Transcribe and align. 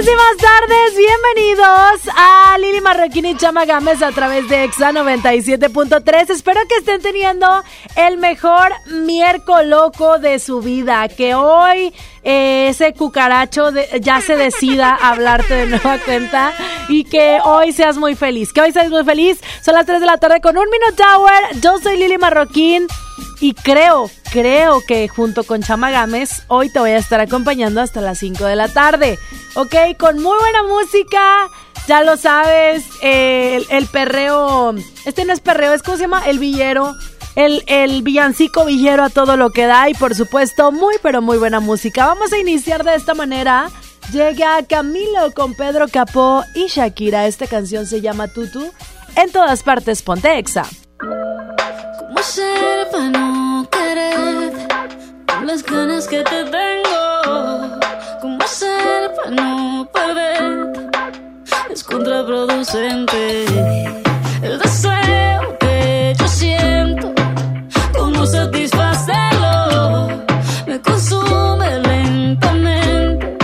Buenísimas 0.00 0.36
tardes, 0.38 0.96
bienvenidos 0.96 2.14
a 2.16 2.56
Lili 2.56 2.80
Marroquín 2.80 3.26
y 3.26 3.36
Chama 3.36 3.66
Gámez 3.66 4.00
a 4.00 4.12
través 4.12 4.48
de 4.48 4.64
Exa 4.64 4.92
97.3. 4.92 6.30
Espero 6.30 6.58
que 6.66 6.76
estén 6.76 7.02
teniendo 7.02 7.46
el 7.96 8.16
mejor 8.16 8.72
miércoles 8.86 9.68
loco 9.68 10.18
de 10.18 10.38
su 10.38 10.62
vida, 10.62 11.06
que 11.08 11.34
hoy 11.34 11.92
eh, 12.22 12.68
ese 12.70 12.94
cucaracho 12.94 13.72
ya 14.00 14.22
se 14.22 14.36
decida 14.36 14.96
a 14.98 15.10
hablarte 15.10 15.52
de 15.52 15.66
nueva 15.66 15.98
cuenta 15.98 16.54
y 16.88 17.04
que 17.04 17.38
hoy 17.44 17.72
seas 17.74 17.98
muy 17.98 18.14
feliz, 18.14 18.54
que 18.54 18.62
hoy 18.62 18.72
seas 18.72 18.88
muy 18.88 19.04
feliz. 19.04 19.38
Son 19.62 19.74
las 19.74 19.84
3 19.84 20.00
de 20.00 20.06
la 20.06 20.16
tarde 20.16 20.40
con 20.40 20.56
un 20.56 20.64
Minute 20.70 21.02
Hour. 21.02 21.60
Yo 21.60 21.76
soy 21.76 21.98
Lili 21.98 22.16
Marroquín. 22.16 22.86
Y 23.40 23.54
creo, 23.54 24.10
creo 24.30 24.80
que 24.86 25.08
junto 25.08 25.44
con 25.44 25.62
Chama 25.62 25.90
Gámez, 25.90 26.42
hoy 26.48 26.70
te 26.70 26.78
voy 26.78 26.90
a 26.90 26.98
estar 26.98 27.20
acompañando 27.20 27.80
hasta 27.80 28.00
las 28.00 28.18
5 28.18 28.44
de 28.44 28.56
la 28.56 28.68
tarde. 28.68 29.18
¿Ok? 29.54 29.74
Con 29.98 30.22
muy 30.22 30.36
buena 30.38 30.62
música. 30.64 31.48
Ya 31.86 32.02
lo 32.02 32.16
sabes, 32.16 32.84
el, 33.02 33.66
el, 33.70 33.86
perreo. 33.86 34.74
Este 35.04 35.24
no 35.24 35.32
es 35.32 35.40
perreo, 35.40 35.72
es 35.72 35.82
como 35.82 35.96
se 35.96 36.04
llama 36.04 36.22
el 36.26 36.38
villero. 36.38 36.94
El, 37.36 37.62
el 37.68 38.02
villancico 38.02 38.64
villero 38.64 39.04
a 39.04 39.10
todo 39.10 39.36
lo 39.36 39.50
que 39.50 39.66
da. 39.66 39.88
Y 39.88 39.94
por 39.94 40.14
supuesto, 40.14 40.72
muy, 40.72 40.96
pero 41.02 41.22
muy 41.22 41.38
buena 41.38 41.60
música. 41.60 42.06
Vamos 42.06 42.32
a 42.32 42.38
iniciar 42.38 42.84
de 42.84 42.94
esta 42.94 43.14
manera. 43.14 43.70
Llega 44.12 44.64
Camilo 44.66 45.32
con 45.34 45.54
Pedro 45.54 45.86
Capó 45.88 46.44
y 46.54 46.66
Shakira. 46.66 47.26
Esta 47.26 47.46
canción 47.46 47.86
se 47.86 48.00
llama 48.00 48.28
Tutu. 48.28 48.70
En 49.16 49.30
todas 49.30 49.62
partes, 49.62 50.02
ponte 50.02 50.38
exa. 50.38 50.64
¿Cómo 52.12 52.24
ser 52.24 52.90
para 52.90 53.08
no 53.08 53.68
querer? 53.70 54.52
Con 55.28 55.46
las 55.46 55.62
ganas 55.62 56.08
que 56.08 56.24
te 56.24 56.44
tengo. 56.44 57.78
¿Cómo 58.20 58.44
ser 58.48 59.14
para 59.14 59.30
no 59.30 59.88
perder? 59.92 60.90
Es 61.70 61.84
contraproducente. 61.84 63.44
El 64.42 64.58
deseo 64.58 65.56
que 65.60 66.12
yo 66.18 66.26
siento, 66.26 67.12
cómo 67.96 68.26
satisfacerlo, 68.26 70.08
me 70.66 70.80
consume 70.80 71.78
lentamente. 71.78 73.38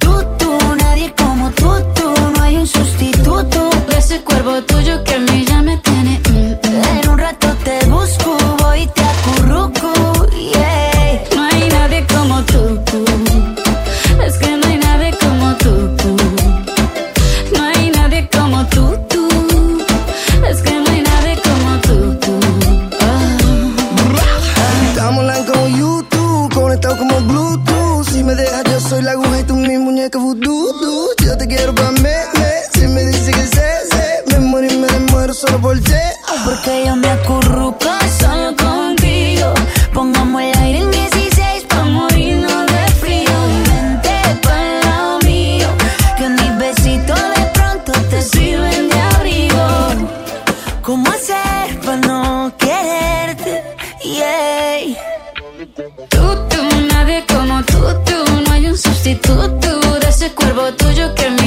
Tú, 0.00 0.26
tú, 0.36 0.58
nadie 0.80 1.14
como 1.16 1.48
tú, 1.52 1.80
tú, 1.94 2.12
no 2.36 2.42
hay 2.42 2.56
un 2.56 2.66
sustituto 2.66 3.70
de 3.88 3.98
ese 3.98 4.20
cuerpo 4.22 4.60
tuyo 4.62 5.04
que 5.04 5.16
me 5.20 5.27
tiene. 5.78 6.18
mm, 6.18 6.27
Porque 36.44 36.84
yo 36.86 36.96
me 36.96 37.08
acurruco 37.10 37.90
solo 38.20 38.54
contigo. 38.56 39.52
Pongamos 39.92 40.42
el 40.42 40.58
aire 40.58 40.78
en 40.78 40.90
16 40.90 41.64
pa' 41.68 41.84
morirnos 41.84 42.66
de 42.66 42.92
frío. 43.00 43.30
Y 43.54 43.70
vente 43.70 44.10
pa'l 44.42 44.80
lado 44.84 45.18
mío. 45.24 45.68
Que 46.16 46.28
mis 46.28 46.58
besitos 46.58 47.20
de 47.36 47.44
pronto 47.54 47.92
te 48.10 48.22
sirven 48.22 48.88
de 48.88 49.00
abrigo. 49.00 49.66
¿Cómo 50.82 51.10
hacer 51.10 51.80
para 51.80 51.96
no 51.96 52.52
quererte? 52.58 53.62
Yeah. 54.02 54.96
Tú, 56.08 56.24
tú, 56.50 56.62
nadie 56.92 57.24
como 57.26 57.62
tú, 57.64 57.80
tú. 58.06 58.42
No 58.46 58.52
hay 58.52 58.66
un 58.66 58.76
sustituto 58.76 59.98
de 60.00 60.08
ese 60.08 60.30
cuerpo 60.32 60.72
tuyo 60.74 61.14
que 61.14 61.30
me 61.30 61.37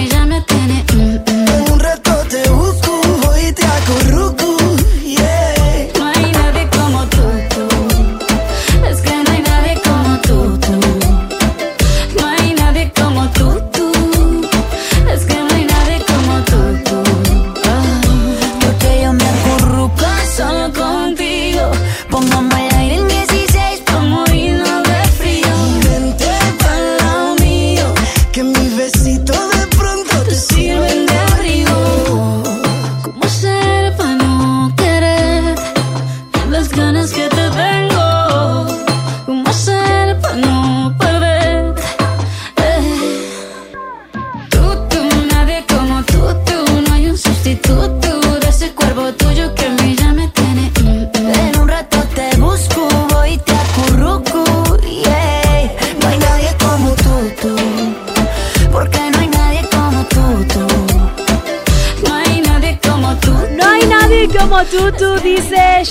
nadie 46.01 46.19
como 46.19 46.35
tú, 46.35 46.51
tú, 46.51 46.81
no 46.87 46.93
hay 46.93 47.07
un 47.07 47.17
sustituto 47.17 48.10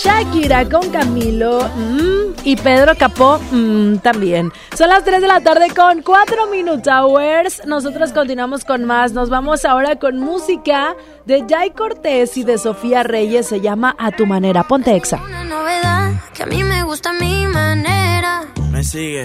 Shakira 0.03 0.67
con 0.67 0.89
Camilo 0.91 1.61
mm, 1.77 2.33
y 2.45 2.57
Pedro 2.57 2.97
Capó 2.97 3.39
mm, 3.51 3.97
también. 3.99 4.51
Son 4.75 4.89
las 4.89 5.05
3 5.05 5.21
de 5.21 5.29
la 5.29 5.41
tarde 5.41 5.69
con 5.77 6.01
4 6.03 6.47
Minute 6.51 6.89
Hours. 6.91 7.63
Nosotros 7.67 8.13
continuamos 8.13 8.65
con 8.65 8.85
más. 8.87 9.13
Nos 9.13 9.29
vamos 9.29 9.65
ahora 9.67 9.97
con 9.97 10.19
música 10.19 10.95
de 11.27 11.45
Jay 11.47 11.71
Cortés 11.71 12.37
y 12.39 12.45
de 12.45 12.57
Sofía 12.57 13.03
Reyes. 13.03 13.47
Se 13.47 13.61
llama 13.61 13.95
A 13.99 14.11
tu 14.11 14.25
manera. 14.27 14.63
Ponte 14.65 14.97
exa. 14.97 15.21
Una 15.23 15.45
novedad 15.45 16.13
que 16.33 16.45
a 16.45 16.47
mí 16.47 16.65
me 16.65 16.83
gusta 16.85 17.11
a 17.11 17.15
mi 17.15 17.47
manera. 17.47 18.45
Me 18.71 18.83
sigue, 18.83 19.23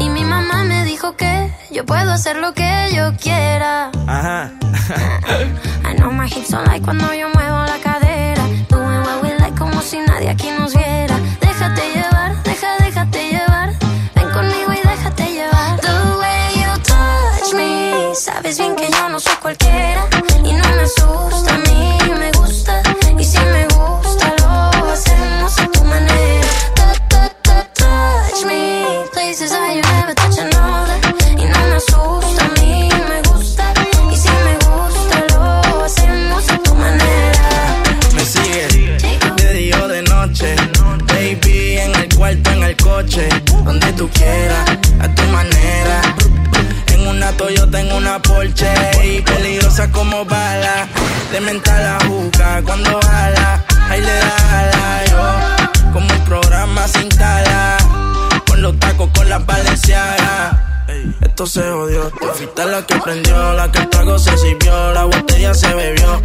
Y 0.00 0.08
mi 0.08 0.24
mamá 0.24 0.64
me 0.64 0.84
dijo 0.86 1.16
que 1.16 1.52
yo 1.70 1.84
puedo 1.84 2.12
hacer 2.12 2.36
lo 2.36 2.54
que 2.54 2.88
yo 2.94 3.12
quiera. 3.20 3.90
ajá. 4.06 4.52
I 5.84 5.94
know 5.96 6.10
my 6.10 6.26
hips 6.26 6.48
son 6.48 6.64
like 6.64 6.82
cuando 6.84 7.12
yo 7.14 7.28
muevo 7.34 7.51
si 9.92 9.98
nadie 9.98 10.30
aquí 10.30 10.48
nos 10.58 10.74
viera. 10.74 11.18
Déjate 11.38 11.82
llevar, 11.94 12.42
deja, 12.44 12.78
déjate 12.78 13.28
llevar. 13.30 13.68
Ven 14.14 14.30
conmigo 14.30 14.72
y 14.72 14.88
déjate 14.88 15.24
llevar. 15.24 15.78
The 15.80 15.94
way 16.18 16.62
you 16.62 16.72
touch 16.82 17.52
me. 17.54 18.14
Sabes 18.14 18.56
bien 18.56 18.74
que 18.74 18.90
yo 18.90 19.08
no 19.10 19.20
soy 19.20 19.36
cualquiera. 19.36 20.11
Esto 61.20 61.46
se 61.46 61.70
odió. 61.70 62.10
Tú 62.10 62.26
fuiste 62.34 62.64
la 62.64 62.86
que 62.86 62.96
prendió, 62.96 63.52
la 63.54 63.70
que 63.70 63.78
el 63.78 63.88
trago 63.88 64.18
se 64.18 64.36
sirvió, 64.36 64.92
la 64.92 65.04
botella 65.04 65.54
se 65.54 65.74
bebió. 65.74 66.20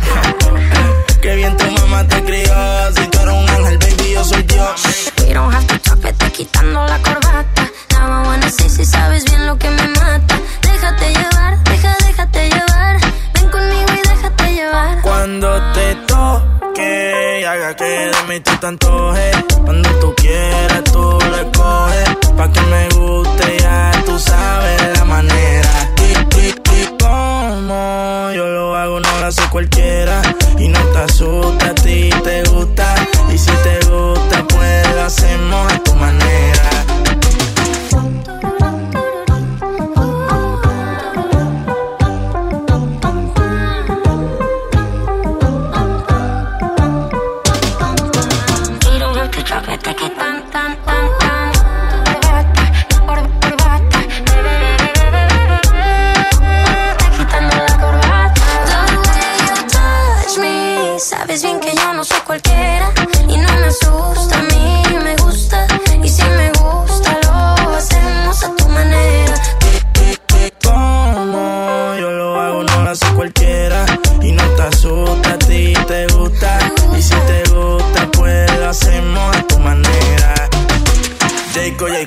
Qué 1.22 1.36
bien 1.36 1.56
tu 1.58 1.66
mamá 1.72 2.08
te 2.08 2.24
crió, 2.24 2.54
si 2.96 3.08
tú 3.08 3.20
eres 3.20 3.34
un 3.34 3.50
ángel, 3.50 3.78
baby, 3.80 4.14
yo 4.14 4.24
soy 4.24 4.44
Dios. 4.44 5.12
We 5.20 5.34
don't 5.34 5.54
have 5.54 5.66
to 5.68 5.80
talk, 5.80 6.00
vete 6.02 6.32
quitando 6.32 6.86
la 6.86 7.02
corbata. 7.02 7.70
Now 7.92 8.24
I 8.24 8.28
wanna 8.28 8.50
see 8.50 8.70
si 8.70 8.86
sabes 8.86 9.26
bien 9.26 9.46
lo 9.48 9.58
que 9.58 9.70
me 9.70 9.88
mata. 9.88 10.40
Déjate 10.62 11.14
llevar, 11.14 11.64
deja, 11.64 11.96
déjate 12.06 12.50
llevar. 12.50 12.98
Ven 13.34 13.50
conmigo 13.50 13.92
y 13.94 14.08
déjate 14.08 14.54
llevar. 14.54 15.02
Cuando 15.02 15.74
te 15.74 15.96
toque, 16.08 17.46
haga 17.48 17.76
que 17.76 17.84
de 17.84 18.24
mí 18.30 18.40
tú 18.42 18.52
te 18.58 18.68
antojes. 18.68 19.36
Cuando 19.66 19.90
tú 20.00 20.14
quieras, 20.16 20.84
tú 20.86 21.18
le 21.32 21.52
coges. 21.58 22.10
Pa' 22.38 22.52
que 22.52 22.62
me 22.62 22.97
cualquiera. 29.58 30.22
Y 30.60 30.68
no 30.68 30.80
te 30.94 31.00
asusta, 31.00 31.70
a 31.70 31.76
ti 31.76 32.12
te 32.24 32.47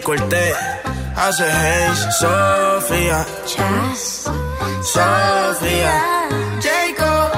Jay 0.01 0.17
Cortés, 0.17 0.55
hace 1.15 1.45
Hayes, 1.45 2.07
Sofía, 2.19 3.27
Chas. 3.45 4.31
Sofía, 4.83 6.29
Jayco. 6.63 7.31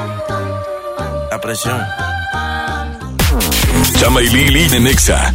La 1.30 1.40
presión. 1.40 1.80
Chama 3.98 4.22
y 4.22 4.28
Lili 4.28 4.68
de 4.68 4.80
Nexa. 4.80 5.34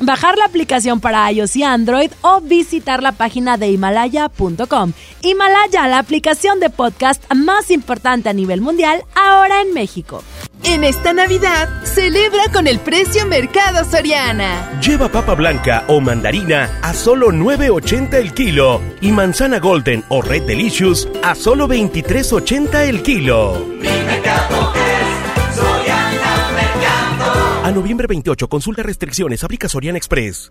bajar 0.00 0.36
la 0.38 0.46
aplicación 0.46 1.00
para 1.00 1.30
iOS 1.30 1.56
y 1.56 1.62
Android 1.62 2.10
o 2.22 2.40
visitar 2.40 3.02
la 3.02 3.12
página 3.12 3.56
de 3.56 3.70
himalaya.com. 3.70 4.92
Himalaya, 5.22 5.88
la 5.88 5.98
aplicación 5.98 6.60
de 6.60 6.70
podcast 6.70 7.22
más 7.34 7.70
importante 7.70 8.28
a 8.28 8.32
nivel 8.32 8.60
mundial, 8.60 9.04
ahora 9.14 9.60
en 9.62 9.72
México. 9.74 10.22
En 10.62 10.84
esta 10.84 11.12
Navidad, 11.14 11.68
celebra 11.84 12.44
con 12.52 12.66
el 12.66 12.80
precio 12.80 13.24
Mercado 13.26 13.84
Soriana. 13.90 14.78
Lleva 14.80 15.08
papa 15.08 15.34
blanca 15.34 15.84
o 15.88 16.00
mandarina 16.00 16.78
a 16.82 16.92
solo 16.92 17.30
9.80 17.30 18.14
el 18.14 18.34
kilo 18.34 18.80
y 19.00 19.10
manzana 19.10 19.58
golden 19.58 20.04
o 20.08 20.20
red 20.20 20.42
delicious 20.42 21.08
a 21.22 21.34
solo 21.34 21.66
23.80 21.66 22.88
el 22.88 23.02
kilo. 23.02 23.66
A 27.70 27.72
noviembre 27.72 28.08
28, 28.08 28.48
consulta 28.48 28.82
restricciones, 28.82 29.44
aplica 29.44 29.68
Soriana 29.68 29.96
Express. 29.96 30.50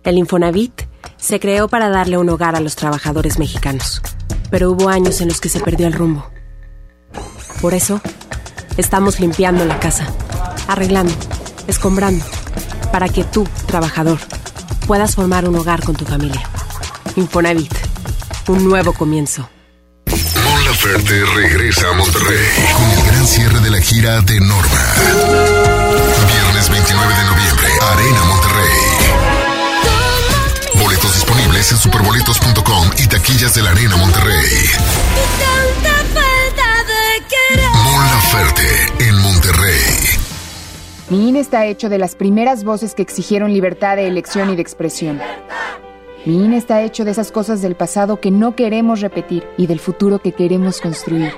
El 0.03 0.17
Infonavit 0.17 0.81
se 1.17 1.39
creó 1.39 1.67
para 1.67 1.89
darle 1.89 2.17
un 2.17 2.29
hogar 2.29 2.55
a 2.55 2.59
los 2.59 2.75
trabajadores 2.75 3.37
mexicanos, 3.37 4.01
pero 4.49 4.71
hubo 4.71 4.89
años 4.89 5.21
en 5.21 5.27
los 5.27 5.39
que 5.39 5.49
se 5.49 5.59
perdió 5.59 5.85
el 5.85 5.93
rumbo. 5.93 6.27
Por 7.61 7.75
eso, 7.75 8.01
estamos 8.77 9.19
limpiando 9.19 9.63
la 9.65 9.79
casa, 9.79 10.07
arreglando, 10.67 11.13
escombrando, 11.67 12.25
para 12.91 13.09
que 13.09 13.23
tú, 13.23 13.47
trabajador, 13.67 14.19
puedas 14.87 15.15
formar 15.15 15.47
un 15.47 15.55
hogar 15.55 15.83
con 15.83 15.95
tu 15.95 16.05
familia. 16.05 16.41
Infonavit, 17.15 17.73
un 18.47 18.67
nuevo 18.67 18.93
comienzo. 18.93 19.47
Regresa 21.35 21.89
a 21.89 21.93
Monterrey 21.93 22.47
con 22.73 22.89
el 22.89 23.05
gran 23.05 23.27
cierre 23.27 23.59
de 23.59 23.69
la 23.69 23.81
gira 23.81 24.21
de 24.21 24.39
Norma. 24.39 24.93
Viernes 26.27 26.69
29 26.69 27.13
de 27.13 27.23
noviembre, 27.25 27.67
Arena 27.81 28.23
Monterrey. 28.23 28.90
Superboletos.com 31.81 32.91
y 32.99 33.07
taquillas 33.07 33.55
de 33.55 33.63
la 33.63 33.71
Arena 33.71 33.97
Monterrey. 33.97 34.35
En 38.99 39.19
Monterrey. 39.19 39.81
Mi 41.09 41.29
INE 41.29 41.39
está 41.39 41.65
hecho 41.65 41.89
de 41.89 41.97
las 41.97 42.13
primeras 42.13 42.63
voces 42.63 42.93
que 42.93 43.01
exigieron 43.01 43.51
libertad 43.51 43.95
de 43.95 44.05
elección 44.05 44.51
y 44.51 44.55
de 44.55 44.61
expresión. 44.61 45.19
Mi 46.23 46.45
INE 46.45 46.57
está 46.57 46.83
hecho 46.83 47.03
de 47.03 47.09
esas 47.09 47.31
cosas 47.31 47.63
del 47.63 47.73
pasado 47.73 48.19
que 48.19 48.29
no 48.29 48.55
queremos 48.55 49.01
repetir 49.01 49.43
y 49.57 49.65
del 49.65 49.79
futuro 49.79 50.19
que 50.19 50.33
queremos 50.33 50.81
construir. 50.81 51.33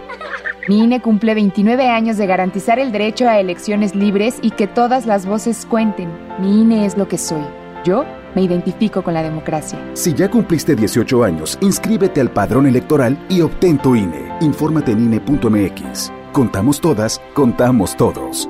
Mi 0.67 0.83
INE 0.83 1.01
cumple 1.01 1.35
29 1.35 1.87
años 1.87 2.17
de 2.17 2.27
garantizar 2.27 2.79
el 2.79 2.91
derecho 2.91 3.29
a 3.29 3.39
elecciones 3.39 3.95
libres 3.95 4.39
y 4.41 4.51
que 4.51 4.67
todas 4.67 5.05
las 5.05 5.25
voces 5.25 5.65
cuenten. 5.65 6.11
Mi 6.39 6.63
INE 6.63 6.85
es 6.85 6.97
lo 6.97 7.07
que 7.07 7.17
soy. 7.17 7.45
Yo 7.85 8.03
me 8.35 8.41
identifico 8.41 9.03
con 9.03 9.13
la 9.13 9.23
democracia. 9.23 9.79
Si 9.93 10.13
ya 10.13 10.29
cumpliste 10.29 10.75
18 10.75 11.23
años, 11.23 11.57
inscríbete 11.61 12.21
al 12.21 12.31
padrón 12.31 12.67
electoral 12.67 13.17
y 13.29 13.41
obtén 13.41 13.77
tu 13.77 13.95
INE. 13.95 14.37
Infórmate 14.41 14.91
en 14.91 15.05
INE.mx. 15.05 16.11
Contamos 16.31 16.81
todas, 16.81 17.21
contamos 17.33 17.95
todos. 17.95 18.49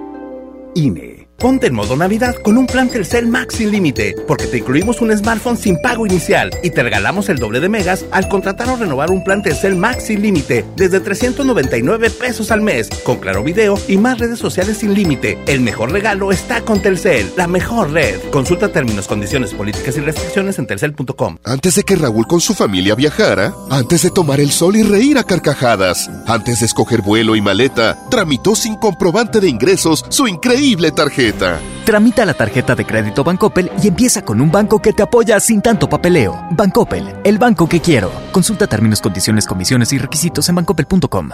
INE. 0.75 1.12
Ponte 1.37 1.67
en 1.67 1.73
modo 1.73 1.97
Navidad 1.97 2.35
con 2.35 2.57
un 2.57 2.65
plan 2.67 2.89
Telcel 2.89 3.27
Max 3.27 3.55
sin 3.55 3.69
límite, 3.71 4.15
porque 4.27 4.47
te 4.47 4.59
incluimos 4.59 5.01
un 5.01 5.15
smartphone 5.17 5.57
sin 5.57 5.75
pago 5.81 6.05
inicial 6.05 6.49
y 6.63 6.69
te 6.69 6.83
regalamos 6.83 7.27
el 7.27 7.37
doble 7.37 7.59
de 7.59 7.67
megas 7.67 8.05
al 8.11 8.29
contratar 8.29 8.69
o 8.69 8.77
renovar 8.77 9.11
un 9.11 9.25
plan 9.25 9.43
Telcel 9.43 9.75
Max 9.75 10.05
sin 10.05 10.21
límite 10.21 10.63
desde 10.77 11.01
399 11.01 12.09
pesos 12.11 12.49
al 12.51 12.61
mes, 12.61 12.89
con 13.03 13.17
claro 13.17 13.43
video 13.43 13.77
y 13.89 13.97
más 13.97 14.19
redes 14.19 14.39
sociales 14.39 14.77
sin 14.77 14.93
límite. 14.93 15.37
El 15.45 15.59
mejor 15.59 15.91
regalo 15.91 16.31
está 16.31 16.61
con 16.61 16.81
Telcel, 16.81 17.29
la 17.35 17.47
mejor 17.47 17.91
red. 17.91 18.21
Consulta 18.31 18.69
términos, 18.69 19.07
condiciones, 19.07 19.53
políticas 19.53 19.97
y 19.97 19.99
restricciones 19.99 20.59
en 20.59 20.67
telcel.com. 20.67 21.39
Antes 21.43 21.75
de 21.75 21.83
que 21.83 21.97
Raúl 21.97 22.25
con 22.25 22.39
su 22.39 22.53
familia 22.53 22.95
viajara, 22.95 23.53
antes 23.69 24.03
de 24.03 24.11
tomar 24.11 24.39
el 24.39 24.51
sol 24.51 24.77
y 24.77 24.83
reír 24.83 25.17
a 25.17 25.25
carcajadas, 25.25 26.09
antes 26.25 26.61
de 26.61 26.67
escoger 26.67 27.01
vuelo 27.01 27.35
y 27.35 27.41
maleta, 27.41 27.99
tramitó 28.09 28.55
sin 28.55 28.75
comprobante 28.75 29.41
de 29.41 29.49
ingresos 29.49 30.05
su 30.07 30.27
increíble 30.27 30.91
tarjeta. 30.91 31.32
Tramita 31.85 32.25
la 32.25 32.33
tarjeta 32.33 32.75
de 32.75 32.85
crédito 32.85 33.23
Bancoppel 33.23 33.71
y 33.81 33.87
empieza 33.87 34.23
con 34.23 34.39
un 34.39 34.51
banco 34.51 34.81
que 34.81 34.93
te 34.93 35.03
apoya 35.03 35.39
sin 35.39 35.61
tanto 35.61 35.89
papeleo. 35.89 36.47
Bancoppel, 36.51 37.15
el 37.23 37.37
banco 37.37 37.67
que 37.67 37.81
quiero. 37.81 38.11
Consulta 38.31 38.67
términos, 38.67 39.01
condiciones, 39.01 39.45
comisiones 39.45 39.91
y 39.93 39.97
requisitos 39.97 40.47
en 40.49 40.55
bancoppel.com. 40.55 41.29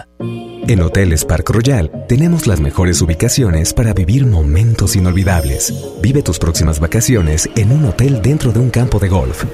En 0.70 0.82
Hoteles 0.82 1.24
Park 1.24 1.50
Royal 1.50 1.90
tenemos 2.08 2.46
las 2.46 2.60
mejores 2.60 3.00
ubicaciones 3.02 3.72
para 3.72 3.92
vivir 3.92 4.26
momentos 4.26 4.94
inolvidables. 4.94 5.72
Vive 6.00 6.22
tus 6.22 6.38
próximas 6.38 6.78
vacaciones 6.78 7.48
en 7.56 7.72
un 7.72 7.84
hotel 7.86 8.22
dentro 8.22 8.52
de 8.52 8.60
un 8.60 8.70
campo 8.70 8.98
de 8.98 9.08
golf. 9.08 9.44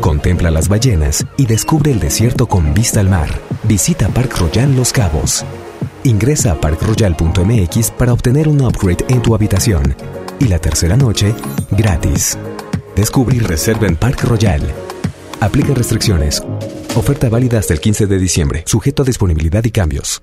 Contempla 0.00 0.50
las 0.50 0.68
ballenas 0.68 1.24
y 1.36 1.46
descubre 1.46 1.92
el 1.92 2.00
desierto 2.00 2.46
con 2.46 2.74
vista 2.74 3.00
al 3.00 3.08
mar. 3.08 3.28
Visita 3.62 4.08
Park 4.08 4.36
Royal 4.38 4.74
Los 4.74 4.92
Cabos. 4.92 5.44
Ingresa 6.06 6.52
a 6.52 6.60
parkroyal.mx 6.60 7.90
para 7.92 8.12
obtener 8.12 8.46
un 8.46 8.60
upgrade 8.60 9.06
en 9.08 9.22
tu 9.22 9.34
habitación. 9.34 9.96
Y 10.38 10.48
la 10.48 10.58
tercera 10.58 10.98
noche, 10.98 11.34
gratis. 11.70 12.36
Descubre 12.94 13.36
y 13.36 13.40
reserva 13.40 13.86
en 13.86 13.96
Park 13.96 14.24
Royal. 14.24 14.60
Aplica 15.40 15.72
restricciones. 15.72 16.42
Oferta 16.94 17.30
válida 17.30 17.58
hasta 17.58 17.72
el 17.72 17.80
15 17.80 18.06
de 18.06 18.18
diciembre, 18.18 18.64
sujeto 18.66 19.02
a 19.02 19.06
disponibilidad 19.06 19.64
y 19.64 19.70
cambios. 19.70 20.22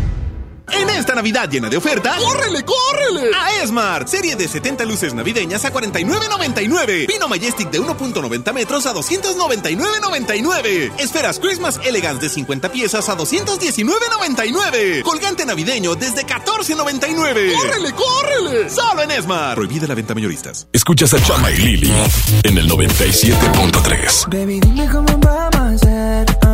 En 0.73 0.89
esta 0.89 1.15
Navidad 1.15 1.49
llena 1.49 1.69
de 1.69 1.77
ofertas, 1.77 2.17
¡córrele, 2.17 2.63
córrele! 2.63 3.31
A 3.35 3.61
Esmart, 3.63 4.07
serie 4.07 4.35
de 4.35 4.47
70 4.47 4.85
luces 4.85 5.13
navideñas 5.13 5.65
a 5.65 5.73
49.99. 5.73 7.07
Pino 7.07 7.27
Majestic 7.27 7.69
de 7.69 7.81
1.90 7.81 8.53
metros 8.53 8.85
a 8.85 8.93
299.99. 8.93 10.91
Esferas 10.99 11.39
Christmas 11.39 11.79
Elegance 11.83 12.21
de 12.21 12.29
50 12.29 12.71
piezas 12.71 13.09
a 13.09 13.17
219.99. 13.17 15.01
Colgante 15.03 15.45
navideño 15.45 15.95
desde 15.95 16.25
14.99. 16.25 17.53
¡Córrele, 17.55 17.91
córrele! 17.93 18.69
Solo 18.69 19.01
en 19.03 19.11
Esmart. 19.11 19.55
Prohibida 19.55 19.87
la 19.87 19.95
venta 19.95 20.13
mayoristas. 20.13 20.67
Escuchas 20.71 21.13
a 21.13 21.23
Chama 21.23 21.51
y 21.51 21.57
Lili 21.57 21.91
en 22.43 22.57
el 22.57 22.69
97.3. 22.69 24.29
Baby, 24.29 24.59
dime 24.59 24.87
cómo 24.89 25.17
vamos 25.17 25.55
a 25.55 25.69
hacer. 26.21 26.50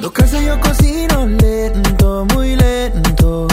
Cuando 0.00 0.12
casa 0.12 0.40
yo 0.40 0.60
cocino 0.60 1.26
lento, 1.26 2.24
muy 2.32 2.54
lento. 2.54 3.48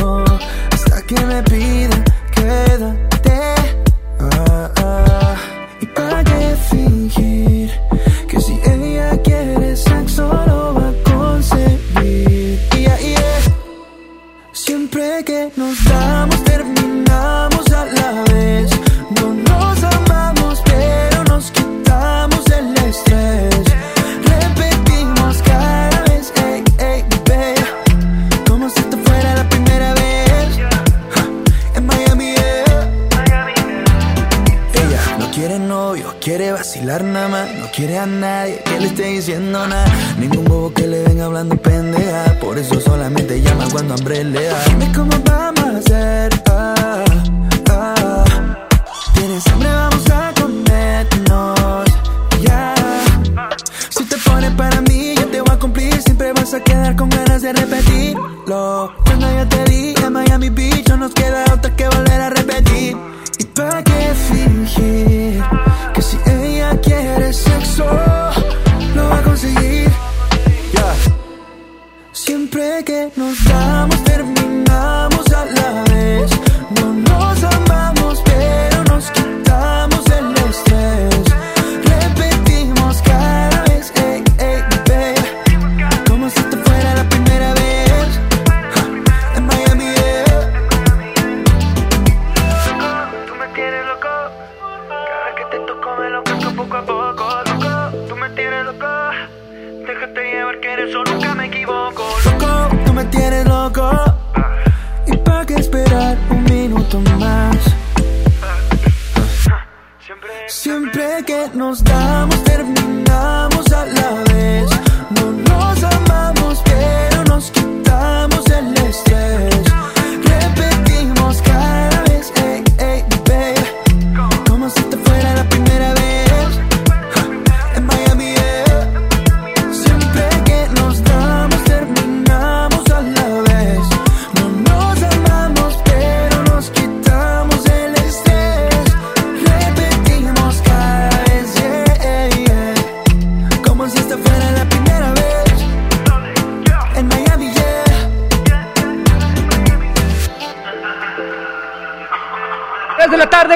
Hasta 0.72 1.02
que 1.08 1.20
me 1.26 1.42
pida, 1.42 2.04
quédate. 2.36 3.56
Ah, 4.20 4.72
ah. 4.78 5.36
¿Y 5.82 5.88
para 5.88 6.24
qué 6.24 6.56
fingir? 6.70 7.72
Que 8.30 8.40
si 8.40 8.60
ella 8.64 9.20
quiere 9.24 9.76
sexo 9.76 10.28
lo 10.46 10.76
va 10.76 10.90
a 10.90 11.12
conseguir. 11.12 12.60
Yeah, 12.78 13.00
yeah. 13.00 13.42
Siempre 14.52 15.24
que 15.26 15.52
nos 15.56 15.84
damos 15.84 16.35
vacilar 36.86 37.04
nada 37.04 37.28
más. 37.28 37.56
No 37.56 37.66
quiere 37.72 37.98
a 37.98 38.06
nadie 38.06 38.62
que 38.64 38.80
le 38.80 38.88
esté 38.88 39.04
diciendo 39.08 39.68
nada. 39.68 39.86
Ningún 40.18 40.46
bobo 40.46 40.74
que 40.74 40.88
le 40.88 41.04
venga 41.04 41.26
hablando 41.26 41.58
pendeja. 41.58 42.40
Por 42.40 42.58
eso 42.58 42.80
solamente 42.80 43.42
llama 43.42 43.66
cuando 43.72 43.96
hambre 43.96 44.24
le 44.24 44.44
da. 44.46 44.64
Dime 44.66 44.92
cómo 44.94 45.12
vamos 45.26 45.64
a 45.64 45.78
hacer. 45.78 46.44
Ah, 46.50 47.04
ah. 47.70 48.24
Tienes 49.14 49.48
hambre, 49.48 49.70
vamos 49.70 50.10
a 50.12 50.34
comernos. 50.40 51.86
Ya. 52.42 52.76
Si 53.90 54.04
te 54.06 54.18
pones 54.18 54.52
para 54.52 54.82
mí, 54.82 55.16
yo 55.16 55.26
te 55.28 55.42
voy 55.42 55.52
a 55.52 55.60
cumplir. 55.60 56.02
Siempre 56.02 56.34
vas 56.34 56.54
a 56.54 56.60
quedar 56.60 56.96
con 56.96 57.10
ganas 57.10 57.42
de 57.42 57.54
repetirlo. 57.54 58.92
Yo 59.38 59.48
te 59.50 59.64
di 59.66 59.96
en 60.04 60.14
Miami 60.14 60.50
Beach, 60.50 60.88
no 60.90 60.98
nos 60.98 61.14
queda 61.14 61.46
otra 61.52 61.76
que 61.76 61.88
volver 61.88 62.22
a 62.22 62.30
repetir. 62.30 62.96
¿Y 63.40 63.44
para 63.46 63.84
qué 63.84 64.14
fingir? 64.30 65.65
Sexo, 67.36 67.86
lo 68.96 69.10
va 69.10 69.20
a 69.20 69.24
conseguir. 69.24 69.90
Ya. 70.74 70.96
Siempre 72.12 72.84
que 72.86 73.12
nos 73.16 73.44
damos, 73.46 74.04
terminamos 74.04 75.26
a 75.34 75.46
la 75.46 75.85
que 100.66 101.12
nunca 101.14 101.36
me 101.36 101.46
equivoco. 101.46 102.04
Loco, 102.26 102.70
tú 102.86 102.94
me 102.94 103.06
tienes 103.06 103.46
loco. 103.46 103.92
¿Y 105.06 105.18
para 105.18 105.46
qué 105.46 105.56
esperar 105.56 106.18
un 106.30 106.44
minuto 106.44 107.00
más? 107.20 107.58
Siempre 110.48 111.24
que 111.26 111.50
nos 111.54 111.84
damos, 111.84 112.44
terminamos 112.44 113.72
a 113.72 113.86
la 113.86 114.25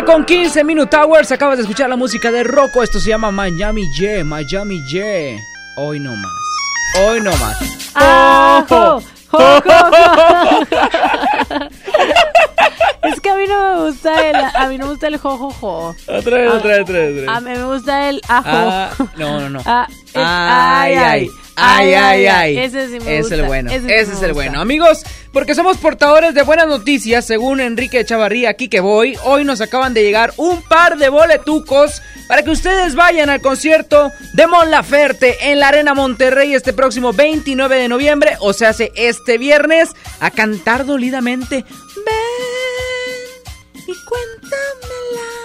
con 0.09 0.25
15 0.25 0.63
Minute 0.63 0.95
Hours. 0.97 1.31
Acabas 1.31 1.57
de 1.57 1.63
escuchar 1.63 1.87
la 1.89 1.95
música 1.95 2.31
de 2.31 2.43
Rocco. 2.43 2.81
Esto 2.81 2.99
se 2.99 3.09
llama 3.09 3.29
Miami 3.31 3.83
J. 3.95 4.23
Miami 4.23 4.79
J. 4.91 5.05
Hoy 5.77 5.99
no 5.99 6.15
más. 6.15 6.31
Hoy 7.05 7.21
no 7.21 7.29
más. 7.37 7.57
Ah, 7.93 8.65
Oh, 8.71 8.99
jo, 9.31 9.37
jo, 9.37 9.61
jo, 9.61 9.71
jo. 9.91 11.67
Es 13.03 13.19
que 13.21 13.29
a 13.29 13.35
mí 13.35 13.45
no 13.47 13.75
me 13.75 13.89
gusta 13.89 14.29
el, 14.29 14.35
a 14.35 14.67
mí 14.67 14.77
no 14.77 14.85
me 14.85 14.91
gusta 14.91 15.07
el 15.07 15.17
jojojo. 15.17 15.95
Otra 16.07 16.17
otra 16.17 16.37
vez, 16.37 16.51
otra 16.53 16.69
vez, 16.71 16.81
otra 16.81 16.93
vez. 16.99 17.27
A 17.29 17.39
mí 17.39 17.51
me 17.51 17.63
gusta 17.63 18.09
el 18.09 18.21
ajo. 18.27 18.47
Ah, 18.51 18.89
no, 19.15 19.39
no, 19.41 19.49
no. 19.49 19.61
Ah, 19.65 19.87
el- 20.13 20.21
Ay, 20.25 20.93
ay, 20.93 20.97
ay, 20.97 21.29
ay, 21.61 22.25
ay. 22.27 22.57
Ese 22.57 22.87
sí 22.89 22.99
me 22.99 23.15
Es 23.17 23.21
gusta. 23.21 23.35
el 23.35 23.43
bueno. 23.43 23.71
Ese 23.71 23.85
Ese 23.85 24.01
es 24.01 24.09
el 24.09 24.15
gusta. 24.15 24.33
bueno. 24.33 24.61
Amigos, 24.61 25.03
porque 25.33 25.55
somos 25.55 25.77
portadores 25.77 26.33
de 26.33 26.41
buenas 26.43 26.67
noticias, 26.67 27.25
según 27.25 27.59
Enrique 27.59 28.03
Chavarría, 28.05 28.49
aquí 28.49 28.67
que 28.69 28.79
voy. 28.79 29.17
Hoy 29.23 29.43
nos 29.45 29.61
acaban 29.61 29.93
de 29.93 30.03
llegar 30.03 30.33
un 30.37 30.61
par 30.63 30.97
de 30.97 31.09
boletucos 31.09 32.01
para 32.27 32.43
que 32.43 32.51
ustedes 32.51 32.95
vayan 32.95 33.29
al 33.29 33.41
concierto 33.41 34.11
de 34.33 34.47
Mon 34.47 34.69
Laferte 34.71 35.51
en 35.51 35.59
la 35.59 35.69
Arena 35.69 35.93
Monterrey 35.93 36.53
este 36.53 36.73
próximo 36.73 37.13
29 37.13 37.75
de 37.75 37.87
noviembre, 37.87 38.37
o 38.39 38.53
sea, 38.53 38.69
hace 38.69 38.91
este 38.95 39.37
viernes, 39.37 39.89
a 40.19 40.31
cantar 40.31 40.85
dolidamente. 40.85 41.65
Ven 42.05 43.75
y 43.87 43.93
cuéntame 44.05 44.95
la 45.15 45.21
verdad. 45.21 45.38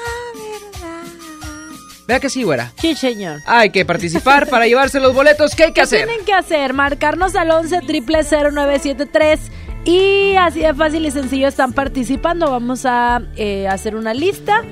Vea 2.07 2.21
que 2.21 2.29
sí, 2.29 2.43
güera. 2.43 2.73
Sí, 2.81 2.95
señor. 2.95 3.41
Hay 3.47 3.71
que 3.71 3.85
participar 3.85 4.49
para 4.49 4.67
llevarse 4.67 5.01
los 5.01 5.15
boletos. 5.15 5.55
¿Qué 5.55 5.65
hay 5.65 5.69
que 5.71 5.75
¿Qué 5.75 5.81
hacer? 5.83 6.07
tienen 6.07 6.25
que 6.25 6.35
hacer? 6.35 6.75
Marcarnos 6.75 7.35
al 7.35 7.51
11 7.51 7.81
0973 7.87 9.41
y 9.87 10.35
así 10.37 10.61
de 10.61 10.75
fácil 10.75 11.07
y 11.07 11.11
sencillo 11.11 11.49
están 11.49 11.73
participando. 11.73 12.51
Vamos 12.51 12.85
a 12.85 13.23
eh, 13.37 13.67
hacer 13.69 13.97
una 13.97 14.13
lista 14.13 14.63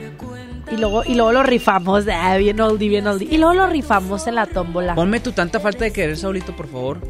y 0.71 0.77
luego, 0.77 1.05
y 1.05 1.15
luego 1.15 1.33
lo 1.33 1.43
rifamos. 1.43 2.05
Ah, 2.13 2.37
bien 2.37 2.61
oldie, 2.61 2.89
bien 2.89 3.07
oldie. 3.07 3.29
Y 3.31 3.39
luego 3.39 3.55
lo 3.55 3.67
rifamos 3.67 4.27
en 4.27 4.35
la 4.35 4.47
tómbola. 4.47 4.95
Ponme 4.95 5.21
tu 5.21 5.33
tanta 5.33 5.61
falta 5.61 5.85
de 5.85 5.93
querer, 5.93 6.17
Saulito, 6.17 6.55
por 6.55 6.67
favor. 6.69 7.01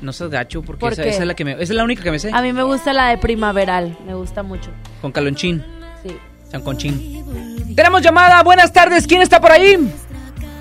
No 0.00 0.12
seas 0.12 0.30
gacho, 0.30 0.62
porque 0.62 0.80
¿Por 0.80 0.92
esa, 0.92 1.02
esa 1.04 1.22
es 1.22 1.26
la 1.26 1.34
que 1.34 1.44
me, 1.44 1.52
esa 1.52 1.62
es 1.62 1.70
la 1.70 1.82
única 1.82 2.02
que 2.04 2.12
me 2.12 2.20
sé. 2.20 2.30
A 2.32 2.40
mí 2.42 2.52
me 2.52 2.62
gusta 2.62 2.92
la 2.92 3.08
de 3.08 3.18
primaveral, 3.18 3.96
me 4.06 4.14
gusta 4.14 4.44
mucho. 4.44 4.70
Con 5.00 5.10
calonchín. 5.10 5.64
Sí. 6.04 6.16
San 6.50 6.62
Conchín. 6.62 7.74
Tenemos 7.74 8.02
llamada. 8.02 8.42
Buenas 8.42 8.72
tardes. 8.72 9.06
¿Quién 9.06 9.22
está 9.22 9.40
por 9.40 9.52
ahí? 9.52 9.76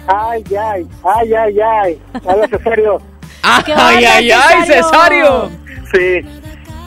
Ay, 0.08 0.44
ay, 0.58 0.88
ay, 1.04 1.34
ay, 1.34 1.60
ay. 1.60 2.02
Habla 2.26 2.48
Cesario. 2.48 2.98
¿Qué 3.66 3.74
Ay, 3.74 4.06
ay, 4.06 4.32
ay, 4.32 4.66
Cesario. 4.66 5.50
Sí, 5.94 6.22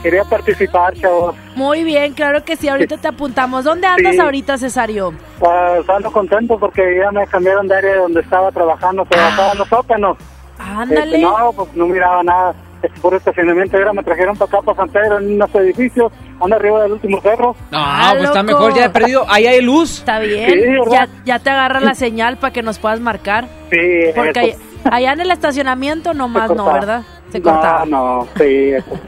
quería 0.02 0.25
participar, 0.25 0.95
chavos. 0.95 1.35
Muy 1.54 1.85
bien, 1.85 2.12
claro 2.12 2.45
que 2.45 2.57
sí, 2.57 2.69
ahorita 2.69 2.99
te 2.99 3.09
apuntamos. 3.09 3.64
¿Dónde 3.64 3.87
andas 3.87 4.14
Sí. 4.14 4.21
ahorita, 4.21 4.59
Cesario? 4.59 5.14
Pues 5.38 5.88
ando 5.88 6.11
contento 6.12 6.59
porque 6.59 6.83
ya 7.02 7.11
me 7.12 7.26
cambiaron 7.26 7.66
de 7.66 7.76
área 7.76 7.97
donde 7.97 8.21
estaba 8.21 8.50
trabajando, 8.52 9.04
trabajaba 9.07 9.52
en 9.52 9.59
los 9.59 9.69
sótanos. 9.69 10.19
Ándale. 10.59 11.16
Este, 11.16 11.21
no, 11.23 11.52
pues 11.54 11.69
no 11.75 11.87
miraba 11.87 12.23
nada. 12.23 12.54
Este, 12.83 13.00
por 13.00 13.14
estacionamiento 13.14 13.76
ahora 13.78 13.92
me 13.95 14.02
trajeron 14.02 14.37
para 14.37 14.50
acá, 14.50 14.62
para 14.62 14.76
San 14.76 14.88
Pedro, 14.90 15.19
en 15.19 15.35
unos 15.35 15.54
edificios. 15.54 16.12
Ando 16.41 16.57
arriba 16.57 16.83
del 16.83 16.93
último 16.93 17.21
cerro. 17.21 17.55
No, 17.71 17.79
Ah, 17.79 18.11
pues 18.13 18.25
está 18.25 18.43
mejor. 18.43 18.75
Ya 18.75 18.87
he 18.87 18.91
perdido. 18.91 19.25
Ahí 19.29 19.47
hay 19.47 19.61
luz. 19.63 19.99
Está 19.99 20.19
bien, 20.21 20.79
ya, 20.91 21.09
ya 21.25 21.39
te 21.39 21.50
agarra 21.50 21.81
la 21.81 21.95
señal 21.95 22.37
para 22.39 22.53
que 22.53 22.63
nos 22.63 22.79
puedas 22.79 23.00
marcar. 23.00 23.47
Sí, 23.71 23.76
Porque 24.15 24.31
eso. 24.31 24.41
ahí- 24.41 24.55
allá 24.91 25.13
en 25.13 25.21
el 25.21 25.31
estacionamiento 25.31 26.15
nomás 26.15 26.50
no. 26.50 26.73
¿verdad? 26.73 27.03
Se 27.31 27.41
cortaba. 27.43 27.85
No, 27.87 28.21
no, 28.23 28.29
sí. 28.39 28.71
eso. 28.75 28.99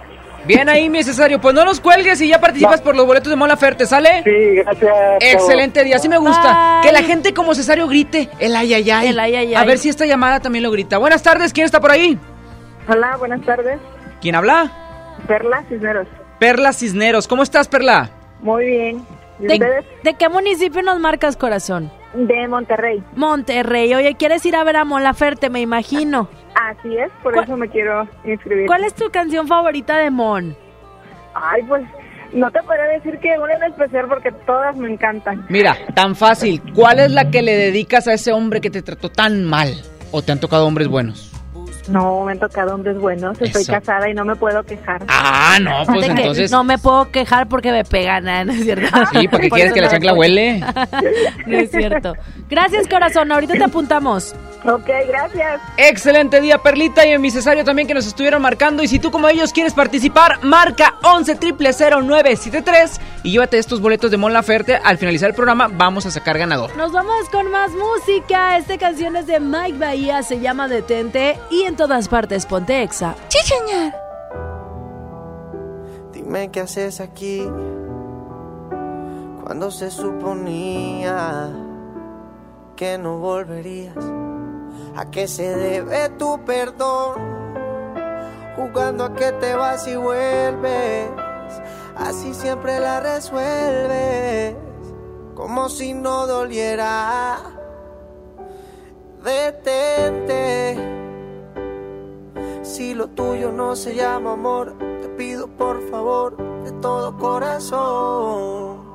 Bien 0.44 0.68
ahí, 0.68 0.90
mi 0.90 1.04
Cesario. 1.04 1.40
Pues 1.40 1.54
no 1.54 1.64
nos 1.64 1.78
cuelgues 1.80 2.20
y 2.20 2.26
ya 2.28 2.40
participas 2.40 2.80
por 2.80 2.96
los 2.96 3.06
boletos 3.06 3.30
de 3.30 3.36
Mola 3.36 3.56
Ferte, 3.56 3.86
¿sale? 3.86 4.22
Sí, 4.24 4.56
gracias. 4.56 4.92
Excelente 5.20 5.84
día, 5.84 5.96
así 5.96 6.08
me 6.08 6.18
gusta. 6.18 6.80
Bye. 6.82 6.88
Que 6.90 6.92
la 6.92 7.02
gente 7.06 7.32
como 7.32 7.54
Cesario 7.54 7.86
grite 7.86 8.28
el 8.40 8.56
ay, 8.56 8.74
ay, 8.74 8.90
ay. 8.90 9.06
El 9.08 9.20
ay, 9.20 9.36
ay, 9.36 9.54
A 9.54 9.64
ver 9.64 9.78
si 9.78 9.88
esta 9.88 10.04
llamada 10.04 10.40
también 10.40 10.64
lo 10.64 10.70
grita. 10.72 10.98
Buenas 10.98 11.22
tardes, 11.22 11.52
¿quién 11.52 11.64
está 11.64 11.80
por 11.80 11.92
ahí? 11.92 12.18
Hola, 12.88 13.16
buenas 13.18 13.40
tardes. 13.42 13.78
¿Quién 14.20 14.34
habla? 14.34 14.70
Perla 15.28 15.62
Cisneros. 15.68 16.08
Perla 16.42 16.72
Cisneros. 16.72 17.28
¿Cómo 17.28 17.44
estás, 17.44 17.68
Perla? 17.68 18.10
Muy 18.40 18.66
bien. 18.66 19.06
¿Y 19.38 19.46
¿De, 19.46 19.52
ustedes? 19.54 19.84
de 20.02 20.14
qué 20.14 20.28
municipio 20.28 20.82
nos 20.82 20.98
marcas, 20.98 21.36
corazón? 21.36 21.88
De 22.14 22.48
Monterrey. 22.48 23.00
Monterrey. 23.14 23.94
Oye, 23.94 24.16
¿quieres 24.16 24.44
ir 24.44 24.56
a 24.56 24.64
ver 24.64 24.76
a 24.78 24.84
Mon 24.84 25.04
Laferte, 25.04 25.50
me 25.50 25.60
imagino? 25.60 26.28
Así 26.60 26.96
es, 26.96 27.12
por 27.22 27.38
eso 27.38 27.56
me 27.56 27.68
quiero 27.68 28.08
inscribir. 28.24 28.66
¿Cuál 28.66 28.82
es 28.82 28.92
tu 28.94 29.08
canción 29.12 29.46
favorita 29.46 29.98
de 29.98 30.10
Mon? 30.10 30.56
Ay, 31.32 31.62
pues 31.62 31.84
no 32.32 32.50
te 32.50 32.60
podría 32.64 32.86
decir 32.86 33.20
que 33.20 33.38
una 33.38 33.54
en 33.54 33.62
especial 33.62 34.08
porque 34.08 34.32
todas 34.44 34.74
me 34.74 34.92
encantan. 34.92 35.46
Mira, 35.48 35.76
tan 35.94 36.16
fácil. 36.16 36.60
¿Cuál 36.74 36.98
es 36.98 37.12
la 37.12 37.30
que 37.30 37.42
le 37.42 37.56
dedicas 37.56 38.08
a 38.08 38.14
ese 38.14 38.32
hombre 38.32 38.60
que 38.60 38.70
te 38.70 38.82
trató 38.82 39.10
tan 39.12 39.44
mal? 39.44 39.80
¿O 40.10 40.22
te 40.22 40.32
han 40.32 40.40
tocado 40.40 40.66
hombres 40.66 40.88
buenos? 40.88 41.31
No, 41.88 42.24
me 42.24 42.32
han 42.32 42.38
tocado 42.38 42.74
hombres 42.74 42.96
buenos. 42.98 43.40
Estoy 43.40 43.62
Eso. 43.62 43.72
casada 43.72 44.08
y 44.08 44.14
no 44.14 44.24
me 44.24 44.36
puedo 44.36 44.62
quejar. 44.62 45.02
Ah, 45.08 45.58
no, 45.60 45.84
pues 45.86 46.08
entonces. 46.08 46.50
No 46.50 46.64
me 46.64 46.78
puedo 46.78 47.10
quejar 47.10 47.48
porque 47.48 47.72
me 47.72 47.84
pegan, 47.84 48.28
¿eh? 48.28 48.44
¿no 48.46 48.52
es 48.52 48.62
cierto? 48.62 48.86
Sí, 49.12 49.28
¿para 49.28 49.42
qué 49.42 49.48
Por 49.48 49.56
quieres 49.56 49.72
que 49.72 49.80
la 49.80 49.88
chancla 49.88 50.14
huele? 50.14 50.60
No 51.46 51.58
es 51.58 51.70
cierto. 51.70 52.14
Gracias, 52.48 52.86
corazón. 52.88 53.32
Ahorita 53.32 53.54
te 53.54 53.64
apuntamos. 53.64 54.34
Ok, 54.64 54.88
gracias. 55.08 55.60
Excelente 55.76 56.40
día, 56.40 56.58
Perlita, 56.58 57.06
y 57.06 57.10
en 57.10 57.20
mi 57.20 57.30
cesario 57.30 57.64
también 57.64 57.88
que 57.88 57.94
nos 57.94 58.06
estuvieron 58.06 58.40
marcando. 58.40 58.82
Y 58.82 58.88
si 58.88 58.98
tú, 58.98 59.10
como 59.10 59.28
ellos, 59.28 59.52
quieres 59.52 59.74
participar, 59.74 60.42
marca 60.44 60.94
11 61.02 61.36
0973 61.40 63.00
y 63.24 63.32
llévate 63.32 63.58
estos 63.58 63.80
boletos 63.80 64.10
de 64.10 64.16
Mon 64.16 64.32
Laferte. 64.32 64.76
Al 64.76 64.98
finalizar 64.98 65.30
el 65.30 65.34
programa, 65.34 65.68
vamos 65.68 66.06
a 66.06 66.10
sacar 66.10 66.38
ganador. 66.38 66.74
Nos 66.76 66.92
vamos 66.92 67.28
con 67.30 67.50
más 67.50 67.70
música. 67.72 68.56
Esta 68.56 68.78
canción 68.78 69.16
es 69.16 69.26
de 69.26 69.40
Mike 69.40 69.78
Bahía, 69.78 70.22
se 70.22 70.38
llama 70.38 70.68
Detente 70.68 71.38
y 71.50 71.62
en 71.62 71.76
todas 71.76 72.08
partes 72.08 72.46
ponte 72.46 72.82
exa. 72.82 73.16
¡Chicheñar! 73.28 73.94
Dime 76.12 76.50
qué 76.50 76.60
haces 76.60 77.00
aquí 77.00 77.42
cuando 79.42 79.70
se 79.70 79.90
suponía 79.90 81.50
que 82.76 82.96
no 82.96 83.18
volverías. 83.18 83.94
¿A 84.94 85.10
qué 85.10 85.26
se 85.26 85.56
debe 85.56 86.10
tu 86.10 86.44
perdón? 86.44 87.14
Jugando 88.56 89.04
a 89.04 89.14
que 89.14 89.32
te 89.32 89.54
vas 89.54 89.86
y 89.86 89.96
vuelves. 89.96 91.10
Así 91.96 92.34
siempre 92.34 92.78
la 92.78 93.00
resuelves. 93.00 94.54
Como 95.34 95.70
si 95.70 95.94
no 95.94 96.26
doliera. 96.26 97.38
Detente. 99.24 100.76
Si 102.62 102.94
lo 102.94 103.08
tuyo 103.08 103.50
no 103.50 103.74
se 103.76 103.94
llama 103.94 104.32
amor, 104.32 104.76
te 105.00 105.08
pido 105.08 105.48
por 105.48 105.80
favor 105.90 106.36
de 106.64 106.72
todo 106.72 107.16
corazón. 107.16 108.92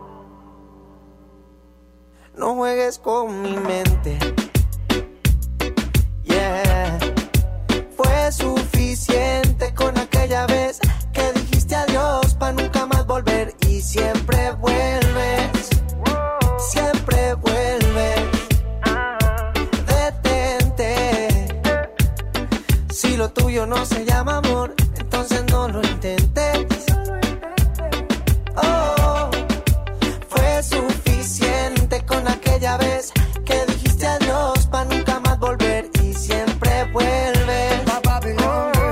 No 2.35 2.53
juegues 2.53 2.99
con 2.99 3.41
mi 3.41 3.57
mente. 3.57 4.19
Amor, 24.37 24.73
entonces 24.97 25.43
no 25.49 25.67
lo 25.67 25.81
intentes. 25.81 26.85
Oh, 28.55 29.29
fue 30.29 30.63
suficiente 30.63 32.05
con 32.05 32.27
aquella 32.27 32.77
vez 32.77 33.11
que 33.45 33.65
dijiste 33.65 34.05
adiós 34.07 34.67
para 34.67 34.85
nunca 34.85 35.19
más 35.19 35.39
volver 35.39 35.89
y 36.01 36.13
siempre 36.13 36.85
vuelves. 36.91 37.81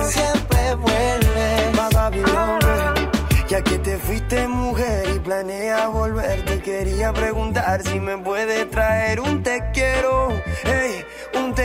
Siempre 0.09 0.75
vuelves. 0.75 1.15
Ya 3.47 3.61
que 3.61 3.77
te 3.77 3.97
fuiste 3.97 4.47
mujer 4.47 5.07
y 5.15 5.19
planeas 5.19 5.87
volver, 5.91 6.43
te 6.45 6.61
quería 6.61 7.13
preguntar 7.13 7.83
si 7.83 7.99
me 7.99 8.17
puede 8.17 8.65
traer 8.65 9.19
un 9.19 9.43
te 9.43 9.63
quiero, 9.73 10.29
ey, 10.63 11.05
un 11.05 11.14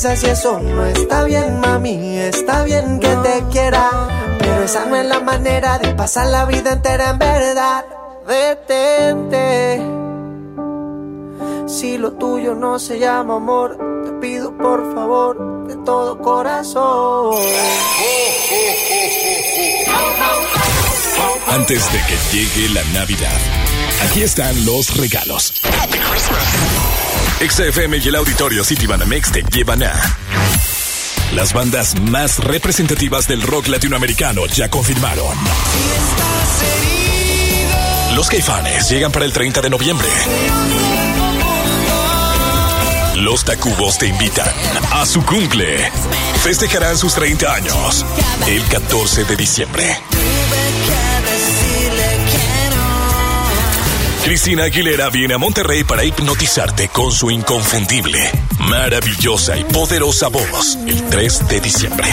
Utilizas 0.00 0.24
y 0.24 0.30
eso 0.30 0.58
no 0.60 0.86
está 0.86 1.24
bien, 1.24 1.60
mami. 1.60 2.16
Está 2.20 2.64
bien 2.64 3.00
que 3.00 3.14
te 3.16 3.44
quiera, 3.50 3.90
pero 4.38 4.62
esa 4.62 4.86
no 4.86 4.96
es 4.96 5.04
la 5.04 5.20
manera 5.20 5.78
de 5.78 5.94
pasar 5.94 6.28
la 6.28 6.46
vida 6.46 6.72
entera 6.72 7.10
en 7.10 7.18
verdad. 7.18 7.84
Detente. 8.26 9.82
Si 11.66 11.98
lo 11.98 12.12
tuyo 12.12 12.54
no 12.54 12.78
se 12.78 12.98
llama 12.98 13.36
amor, 13.36 13.76
te 14.06 14.12
pido 14.26 14.56
por 14.56 14.94
favor 14.94 15.66
de 15.68 15.76
todo 15.84 16.18
corazón. 16.18 17.36
Antes 21.46 21.92
de 21.92 21.98
que 22.06 22.16
llegue 22.32 22.70
la 22.72 22.84
Navidad, 22.98 23.38
aquí 24.08 24.22
están 24.22 24.64
los 24.64 24.96
regalos. 24.96 25.60
XFM 27.40 27.96
y 27.96 28.08
el 28.08 28.16
auditorio 28.16 28.62
City 28.64 28.86
Banamex 28.86 29.32
te 29.32 29.42
llevan 29.42 29.82
a 29.82 29.92
las 31.32 31.52
bandas 31.52 31.98
más 31.98 32.38
representativas 32.38 33.26
del 33.28 33.40
rock 33.40 33.68
latinoamericano 33.68 34.46
ya 34.46 34.68
confirmaron. 34.68 35.34
Los 38.14 38.28
Caifanes 38.28 38.90
llegan 38.90 39.10
para 39.10 39.24
el 39.24 39.32
30 39.32 39.62
de 39.62 39.70
noviembre. 39.70 40.08
Los 43.16 43.44
Tacubos 43.44 43.96
te 43.96 44.08
invitan 44.08 44.48
a 44.92 45.06
su 45.06 45.24
cumple. 45.24 45.90
Festejarán 46.42 46.98
sus 46.98 47.14
30 47.14 47.54
años 47.54 48.04
el 48.48 48.62
14 48.64 49.24
de 49.24 49.36
diciembre. 49.36 49.96
Cristina 54.24 54.64
Aguilera 54.64 55.10
viene 55.10 55.34
a 55.34 55.38
Monterrey 55.38 55.84
para 55.84 56.04
hipnotizarte 56.04 56.88
con 56.88 57.10
su 57.10 57.30
inconfundible, 57.30 58.18
maravillosa 58.58 59.56
y 59.56 59.64
poderosa 59.64 60.28
voz 60.28 60.78
el 60.86 61.02
3 61.08 61.48
de 61.48 61.60
diciembre. 61.60 62.06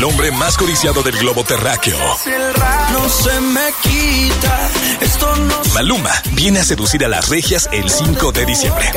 El 0.00 0.04
hombre 0.04 0.30
más 0.30 0.56
codiciado 0.56 1.02
del 1.02 1.14
globo 1.18 1.44
terráqueo. 1.44 1.98
si 2.24 2.30
el 2.30 2.54
rap 2.54 2.90
no 2.90 3.06
se 3.06 3.38
me 3.38 3.60
quita, 3.82 4.70
esto 4.98 5.36
no 5.36 5.62
se 5.62 5.74
Maluma 5.74 6.10
viene 6.32 6.60
a 6.60 6.64
seducir 6.64 7.04
a 7.04 7.08
las 7.08 7.28
regias 7.28 7.68
el 7.70 7.90
5 7.90 8.32
de 8.32 8.46
diciembre. 8.46 8.90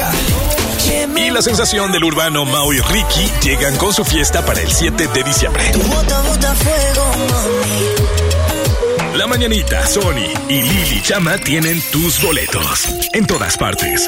Y 1.17 1.29
la 1.29 1.41
sensación 1.41 1.91
del 1.91 2.05
urbano 2.05 2.45
Mau 2.45 2.71
y 2.71 2.79
Ricky 2.79 3.29
llegan 3.41 3.75
con 3.75 3.93
su 3.93 4.05
fiesta 4.05 4.45
para 4.45 4.61
el 4.61 4.71
7 4.71 5.07
de 5.07 5.23
diciembre. 5.23 5.73
La 9.13 9.27
Mañanita, 9.27 9.85
Sony 9.85 10.31
y 10.47 10.61
Lili 10.61 11.01
Chama 11.01 11.37
tienen 11.37 11.81
tus 11.91 12.21
boletos. 12.21 12.87
En 13.11 13.27
todas 13.27 13.57
partes. 13.57 14.07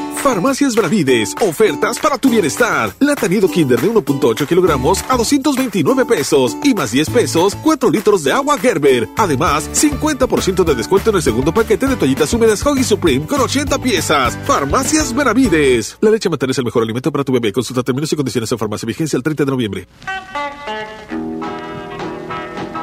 Farmacias 0.21 0.75
Bravides, 0.75 1.33
ofertas 1.41 1.97
para 1.97 2.15
tu 2.15 2.29
bienestar. 2.29 2.91
Lata 2.99 3.27
nido 3.27 3.49
Kinder 3.49 3.81
de 3.81 3.89
1.8 3.89 4.45
kilogramos 4.45 5.03
a 5.09 5.17
229 5.17 6.05
pesos 6.05 6.55
y 6.63 6.75
más 6.75 6.91
10 6.91 7.09
pesos, 7.09 7.55
4 7.55 7.89
litros 7.89 8.23
de 8.23 8.31
agua 8.31 8.55
Gerber. 8.59 9.09
Además, 9.17 9.67
50% 9.73 10.63
de 10.63 10.75
descuento 10.75 11.09
en 11.09 11.15
el 11.15 11.23
segundo 11.23 11.51
paquete 11.51 11.87
de 11.87 11.95
toallitas 11.95 12.31
húmedas 12.35 12.63
Huggy 12.63 12.83
Supreme 12.83 13.25
con 13.25 13.41
80 13.41 13.79
piezas. 13.79 14.37
Farmacias 14.45 15.11
Bravides. 15.11 15.97
La 16.01 16.11
leche 16.11 16.29
materna 16.29 16.51
es 16.51 16.57
el 16.59 16.65
mejor 16.65 16.83
alimento 16.83 17.11
para 17.11 17.23
tu 17.23 17.33
bebé. 17.33 17.51
Consulta 17.51 17.81
términos 17.81 18.13
y 18.13 18.15
condiciones 18.15 18.51
en 18.51 18.59
farmacia. 18.59 18.85
Vigencia 18.85 19.17
el 19.17 19.23
30 19.23 19.43
de 19.43 19.51
noviembre. 19.51 19.87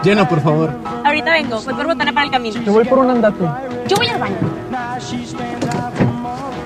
Llena, 0.02 0.28
por 0.28 0.42
favor. 0.42 0.74
Ahorita 1.04 1.32
vengo, 1.32 1.60
voy 1.62 1.74
por 1.74 1.86
botana 1.86 2.12
para 2.12 2.26
el 2.26 2.32
camino. 2.32 2.64
Te 2.64 2.70
voy 2.70 2.84
por 2.84 2.98
un 2.98 3.10
andate. 3.10 3.44
Yo 3.88 3.96
voy 3.96 4.08
al 4.08 4.18
baño. 4.18 4.36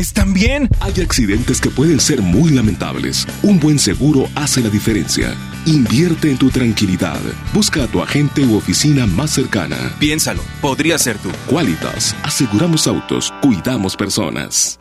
¿Están 0.00 0.32
bien? 0.32 0.66
Hay 0.80 0.98
accidentes 1.02 1.60
que 1.60 1.68
pueden 1.68 2.00
ser 2.00 2.22
muy 2.22 2.52
lamentables. 2.52 3.26
Un 3.42 3.60
buen 3.60 3.78
seguro 3.78 4.30
hace 4.34 4.62
la 4.62 4.70
diferencia. 4.70 5.34
Invierte 5.66 6.30
en 6.30 6.38
tu 6.38 6.48
tranquilidad. 6.48 7.20
Busca 7.52 7.84
a 7.84 7.86
tu 7.86 8.00
agente 8.00 8.42
u 8.42 8.56
oficina 8.56 9.04
más 9.04 9.30
cercana. 9.30 9.76
Piénsalo, 9.98 10.40
podría 10.62 10.98
ser 10.98 11.18
tú. 11.18 11.28
Qualitas, 11.46 12.16
aseguramos 12.22 12.86
autos, 12.86 13.30
cuidamos 13.42 13.94
personas. 13.94 14.78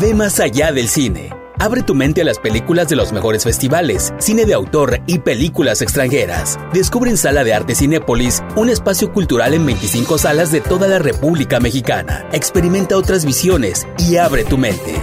Ve 0.00 0.14
más 0.14 0.40
allá 0.40 0.72
del 0.72 0.88
cine. 0.88 1.30
Abre 1.58 1.82
tu 1.82 1.94
mente 1.94 2.20
a 2.20 2.24
las 2.24 2.38
películas 2.38 2.88
de 2.88 2.96
los 2.96 3.12
mejores 3.12 3.44
festivales, 3.44 4.12
cine 4.18 4.44
de 4.44 4.52
autor 4.52 5.00
y 5.06 5.20
películas 5.20 5.80
extranjeras. 5.80 6.58
Descubre 6.74 7.10
en 7.10 7.16
Sala 7.16 7.44
de 7.44 7.54
Arte 7.54 7.74
Cinépolis 7.74 8.42
un 8.56 8.68
espacio 8.68 9.10
cultural 9.10 9.54
en 9.54 9.64
25 9.64 10.18
salas 10.18 10.52
de 10.52 10.60
toda 10.60 10.86
la 10.86 10.98
República 10.98 11.58
Mexicana. 11.58 12.28
Experimenta 12.32 12.96
otras 12.96 13.24
visiones 13.24 13.86
y 13.98 14.16
abre 14.16 14.44
tu 14.44 14.58
mente. 14.58 14.94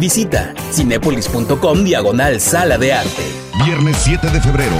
Visita 0.00 0.54
cinépolis.com 0.72 1.84
diagonal 1.84 2.40
Sala 2.40 2.78
de 2.78 2.94
Arte. 2.94 3.22
Viernes 3.64 3.96
7 4.02 4.28
de 4.28 4.40
febrero, 4.40 4.76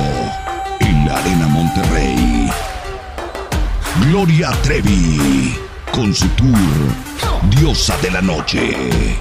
en 0.81 1.07
la 1.07 1.19
Arena 1.19 1.47
Monterrey. 1.47 2.51
Gloria 4.09 4.51
Trevi, 4.63 5.57
con 5.93 6.13
su 6.13 6.27
tour 6.31 6.59
Diosa 7.51 7.97
de 8.03 8.11
la 8.11 8.23
Noche. 8.23 9.21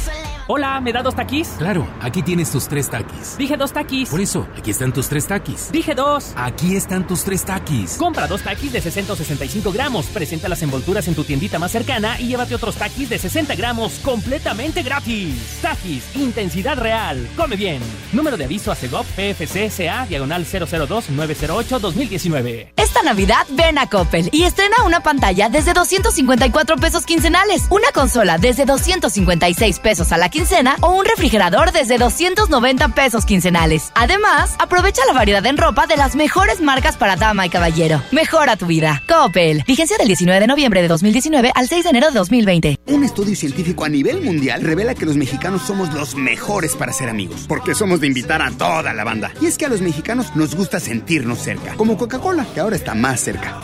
Hola, 0.53 0.81
¿me 0.81 0.91
da 0.91 1.01
dos 1.01 1.15
taquis? 1.15 1.47
Claro, 1.57 1.87
aquí 2.01 2.21
tienes 2.21 2.51
tus 2.51 2.67
tres 2.67 2.89
taquis. 2.89 3.37
Dije 3.37 3.55
dos 3.55 3.71
taquis. 3.71 4.09
Por 4.09 4.19
eso, 4.19 4.45
aquí 4.57 4.71
están 4.71 4.91
tus 4.91 5.07
tres 5.07 5.25
taquis. 5.25 5.71
Dije 5.71 5.95
dos. 5.95 6.33
Aquí 6.35 6.75
están 6.75 7.07
tus 7.07 7.23
tres 7.23 7.45
taquis. 7.45 7.95
Compra 7.95 8.27
dos 8.27 8.41
taquis 8.41 8.73
de 8.73 8.81
60 8.81 9.13
o 9.13 9.15
65 9.15 9.71
gramos. 9.71 10.07
Presenta 10.07 10.49
las 10.49 10.61
envolturas 10.61 11.07
en 11.07 11.15
tu 11.15 11.23
tiendita 11.23 11.57
más 11.57 11.71
cercana 11.71 12.19
y 12.19 12.27
llévate 12.27 12.53
otros 12.53 12.75
taquis 12.75 13.07
de 13.07 13.17
60 13.17 13.55
gramos 13.55 13.99
completamente 14.03 14.83
gratis. 14.83 15.59
Taquis, 15.61 16.13
intensidad 16.17 16.77
real. 16.77 17.29
Come 17.37 17.55
bien. 17.55 17.81
Número 18.11 18.35
de 18.35 18.43
aviso 18.43 18.73
a 18.73 18.75
CEGOP 18.75 19.05
PFC 19.05 19.71
CA 19.73 20.05
diagonal 20.05 20.45
002 20.45 21.11
908 21.11 21.79
2019. 21.79 22.73
Este 22.75 22.81
Esta 22.91 23.03
Navidad 23.03 23.47
ven 23.51 23.77
a 23.77 23.87
Coppel 23.87 24.27
y 24.33 24.43
estrena 24.43 24.83
una 24.85 24.99
pantalla 24.99 25.47
desde 25.47 25.71
254 25.71 26.75
pesos 26.75 27.05
quincenales, 27.05 27.63
una 27.69 27.89
consola 27.93 28.37
desde 28.37 28.65
256 28.65 29.79
pesos 29.79 30.11
a 30.11 30.17
la 30.17 30.27
quincena 30.27 30.40
o 30.81 30.89
un 30.89 31.05
refrigerador 31.05 31.71
desde 31.71 31.99
290 31.99 32.87
pesos 32.95 33.25
quincenales. 33.25 33.91
Además, 33.93 34.55
aprovecha 34.57 35.05
la 35.05 35.13
variedad 35.13 35.45
en 35.45 35.55
ropa 35.55 35.85
de 35.85 35.97
las 35.97 36.15
mejores 36.15 36.61
marcas 36.61 36.97
para 36.97 37.15
dama 37.15 37.45
y 37.45 37.49
caballero. 37.49 38.01
Mejora 38.11 38.55
tu 38.55 38.65
vida. 38.65 39.03
Coppel. 39.07 39.63
Vigencia 39.67 39.97
del 39.97 40.07
19 40.07 40.39
de 40.39 40.47
noviembre 40.47 40.81
de 40.81 40.87
2019 40.87 41.51
al 41.53 41.67
6 41.67 41.83
de 41.83 41.89
enero 41.91 42.07
de 42.07 42.13
2020. 42.13 42.79
Un 42.87 43.03
estudio 43.03 43.35
científico 43.35 43.85
a 43.85 43.89
nivel 43.89 44.21
mundial 44.21 44.63
revela 44.63 44.95
que 44.95 45.05
los 45.05 45.15
mexicanos 45.15 45.61
somos 45.61 45.93
los 45.93 46.15
mejores 46.15 46.75
para 46.75 46.91
ser 46.91 47.09
amigos, 47.09 47.45
porque 47.47 47.75
somos 47.75 48.01
de 48.01 48.07
invitar 48.07 48.41
a 48.41 48.49
toda 48.49 48.93
la 48.93 49.03
banda. 49.03 49.31
Y 49.41 49.45
es 49.45 49.59
que 49.59 49.67
a 49.67 49.69
los 49.69 49.81
mexicanos 49.81 50.35
nos 50.35 50.55
gusta 50.55 50.79
sentirnos 50.79 51.37
cerca, 51.37 51.75
como 51.75 51.97
Coca-Cola, 51.97 52.47
que 52.51 52.61
ahora 52.61 52.75
está 52.75 52.95
más 52.95 53.21
cerca. 53.21 53.61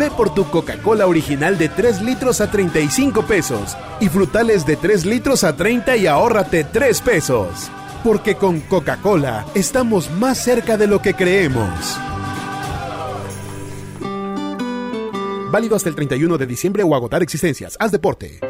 Ve 0.00 0.10
por 0.10 0.32
tu 0.32 0.46
Coca-Cola 0.46 1.06
original 1.06 1.58
de 1.58 1.68
3 1.68 2.00
litros 2.00 2.40
a 2.40 2.50
35 2.50 3.26
pesos 3.26 3.76
y 4.00 4.08
frutales 4.08 4.64
de 4.64 4.76
3 4.76 5.04
litros 5.04 5.44
a 5.44 5.54
30 5.54 5.94
y 5.98 6.06
ahórrate 6.06 6.64
3 6.64 7.02
pesos. 7.02 7.70
Porque 8.02 8.34
con 8.34 8.60
Coca-Cola 8.60 9.44
estamos 9.54 10.10
más 10.10 10.38
cerca 10.38 10.78
de 10.78 10.86
lo 10.86 11.02
que 11.02 11.12
creemos. 11.12 11.68
Válido 15.52 15.76
hasta 15.76 15.90
el 15.90 15.94
31 15.94 16.38
de 16.38 16.46
diciembre 16.46 16.82
o 16.82 16.94
agotar 16.94 17.22
existencias. 17.22 17.76
Haz 17.78 17.92
deporte. 17.92 18.40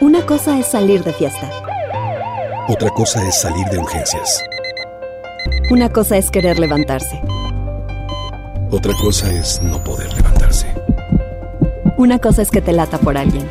Una 0.00 0.24
cosa 0.24 0.60
es 0.60 0.68
salir 0.68 1.02
de 1.02 1.12
fiesta. 1.12 1.50
Otra 2.68 2.90
cosa 2.90 3.26
es 3.26 3.40
salir 3.40 3.66
de 3.66 3.78
urgencias. 3.78 4.44
Una 5.72 5.90
cosa 5.90 6.16
es 6.16 6.30
querer 6.30 6.60
levantarse. 6.60 7.20
Otra 8.70 8.92
cosa 8.94 9.32
es 9.32 9.62
no 9.62 9.82
poder 9.82 10.12
levantarse. 10.12 10.66
Una 11.96 12.18
cosa 12.18 12.42
es 12.42 12.50
que 12.50 12.60
te 12.60 12.72
lata 12.72 12.98
por 12.98 13.16
alguien. 13.16 13.48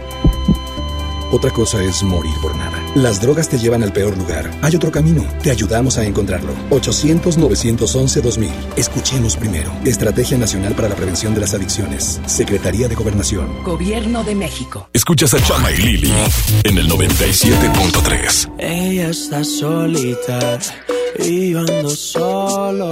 Otra 1.32 1.52
cosa 1.52 1.84
es 1.84 2.04
morir 2.04 2.32
por 2.42 2.56
nada. 2.56 2.80
Las 2.96 3.20
drogas 3.20 3.50
te 3.50 3.58
llevan 3.58 3.84
al 3.84 3.92
peor 3.92 4.16
lugar. 4.16 4.50
Hay 4.62 4.76
otro 4.76 4.92
camino. 4.92 5.26
Te 5.42 5.52
ayudamos 5.52 5.98
a 5.98 6.06
encontrarlo. 6.06 6.54
800-911-2000. 6.70 8.50
Escuchemos 8.78 9.36
primero. 9.36 9.72
Estrategia 9.84 10.38
Nacional 10.38 10.74
para 10.74 10.88
la 10.88 10.96
Prevención 10.96 11.34
de 11.34 11.42
las 11.42 11.54
Adicciones. 11.54 12.22
Secretaría 12.28 12.88
de 12.88 12.96
Gobernación. 12.96 13.64
Gobierno 13.64 14.24
de 14.24 14.36
México. 14.36 14.88
Escuchas 14.94 15.34
a 15.34 15.44
Chama 15.44 15.72
y 15.72 15.78
Lili 15.78 16.14
en 16.64 16.78
el 16.78 16.88
97.3. 16.90 18.52
Ella 18.60 19.10
está 19.10 19.44
solita 19.44 20.60
y 21.20 21.52
yo 21.52 21.60
ando 21.60 21.90
solo. 21.90 22.92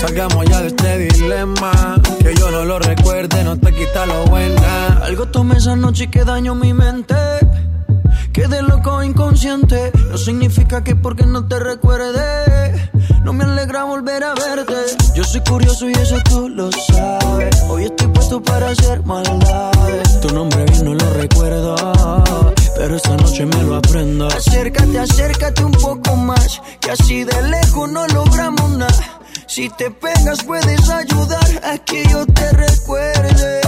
Salgamos 0.00 0.44
ya 0.46 0.60
de 0.60 0.68
este 0.68 0.98
dilema. 0.98 2.00
Que 2.22 2.34
yo 2.34 2.50
no 2.50 2.64
lo 2.64 2.78
recuerde, 2.78 3.42
no 3.44 3.58
te 3.58 3.72
quita 3.72 4.06
lo 4.06 4.26
buena. 4.26 4.98
Algo 5.02 5.26
tomé 5.26 5.56
esa 5.56 5.76
noche 5.76 6.04
y 6.04 6.08
que 6.08 6.24
daño 6.24 6.54
mi 6.54 6.72
mente. 6.72 7.14
Quedé 8.32 8.60
loco 8.62 9.02
inconsciente. 9.02 9.92
No 10.10 10.18
significa 10.18 10.84
que 10.84 10.94
porque 10.94 11.24
no 11.24 11.46
te 11.46 11.58
recuerde. 11.58 12.90
No 13.24 13.32
me 13.32 13.44
alegra 13.44 13.84
volver 13.84 14.22
a 14.24 14.34
verte. 14.34 14.74
Yo 15.14 15.24
soy 15.24 15.40
curioso 15.40 15.88
y 15.88 15.92
eso 15.92 16.16
tú 16.28 16.48
lo 16.48 16.70
sabes. 16.72 17.62
Hoy 17.68 17.84
estoy 17.84 18.08
puesto 18.08 18.42
para 18.42 18.70
hacer 18.70 19.02
maldades. 19.04 20.20
Tu 20.20 20.28
nombre 20.34 20.64
bien 20.66 20.84
no 20.84 20.94
lo 20.94 21.12
recuerdo. 21.14 21.74
Pero 22.76 22.96
esta 22.96 23.16
noche 23.16 23.46
me 23.46 23.62
lo 23.62 23.76
aprendo. 23.76 24.26
Acércate, 24.26 24.98
acércate 24.98 25.64
un 25.64 25.72
poco 25.72 26.14
más. 26.16 26.60
Que 26.80 26.90
así 26.90 27.24
de 27.24 27.42
lejos 27.42 27.90
no 27.90 28.06
logramos 28.08 28.70
nada. 28.72 29.20
Si 29.46 29.70
te 29.70 29.90
pegas 29.90 30.42
puedes 30.44 30.90
ayudar 30.90 31.64
a 31.64 31.78
que 31.78 32.04
yo 32.08 32.26
te 32.26 32.50
recuerde. 32.52 33.60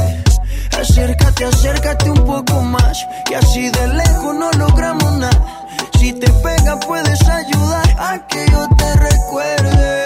Acércate, 0.79 1.45
acércate 1.45 2.11
un 2.11 2.25
poco 2.25 2.61
más. 2.63 3.07
Que 3.25 3.37
así 3.37 3.71
de 3.71 3.89
lejos 3.89 4.35
no 4.35 4.51
logramos 4.59 5.13
nada. 5.19 5.67
Si 5.99 6.13
te 6.13 6.31
pegas 6.31 6.85
puedes 6.85 7.29
ayudar 7.29 7.97
a 7.99 8.27
que 8.27 8.47
yo 8.51 8.69
te 8.77 8.95
recuerde. 8.97 10.03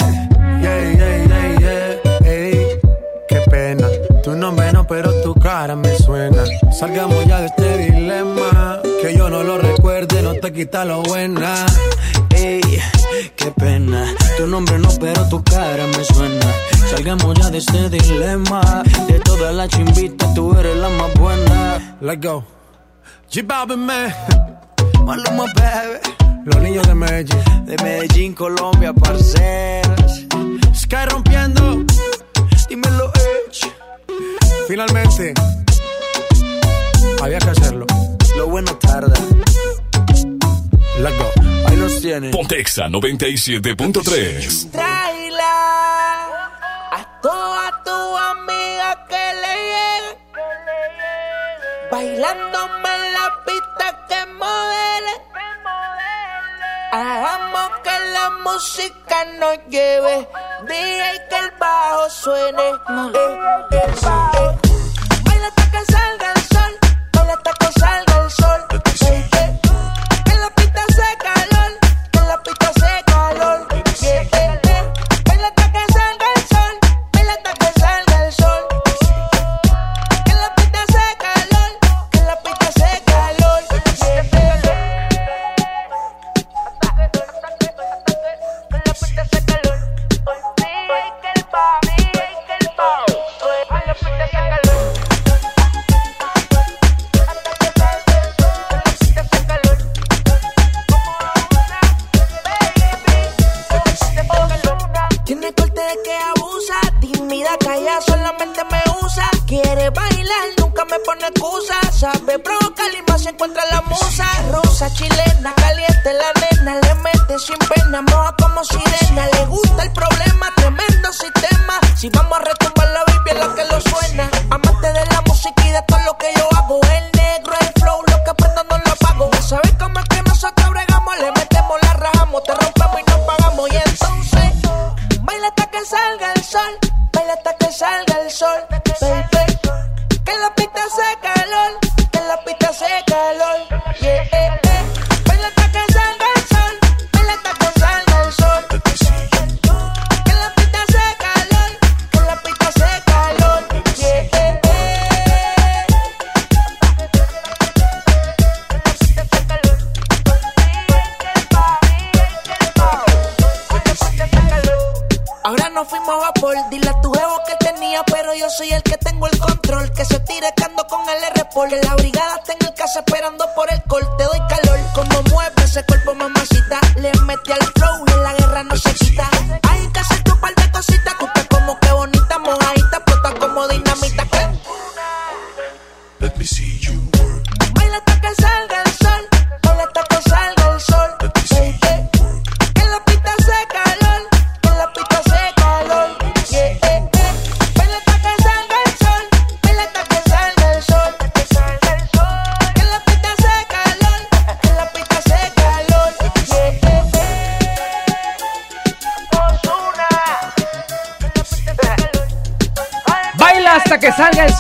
Yeah, 0.60 0.92
yeah, 0.92 1.26
yeah, 1.26 1.58
yeah. 1.58 2.28
Ey, 2.30 2.80
qué 3.28 3.40
pena. 3.50 3.88
Tu 4.22 4.36
nombre 4.36 4.72
no, 4.72 4.86
pero 4.86 5.10
tu 5.22 5.34
cara 5.34 5.74
me 5.74 5.96
suena. 5.98 6.44
Salgamos 6.78 7.24
ya 7.26 7.40
de 7.40 7.46
este 7.46 7.78
dilema. 7.78 8.80
Que 9.00 9.16
yo 9.16 9.28
no 9.28 9.42
lo 9.42 9.58
recuerde, 9.58 9.81
no 9.81 9.81
quita 10.52 10.84
lo 10.84 11.02
buena. 11.02 11.66
Ey, 12.34 12.60
qué 13.36 13.50
pena. 13.52 14.14
Tu 14.36 14.46
nombre 14.46 14.78
no, 14.78 14.88
pero 15.00 15.28
tu 15.28 15.42
cara 15.42 15.86
me 15.86 16.04
suena. 16.04 16.46
Salgamos 16.90 17.38
ya 17.38 17.50
de 17.50 17.58
este 17.58 17.88
dilema. 17.88 18.82
De 19.08 19.18
todas 19.20 19.54
las 19.54 19.68
chimbitas, 19.68 20.34
tú 20.34 20.56
eres 20.58 20.76
la 20.76 20.88
más 20.90 21.14
buena. 21.14 21.96
Let's 22.00 22.20
go. 22.20 22.44
G-Balvin, 23.30 23.78
man. 23.78 24.14
Maluma, 25.04 25.44
baby. 25.54 26.44
Los 26.44 26.56
niños 26.60 26.86
de 26.86 26.94
Medellín. 26.94 27.64
De 27.64 27.76
Medellín, 27.82 28.34
Colombia, 28.34 28.92
parceros. 28.92 30.26
Sky 30.74 31.06
rompiendo. 31.10 31.84
Dímelo, 32.68 33.12
Edge. 33.14 33.72
Finalmente. 34.68 35.34
Había 37.22 37.38
que 37.38 37.50
hacerlo. 37.50 37.86
Lo 38.36 38.48
bueno 38.48 38.74
tarda. 38.76 39.14
Let's 40.98 41.18
go. 41.18 41.30
Ahí 41.66 41.76
los 41.76 42.00
tienen. 42.00 42.30
Pontexa 42.30 42.86
97.3. 42.88 44.70
Tráela 44.70 46.28
a 46.92 47.20
toda 47.20 47.82
tu 47.84 47.90
amiga 47.90 49.06
que 49.08 49.24
le 49.42 49.52
llegue. 49.72 50.12
Bailándome 51.90 52.88
en 52.94 53.12
la 53.12 53.28
pista 53.46 53.86
que 54.08 54.26
modele. 54.34 55.14
Hagamos 56.92 57.70
que 57.82 57.96
la 58.12 58.30
música 58.44 59.24
nos 59.40 59.58
lleve. 59.68 60.28
DJ 60.68 61.02
que 61.30 61.38
el 61.38 61.50
bajo 61.58 62.10
suene. 62.10 62.62
Eh, 62.62 62.74
eh, 63.72 63.80
eh. 63.80 64.72
Baila 65.24 65.46
hasta 65.48 65.70
que 65.70 65.92
salga 65.92 66.32
el 66.34 66.42
sol, 66.42 66.72
baila 67.12 67.32
hasta 67.32 67.52
que 67.54 67.80
salga 67.80 68.24
el 68.24 68.30
sol. 68.30 68.81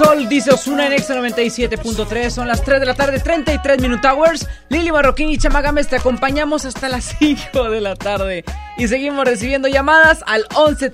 Sol, 0.02 0.28
dice 0.28 0.50
Osuna 0.50 0.86
en 0.86 0.92
Exa 0.92 1.14
97.3. 1.14 2.30
Son 2.30 2.48
las 2.48 2.62
3 2.62 2.80
de 2.80 2.86
la 2.86 2.94
tarde, 2.94 3.20
33 3.20 3.80
Minute 3.80 4.06
Hours. 4.08 4.48
Lili 4.68 4.90
Marroquín 4.92 5.28
y 5.28 5.38
Chamagames 5.38 5.88
te 5.88 5.96
acompañamos 5.96 6.64
hasta 6.64 6.88
las 6.88 7.16
5 7.18 7.70
de 7.70 7.80
la 7.80 7.96
tarde. 7.96 8.44
Y 8.78 8.88
seguimos 8.88 9.24
recibiendo 9.24 9.68
llamadas 9.68 10.22
al 10.26 10.46
11 10.54 10.90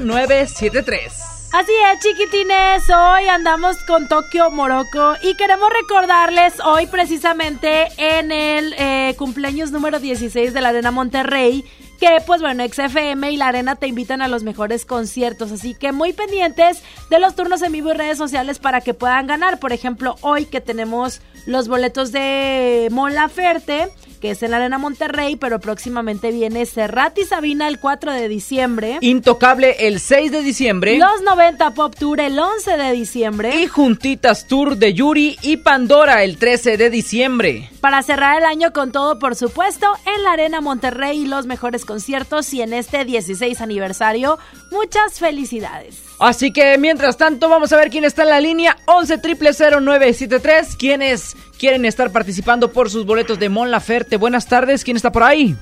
973 0.00 1.12
Así 1.50 1.72
es, 1.72 2.00
chiquitines, 2.00 2.82
hoy 2.90 3.26
andamos 3.26 3.82
con 3.86 4.06
Tokio 4.06 4.50
Morocco 4.50 5.14
y 5.22 5.34
queremos 5.34 5.70
recordarles 5.80 6.52
hoy 6.62 6.86
precisamente 6.86 7.88
en 7.96 8.30
el 8.32 8.74
eh, 8.76 9.14
cumpleaños 9.16 9.70
número 9.70 9.98
16 9.98 10.52
de 10.52 10.60
la 10.60 10.68
Arena 10.68 10.90
Monterrey 10.90 11.64
que 11.98 12.22
pues 12.26 12.40
bueno, 12.40 12.64
XFM 12.64 13.30
y 13.32 13.36
la 13.36 13.48
Arena 13.48 13.76
te 13.76 13.88
invitan 13.88 14.22
a 14.22 14.28
los 14.28 14.44
mejores 14.44 14.84
conciertos, 14.84 15.50
así 15.52 15.74
que 15.74 15.92
muy 15.92 16.12
pendientes 16.12 16.82
de 17.10 17.18
los 17.18 17.34
turnos 17.34 17.62
en 17.62 17.72
vivo 17.72 17.90
y 17.90 17.94
redes 17.94 18.18
sociales 18.18 18.58
para 18.58 18.80
que 18.80 18.94
puedan 18.94 19.26
ganar. 19.26 19.58
Por 19.58 19.72
ejemplo, 19.72 20.16
hoy 20.20 20.46
que 20.46 20.60
tenemos 20.60 21.20
los 21.46 21.68
boletos 21.68 22.12
de 22.12 22.88
Mola 22.92 23.28
Ferte, 23.28 23.88
que 24.18 24.30
es 24.32 24.42
en 24.42 24.50
la 24.50 24.58
Arena 24.58 24.78
Monterrey, 24.78 25.36
pero 25.36 25.60
próximamente 25.60 26.30
viene 26.30 26.66
Serrat 26.66 27.18
y 27.18 27.24
Sabina 27.24 27.68
el 27.68 27.80
4 27.80 28.12
de 28.12 28.28
diciembre. 28.28 28.98
Intocable 29.00 29.86
el 29.86 30.00
6 30.00 30.32
de 30.32 30.42
diciembre. 30.42 30.98
Los 30.98 31.22
90 31.22 31.74
Pop 31.74 31.94
Tour 31.98 32.20
el 32.20 32.38
11 32.38 32.76
de 32.76 32.92
diciembre. 32.92 33.56
Y 33.56 33.66
Juntitas 33.66 34.46
Tour 34.46 34.76
de 34.76 34.94
Yuri 34.94 35.38
y 35.42 35.58
Pandora 35.58 36.24
el 36.24 36.38
13 36.38 36.76
de 36.76 36.90
diciembre. 36.90 37.70
Para 37.80 38.02
cerrar 38.02 38.38
el 38.38 38.44
año 38.44 38.72
con 38.72 38.92
todo, 38.92 39.18
por 39.18 39.36
supuesto, 39.36 39.86
en 40.16 40.22
la 40.24 40.32
Arena 40.32 40.60
Monterrey 40.60 41.24
los 41.24 41.46
mejores 41.46 41.84
conciertos 41.84 42.52
y 42.52 42.62
en 42.62 42.72
este 42.72 43.04
16 43.04 43.60
aniversario, 43.60 44.38
muchas 44.70 45.18
felicidades. 45.18 46.02
Así 46.18 46.52
que 46.52 46.76
mientras 46.78 47.16
tanto 47.16 47.48
vamos 47.48 47.72
a 47.72 47.76
ver 47.76 47.90
quién 47.90 48.04
está 48.04 48.22
en 48.22 48.30
la 48.30 48.40
línea 48.40 48.76
11 48.86 49.18
973 49.18 50.76
quienes 50.76 51.36
quieren 51.58 51.84
estar 51.84 52.10
participando 52.10 52.72
por 52.72 52.90
sus 52.90 53.04
boletos 53.04 53.38
de 53.38 53.48
Mon 53.48 53.70
Laferte. 53.70 54.07
Buenas 54.16 54.46
tardes, 54.46 54.84
¿quién 54.84 54.96
está 54.96 55.12
por 55.12 55.22
ahí? 55.22 55.54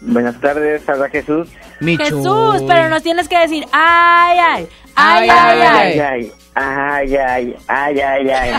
Buenas 0.00 0.38
tardes, 0.40 0.86
habla 0.88 1.08
Jesús. 1.08 1.48
Jesús, 1.80 2.62
pero 2.66 2.88
nos 2.88 3.02
tienes 3.02 3.26
que 3.28 3.38
decir, 3.38 3.64
ay, 3.72 4.38
ay, 4.38 4.68
ay, 4.94 5.28
ay, 5.30 5.60
ay. 5.60 6.00
ay, 6.00 6.32
ay, 6.54 7.14
ay, 7.16 7.56
ay, 7.68 8.00
ay, 8.00 8.30
ay. 8.30 8.50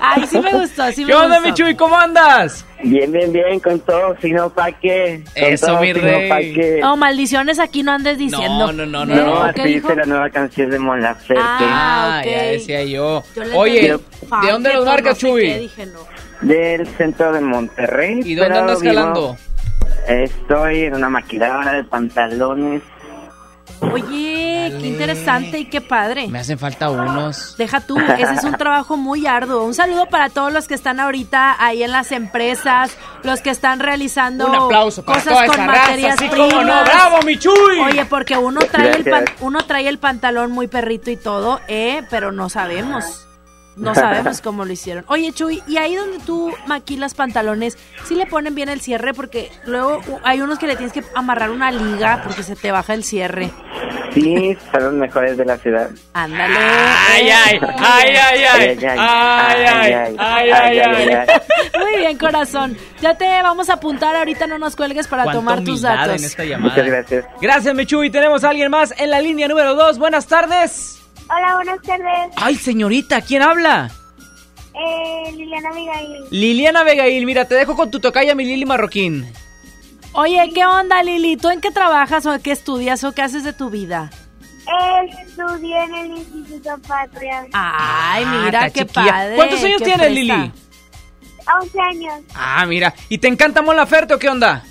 Ay, 0.00 0.26
sí 0.30 0.38
me 0.40 0.52
gustó, 0.52 0.92
sí 0.92 1.04
me 1.04 1.08
¿Qué 1.08 1.14
onda, 1.14 1.36
gustó. 1.38 1.48
mi 1.48 1.54
Chuy? 1.54 1.74
¿Cómo 1.74 1.98
andas? 1.98 2.64
Bien, 2.84 3.10
bien, 3.10 3.32
bien, 3.32 3.58
con 3.60 3.80
todo, 3.80 4.14
sino 4.20 4.50
pa' 4.50 4.72
qué. 4.72 5.22
Con 5.34 5.42
Eso, 5.44 5.66
todo, 5.68 5.80
mi 5.80 5.92
rey. 5.92 6.28
pa' 6.28 6.38
qué. 6.38 6.78
No, 6.82 6.96
maldiciones 6.96 7.58
aquí 7.58 7.82
no 7.82 7.92
andes 7.92 8.18
diciendo. 8.18 8.66
No, 8.66 8.72
no, 8.72 8.86
no, 8.86 9.04
no. 9.06 9.14
No, 9.46 9.52
¿Qué 9.54 9.62
así 9.62 9.74
dijo? 9.74 9.88
dice 9.88 10.00
la 10.00 10.06
nueva 10.06 10.30
canción 10.30 10.70
de 10.70 10.78
Mon 10.78 11.00
Laferte. 11.00 11.42
Ah, 11.44 12.20
ok. 12.22 12.30
ya 12.30 12.42
decía 12.42 12.84
yo. 12.84 13.22
Yo 13.34 13.44
le 13.44 13.56
Oye, 13.56 13.80
¿de 14.42 14.50
dónde 14.50 14.74
nos 14.74 14.84
marcas, 14.84 15.14
no 15.14 15.20
sé 15.20 15.26
Chuy? 15.26 15.42
qué, 15.46 15.58
dije 15.60 15.86
no. 15.86 16.00
Del 16.42 16.86
centro 16.96 17.32
de 17.32 17.40
Monterrey. 17.40 18.20
¿Y 18.24 18.34
dónde 18.34 18.58
andas 18.58 18.80
vivo-? 18.80 19.36
Estoy 20.08 20.82
en 20.84 20.94
una 20.96 21.08
maquiladora 21.08 21.72
de 21.72 21.84
pantalones. 21.84 22.82
Oye, 23.80 24.72
qué 24.80 24.86
interesante 24.86 25.58
y 25.58 25.64
qué 25.64 25.80
padre. 25.80 26.28
Me 26.28 26.38
hacen 26.38 26.56
falta 26.58 26.88
unos. 26.90 27.56
Deja 27.58 27.80
tú, 27.80 27.98
ese 27.98 28.34
es 28.34 28.44
un 28.44 28.54
trabajo 28.54 28.96
muy 28.96 29.26
arduo. 29.26 29.64
Un 29.64 29.74
saludo 29.74 30.06
para 30.06 30.28
todos 30.28 30.52
los 30.52 30.68
que 30.68 30.74
están 30.74 31.00
ahorita 31.00 31.56
ahí 31.58 31.82
en 31.82 31.90
las 31.90 32.12
empresas, 32.12 32.96
los 33.24 33.40
que 33.40 33.50
están 33.50 33.80
realizando 33.80 34.46
Un 34.48 34.54
aplauso 34.54 35.04
para 35.04 35.18
cosas 35.18 35.32
toda 35.34 35.46
con 35.46 35.54
esa 35.56 35.66
raza, 35.66 35.80
materias 35.82 36.14
así 36.16 36.28
como 36.28 36.62
no. 36.62 36.84
¡Bravo, 36.84 37.22
mi 37.26 37.36
Chuy! 37.38 37.80
Oye, 37.84 38.04
porque 38.04 38.36
uno 38.36 38.60
trae 38.70 38.90
el 38.92 39.04
pan- 39.04 39.24
uno 39.40 39.64
trae 39.66 39.88
el 39.88 39.98
pantalón 39.98 40.52
muy 40.52 40.68
perrito 40.68 41.10
y 41.10 41.16
todo, 41.16 41.60
eh, 41.66 42.02
pero 42.08 42.30
no 42.30 42.48
sabemos. 42.48 43.26
No 43.76 43.94
sabemos 43.94 44.40
cómo 44.40 44.64
lo 44.64 44.72
hicieron. 44.72 45.04
Oye, 45.08 45.32
Chuy, 45.32 45.62
y 45.66 45.76
ahí 45.76 45.94
donde 45.94 46.18
tú 46.20 46.52
maquilas 46.66 47.14
pantalones, 47.14 47.78
¿sí 48.04 48.14
le 48.14 48.26
ponen 48.26 48.54
bien 48.54 48.68
el 48.68 48.80
cierre? 48.80 49.14
Porque 49.14 49.50
luego 49.66 50.00
hay 50.22 50.40
unos 50.40 50.58
que 50.58 50.66
le 50.66 50.76
tienes 50.76 50.92
que 50.92 51.04
amarrar 51.14 51.50
una 51.50 51.70
liga 51.70 52.22
porque 52.24 52.42
se 52.42 52.56
te 52.56 52.70
baja 52.70 52.94
el 52.94 53.04
cierre. 53.04 53.50
Sí, 54.14 54.56
son 54.70 54.84
los 54.84 54.92
mejores 54.92 55.36
de 55.38 55.44
la 55.44 55.56
ciudad. 55.56 55.88
Ándale. 56.12 56.54
Ay, 56.54 57.30
ay, 57.30 57.60
ay, 57.62 58.16
ay, 58.16 58.44
ay. 58.44 58.78
Ay, 60.18 60.50
ay, 60.50 60.78
ay, 60.80 61.26
Muy 61.78 61.96
bien, 61.98 62.18
corazón. 62.18 62.76
Ya 63.00 63.14
te 63.14 63.24
vamos 63.42 63.70
a 63.70 63.74
apuntar 63.74 64.14
ahorita, 64.14 64.46
no 64.46 64.58
nos 64.58 64.76
cuelgues 64.76 65.08
para 65.08 65.32
tomar 65.32 65.64
tus 65.64 65.82
datos. 65.82 66.20
Muchas 66.58 66.86
gracias. 66.86 67.24
Gracias, 67.40 67.74
Michuy. 67.74 68.10
Tenemos 68.10 68.44
a 68.44 68.50
alguien 68.50 68.70
más 68.70 68.92
en 68.98 69.10
la 69.10 69.20
línea 69.20 69.48
número 69.48 69.74
2. 69.74 69.98
Buenas 69.98 70.26
tardes. 70.26 71.01
Hola, 71.28 71.54
buenas 71.56 71.82
tardes. 71.82 72.30
Ay, 72.36 72.56
señorita, 72.56 73.20
¿quién 73.22 73.42
habla? 73.42 73.90
Eh, 74.74 75.32
Liliana 75.32 75.68
Abigail. 75.70 76.24
Liliana 76.30 76.82
Vegail, 76.82 77.26
mira, 77.26 77.44
te 77.46 77.54
dejo 77.54 77.76
con 77.76 77.90
tu 77.90 78.00
tocaya, 78.00 78.34
mi 78.34 78.44
Lili 78.44 78.64
Marroquín. 78.64 79.30
Oye, 80.14 80.50
¿qué 80.54 80.66
onda, 80.66 81.02
Lili? 81.02 81.36
¿Tú 81.36 81.48
en 81.50 81.60
qué 81.60 81.70
trabajas 81.70 82.26
o 82.26 82.38
qué 82.42 82.52
estudias 82.52 83.02
o 83.04 83.12
qué 83.12 83.22
haces 83.22 83.44
de 83.44 83.52
tu 83.52 83.70
vida? 83.70 84.10
Estudié 85.26 85.82
en 85.84 85.94
el 85.94 86.10
Instituto 86.18 86.78
Patria. 86.86 87.40
Ay, 87.52 88.24
Ah, 88.26 88.42
mira, 88.44 88.70
qué 88.70 88.80
chiquilla. 88.84 89.04
padre. 89.12 89.36
¿Cuántos 89.36 89.64
años 89.64 89.82
tienes, 89.82 89.98
fresa. 89.98 90.10
Lili? 90.14 90.52
11 91.60 91.80
años. 91.80 92.20
Ah, 92.34 92.64
mira. 92.66 92.94
¿Y 93.08 93.18
te 93.18 93.28
encanta 93.28 93.62
Mon 93.62 93.76
Laferte 93.76 94.14
o 94.14 94.18
qué 94.18 94.28
onda? 94.28 94.64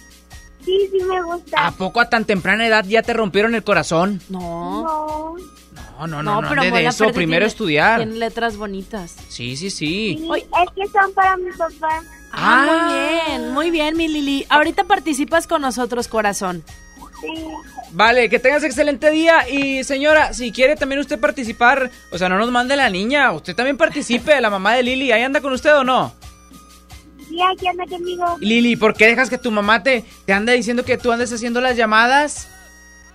Sí, 0.63 0.89
sí 0.91 1.03
me 1.03 1.21
gusta. 1.23 1.67
¿A 1.67 1.71
poco 1.71 1.99
a 1.99 2.09
tan 2.09 2.23
temprana 2.25 2.65
edad 2.67 2.85
ya 2.85 3.01
te 3.01 3.13
rompieron 3.13 3.53
el 3.55 3.63
corazón? 3.63 4.21
No. 4.29 4.83
No. 4.83 5.35
No, 6.07 6.23
no, 6.23 6.23
no, 6.23 6.41
no, 6.41 6.49
pero 6.49 6.63
de 6.63 6.69
Mon 6.71 6.79
eso, 6.79 7.05
primero 7.11 7.39
tiene- 7.41 7.45
estudiar. 7.45 7.97
Tiene 7.99 8.15
letras 8.17 8.57
bonitas. 8.57 9.15
Sí, 9.29 9.55
sí, 9.55 9.69
sí. 9.69 10.17
Sí, 10.19 10.29
es 10.33 10.69
que 10.75 10.87
son 10.91 11.13
para 11.13 11.37
mi 11.37 11.51
papá. 11.51 12.01
Ah, 12.31 12.65
muy 12.65 12.93
bien, 13.37 13.51
muy 13.53 13.71
bien, 13.71 13.97
mi 13.97 14.07
Lili. 14.07 14.45
Ahorita 14.49 14.85
participas 14.85 15.47
con 15.47 15.61
nosotros, 15.61 16.07
corazón. 16.07 16.63
Sí. 17.21 17.43
Vale, 17.91 18.29
que 18.29 18.39
tengas 18.39 18.63
excelente 18.63 19.11
día. 19.11 19.47
Y 19.49 19.83
señora, 19.83 20.33
si 20.33 20.51
quiere 20.51 20.75
también 20.75 20.99
usted 21.01 21.19
participar, 21.19 21.91
o 22.11 22.17
sea, 22.17 22.29
no 22.29 22.37
nos 22.37 22.49
mande 22.51 22.75
la 22.75 22.89
niña, 22.89 23.31
usted 23.33 23.55
también 23.55 23.77
participe, 23.77 24.39
la 24.41 24.49
mamá 24.49 24.73
de 24.73 24.83
Lili. 24.83 25.11
¿Ahí 25.11 25.21
anda 25.21 25.41
con 25.41 25.53
usted 25.53 25.75
o 25.75 25.83
no? 25.83 26.13
Sí, 27.27 27.37
aquí 27.41 27.67
anda 27.67 27.85
conmigo. 27.85 28.37
Lili, 28.39 28.75
¿por 28.75 28.93
qué 28.95 29.05
dejas 29.07 29.29
que 29.29 29.37
tu 29.37 29.51
mamá 29.51 29.83
te, 29.83 30.03
te 30.25 30.33
ande 30.33 30.53
diciendo 30.53 30.83
que 30.83 30.97
tú 30.97 31.11
andes 31.11 31.31
haciendo 31.31 31.61
las 31.61 31.77
llamadas? 31.77 32.47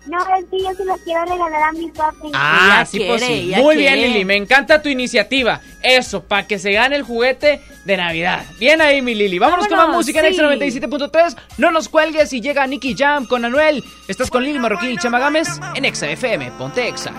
No, 0.09 0.19
es 0.37 0.45
que 0.51 0.63
yo 0.63 0.73
se 0.75 0.85
los 0.85 1.01
quiero 1.01 1.25
regalar 1.25 1.63
a 1.63 1.73
mi 1.73 1.91
papi. 1.91 2.31
Ah, 2.33 2.85
sí, 2.89 3.01
pues 3.01 3.23
sí. 3.23 3.53
Muy 3.57 3.77
bien, 3.77 4.01
Lili, 4.01 4.25
me 4.25 4.37
encanta 4.37 4.81
tu 4.81 4.89
iniciativa. 4.89 5.61
Eso, 5.83 6.23
para 6.23 6.47
que 6.47 6.59
se 6.59 6.73
gane 6.73 6.97
el 6.97 7.03
juguete 7.03 7.61
de 7.85 7.97
Navidad. 7.97 8.45
Bien 8.59 8.81
ahí, 8.81 9.03
mi 9.03 9.15
Lili. 9.15 9.39
Vámonos, 9.39 9.67
con 9.67 9.77
más 9.77 9.89
música 9.89 10.21
en 10.21 10.27
sí. 10.27 10.41
Extra 10.41 10.55
97.3. 10.55 11.37
No 11.59 11.71
nos 11.71 11.89
cuelgues 11.89 12.33
y 12.33 12.41
llega 12.41 12.67
Nicky 12.67 12.95
Jam 12.97 13.27
con 13.27 13.45
Anuel. 13.45 13.83
Estás 14.09 14.31
con 14.31 14.45
Lili 14.45 14.59
Marroquín 14.59 14.91
y 14.91 14.99
Chama 14.99 15.19
Gámez 15.19 15.49
en 15.75 15.85
Exa 15.85 16.09
FM. 16.09 16.53
Ponte 16.53 16.87
Exa. 16.89 17.13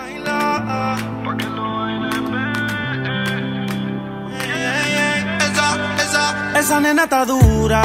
Esa 6.58 6.80
nena 6.80 7.04
está 7.04 7.24
dura. 7.24 7.84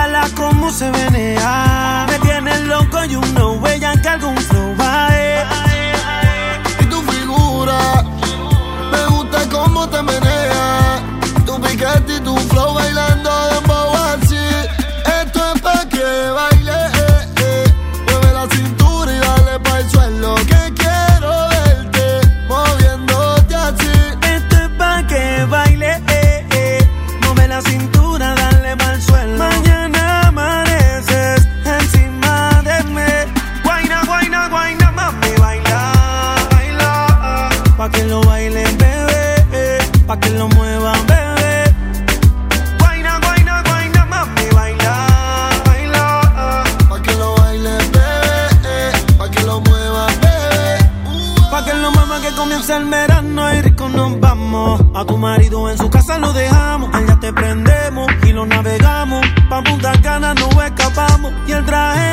Mírala 0.00 0.30
cómo 0.34 0.70
se 0.70 0.90
venea. 0.90 2.06
Me 2.08 2.18
tiene 2.20 2.58
loco 2.60 3.04
y 3.04 3.16
un 3.16 3.34
no 3.34 3.66
ella 3.66 3.92
que 4.00 4.08
algún 4.08 4.34
flow 4.38 4.74
va 4.80 5.10
Y 6.80 6.84
tu 6.86 7.02
figura, 7.02 8.02
me 8.90 9.06
gusta 9.14 9.46
cómo 9.50 9.86
te 9.90 10.02
menea. 10.02 11.02
Tu 11.44 11.60
piquete 11.60 12.16
y 12.16 12.20
tu 12.20 12.34
flow 12.34 12.79
A 55.00 55.04
tu 55.06 55.16
marido 55.16 55.70
en 55.70 55.78
su 55.78 55.88
casa 55.88 56.18
lo 56.18 56.30
dejamos. 56.34 56.90
Allá 56.92 57.18
te 57.18 57.32
prendemos 57.32 58.06
y 58.26 58.32
lo 58.34 58.44
navegamos. 58.44 59.24
Pa' 59.48 59.62
Punta 59.62 59.92
Cana 60.02 60.34
no 60.34 60.62
escapamos. 60.62 61.32
Y 61.48 61.52
el 61.52 61.64
traje 61.64 62.09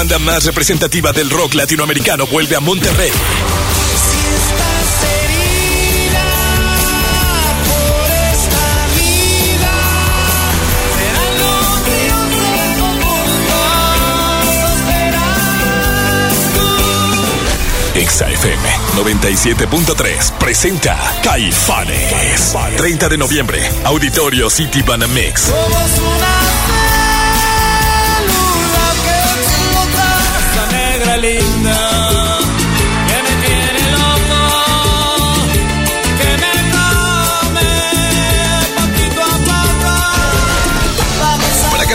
banda 0.00 0.18
más 0.18 0.46
representativa 0.46 1.12
del 1.12 1.28
rock 1.28 1.52
latinoamericano 1.52 2.26
vuelve 2.26 2.56
a 2.56 2.60
Monterrey. 2.60 3.10
por 3.10 3.16
esta 8.32 8.86
vida. 8.96 9.74
Será 10.96 11.24
lo 11.36 11.52
que 11.84 11.98
yo 12.08 12.16
sé 12.32 12.56
como 12.80 13.10
no 14.46 14.60
serás 14.88 15.52
tú. 16.54 16.70
FM 18.32 18.66
97.3 18.96 20.32
presenta 20.38 20.96
Caifanes. 21.22 22.54
30 22.78 23.06
de 23.10 23.18
noviembre, 23.18 23.70
Auditorio 23.84 24.48
City 24.48 24.80
Banamex. 24.80 25.42
Somos 25.42 25.98
una 25.98 26.79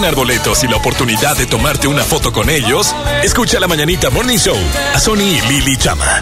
ganar 0.06 0.16
boletos 0.16 0.64
y 0.64 0.68
la 0.68 0.78
oportunidad 0.78 1.36
de 1.36 1.48
tomarte 1.48 1.88
una 1.88 2.04
foto 2.04 2.32
con 2.32 2.52
ellos, 2.52 2.96
escucha 3.24 3.60
la 3.60 3.68
mañanita 3.68 4.12
Morning 4.12 4.38
Show 4.38 4.56
a 4.94 5.00
Sony 5.00 5.22
y 5.22 5.42
Lili 5.42 5.76
Chama. 5.78 6.22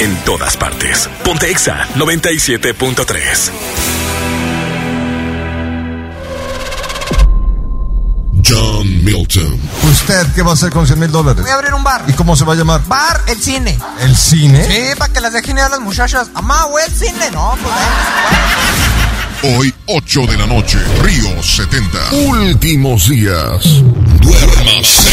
En 0.00 0.14
todas 0.24 0.54
partes. 0.58 1.08
Ponte 1.24 1.50
Exa 1.50 1.88
97.3. 1.94 3.50
John 8.46 9.04
Milton. 9.04 9.58
¿Usted 9.84 10.26
qué 10.34 10.42
va 10.42 10.50
a 10.50 10.54
hacer 10.54 10.70
con 10.70 10.86
100 10.86 10.98
mil 10.98 11.10
dólares? 11.10 11.40
Voy 11.40 11.50
a 11.50 11.54
abrir 11.54 11.72
un 11.72 11.82
bar. 11.82 12.04
¿Y 12.06 12.12
cómo 12.12 12.36
se 12.36 12.44
va 12.44 12.52
a 12.52 12.56
llamar? 12.56 12.82
Bar 12.86 13.22
El 13.28 13.40
Cine. 13.40 13.78
¿El 14.00 14.14
cine? 14.14 14.66
Sí, 14.66 14.98
para 14.98 15.10
que 15.10 15.20
las 15.22 15.32
dejen 15.32 15.56
ir 15.56 15.64
a 15.64 15.70
las 15.70 15.80
muchachas. 15.80 16.28
Amá, 16.34 16.64
güey, 16.64 16.84
el 16.84 16.92
cine. 16.92 17.30
No, 17.32 17.56
pues 17.62 17.74
Hoy, 19.46 19.74
8 19.88 20.26
de 20.26 20.38
la 20.38 20.46
noche, 20.46 20.78
Río 21.02 21.42
70. 21.42 21.98
Últimos 22.30 23.10
días. 23.10 23.84
Duérmase. 24.22 25.04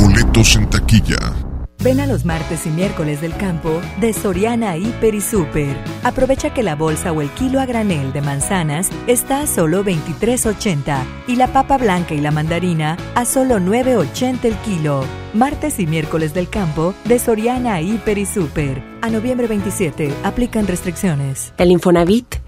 Boletos 0.00 0.56
en 0.56 0.70
taquilla. 0.70 1.34
Ven 1.80 2.00
a 2.00 2.06
los 2.06 2.24
martes 2.24 2.64
y 2.64 2.70
miércoles 2.70 3.20
del 3.20 3.36
campo 3.36 3.82
de 4.00 4.14
Soriana 4.14 4.78
Hiper 4.78 5.14
y 5.14 5.20
Super. 5.20 5.76
Aprovecha 6.02 6.54
que 6.54 6.62
la 6.62 6.76
bolsa 6.76 7.12
o 7.12 7.20
el 7.20 7.28
kilo 7.32 7.60
a 7.60 7.66
granel 7.66 8.14
de 8.14 8.22
manzanas 8.22 8.88
está 9.06 9.42
a 9.42 9.46
solo 9.46 9.84
23.80 9.84 11.02
y 11.26 11.36
la 11.36 11.48
papa 11.48 11.76
blanca 11.76 12.14
y 12.14 12.22
la 12.22 12.30
mandarina 12.30 12.96
a 13.14 13.26
solo 13.26 13.58
9.80 13.58 14.44
el 14.44 14.56
kilo. 14.60 15.04
Martes 15.34 15.78
y 15.78 15.86
miércoles 15.86 16.32
del 16.32 16.48
campo 16.48 16.94
de 17.04 17.18
Soriana 17.18 17.82
Hiper 17.82 18.16
y 18.16 18.24
Super. 18.24 18.82
A 19.02 19.10
noviembre 19.10 19.46
27 19.46 20.14
aplican 20.24 20.66
restricciones. 20.66 21.52
El 21.58 21.70
Infonavit 21.70 22.47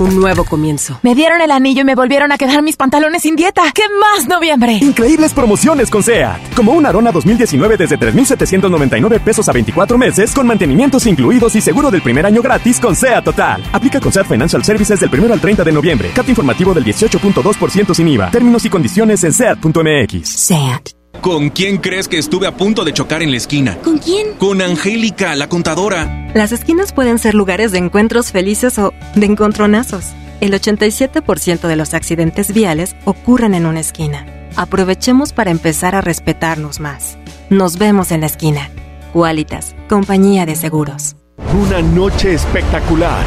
un 0.00 0.16
nuevo 0.16 0.44
comienzo. 0.44 0.98
Me 1.02 1.14
dieron 1.14 1.40
el 1.40 1.50
anillo 1.50 1.82
y 1.82 1.84
me 1.84 1.94
volvieron 1.94 2.32
a 2.32 2.38
quedar 2.38 2.62
mis 2.62 2.76
pantalones 2.76 3.22
sin 3.22 3.36
dieta. 3.36 3.62
¿Qué 3.74 3.82
más, 4.00 4.28
noviembre? 4.28 4.72
Increíbles 4.80 5.32
promociones 5.32 5.90
con 5.90 6.02
SEAT. 6.02 6.54
Como 6.54 6.72
un 6.72 6.86
Arona 6.86 7.12
2019 7.12 7.76
desde 7.76 7.96
3,799 7.96 9.20
pesos 9.20 9.48
a 9.48 9.52
24 9.52 9.98
meses, 9.98 10.32
con 10.32 10.46
mantenimientos 10.46 11.06
incluidos 11.06 11.54
y 11.56 11.60
seguro 11.60 11.90
del 11.90 12.02
primer 12.02 12.26
año 12.26 12.42
gratis 12.42 12.80
con 12.80 12.94
SEAT 12.94 13.24
Total. 13.24 13.62
Aplica 13.72 14.00
con 14.00 14.12
SEAT 14.12 14.26
Financial 14.26 14.64
Services 14.64 15.00
del 15.00 15.10
1 15.20 15.32
al 15.32 15.40
30 15.40 15.64
de 15.64 15.72
noviembre. 15.72 16.10
Cat 16.14 16.28
informativo 16.28 16.74
del 16.74 16.84
18.2% 16.84 17.94
sin 17.94 18.08
IVA. 18.08 18.30
Términos 18.30 18.64
y 18.64 18.70
condiciones 18.70 19.24
en 19.24 19.32
SEAT.mx. 19.32 20.28
SEAT. 20.28 21.05
¿Con 21.20 21.50
quién 21.50 21.78
crees 21.78 22.08
que 22.08 22.18
estuve 22.18 22.46
a 22.46 22.56
punto 22.56 22.84
de 22.84 22.92
chocar 22.92 23.22
en 23.22 23.30
la 23.30 23.36
esquina? 23.36 23.76
¿Con 23.82 23.98
quién? 23.98 24.34
Con 24.34 24.62
Angélica, 24.62 25.34
la 25.34 25.48
contadora. 25.48 26.30
Las 26.34 26.52
esquinas 26.52 26.92
pueden 26.92 27.18
ser 27.18 27.34
lugares 27.34 27.72
de 27.72 27.78
encuentros 27.78 28.32
felices 28.32 28.78
o 28.78 28.92
de 29.14 29.26
encontronazos. 29.26 30.06
El 30.40 30.52
87% 30.52 31.66
de 31.66 31.76
los 31.76 31.94
accidentes 31.94 32.52
viales 32.52 32.94
ocurren 33.04 33.54
en 33.54 33.66
una 33.66 33.80
esquina. 33.80 34.26
Aprovechemos 34.56 35.32
para 35.32 35.50
empezar 35.50 35.94
a 35.94 36.00
respetarnos 36.00 36.80
más. 36.80 37.18
Nos 37.50 37.78
vemos 37.78 38.10
en 38.10 38.20
la 38.20 38.26
esquina. 38.26 38.70
Qualitas, 39.12 39.74
compañía 39.88 40.46
de 40.46 40.56
seguros. 40.56 41.16
Una 41.58 41.80
noche 41.80 42.34
espectacular. 42.34 43.24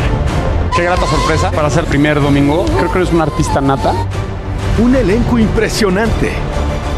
Qué 0.75 0.83
grata 0.83 1.07
sorpresa 1.07 1.51
para 1.51 1.69
ser 1.69 1.85
primer 1.85 2.21
domingo. 2.21 2.65
Creo 2.77 2.91
que 2.91 2.99
eres 2.99 3.11
un 3.11 3.21
artista 3.21 3.59
nata. 3.59 3.93
Un 4.81 4.95
elenco 4.95 5.39
impresionante. 5.39 6.31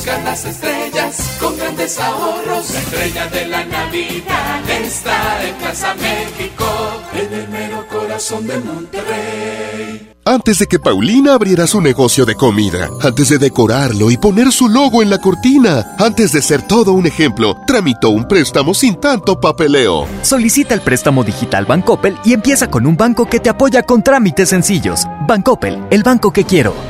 Buscar 0.00 0.24
las 0.24 0.46
estrellas 0.46 1.36
con 1.38 1.58
grandes 1.58 2.00
ahorros. 2.00 2.70
La 2.72 2.80
estrella 2.80 3.26
de 3.26 3.46
la 3.48 3.64
Navidad 3.66 4.70
está 4.82 5.46
en 5.46 5.54
Plaza 5.56 5.94
México, 5.94 6.64
en 7.12 7.34
el 7.34 7.48
mero 7.48 7.86
corazón 7.86 8.46
de 8.46 8.60
Monterrey. 8.60 10.12
Antes 10.24 10.60
de 10.60 10.66
que 10.68 10.78
Paulina 10.78 11.34
abriera 11.34 11.66
su 11.66 11.82
negocio 11.82 12.24
de 12.24 12.34
comida, 12.34 12.88
antes 13.02 13.28
de 13.28 13.36
decorarlo 13.36 14.10
y 14.10 14.16
poner 14.16 14.52
su 14.52 14.70
logo 14.70 15.02
en 15.02 15.10
la 15.10 15.18
cortina, 15.18 15.94
antes 15.98 16.32
de 16.32 16.40
ser 16.40 16.62
todo 16.66 16.94
un 16.94 17.06
ejemplo, 17.06 17.54
tramitó 17.66 18.08
un 18.08 18.26
préstamo 18.26 18.72
sin 18.72 18.98
tanto 18.98 19.38
papeleo. 19.38 20.06
Solicita 20.22 20.72
el 20.72 20.80
préstamo 20.80 21.24
digital 21.24 21.66
Bancoppel 21.66 22.16
y 22.24 22.32
empieza 22.32 22.70
con 22.70 22.86
un 22.86 22.96
banco 22.96 23.26
que 23.26 23.38
te 23.38 23.50
apoya 23.50 23.82
con 23.82 24.02
trámites 24.02 24.48
sencillos. 24.48 25.06
Bancoppel, 25.28 25.78
el 25.90 26.02
banco 26.02 26.32
que 26.32 26.44
quiero. 26.44 26.89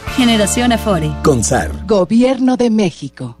Generación 0.15 0.71
Afore. 0.71 1.11
Con 1.23 1.43
SAR. 1.43 1.71
Gobierno 1.87 2.57
de 2.57 2.69
México. 2.69 3.40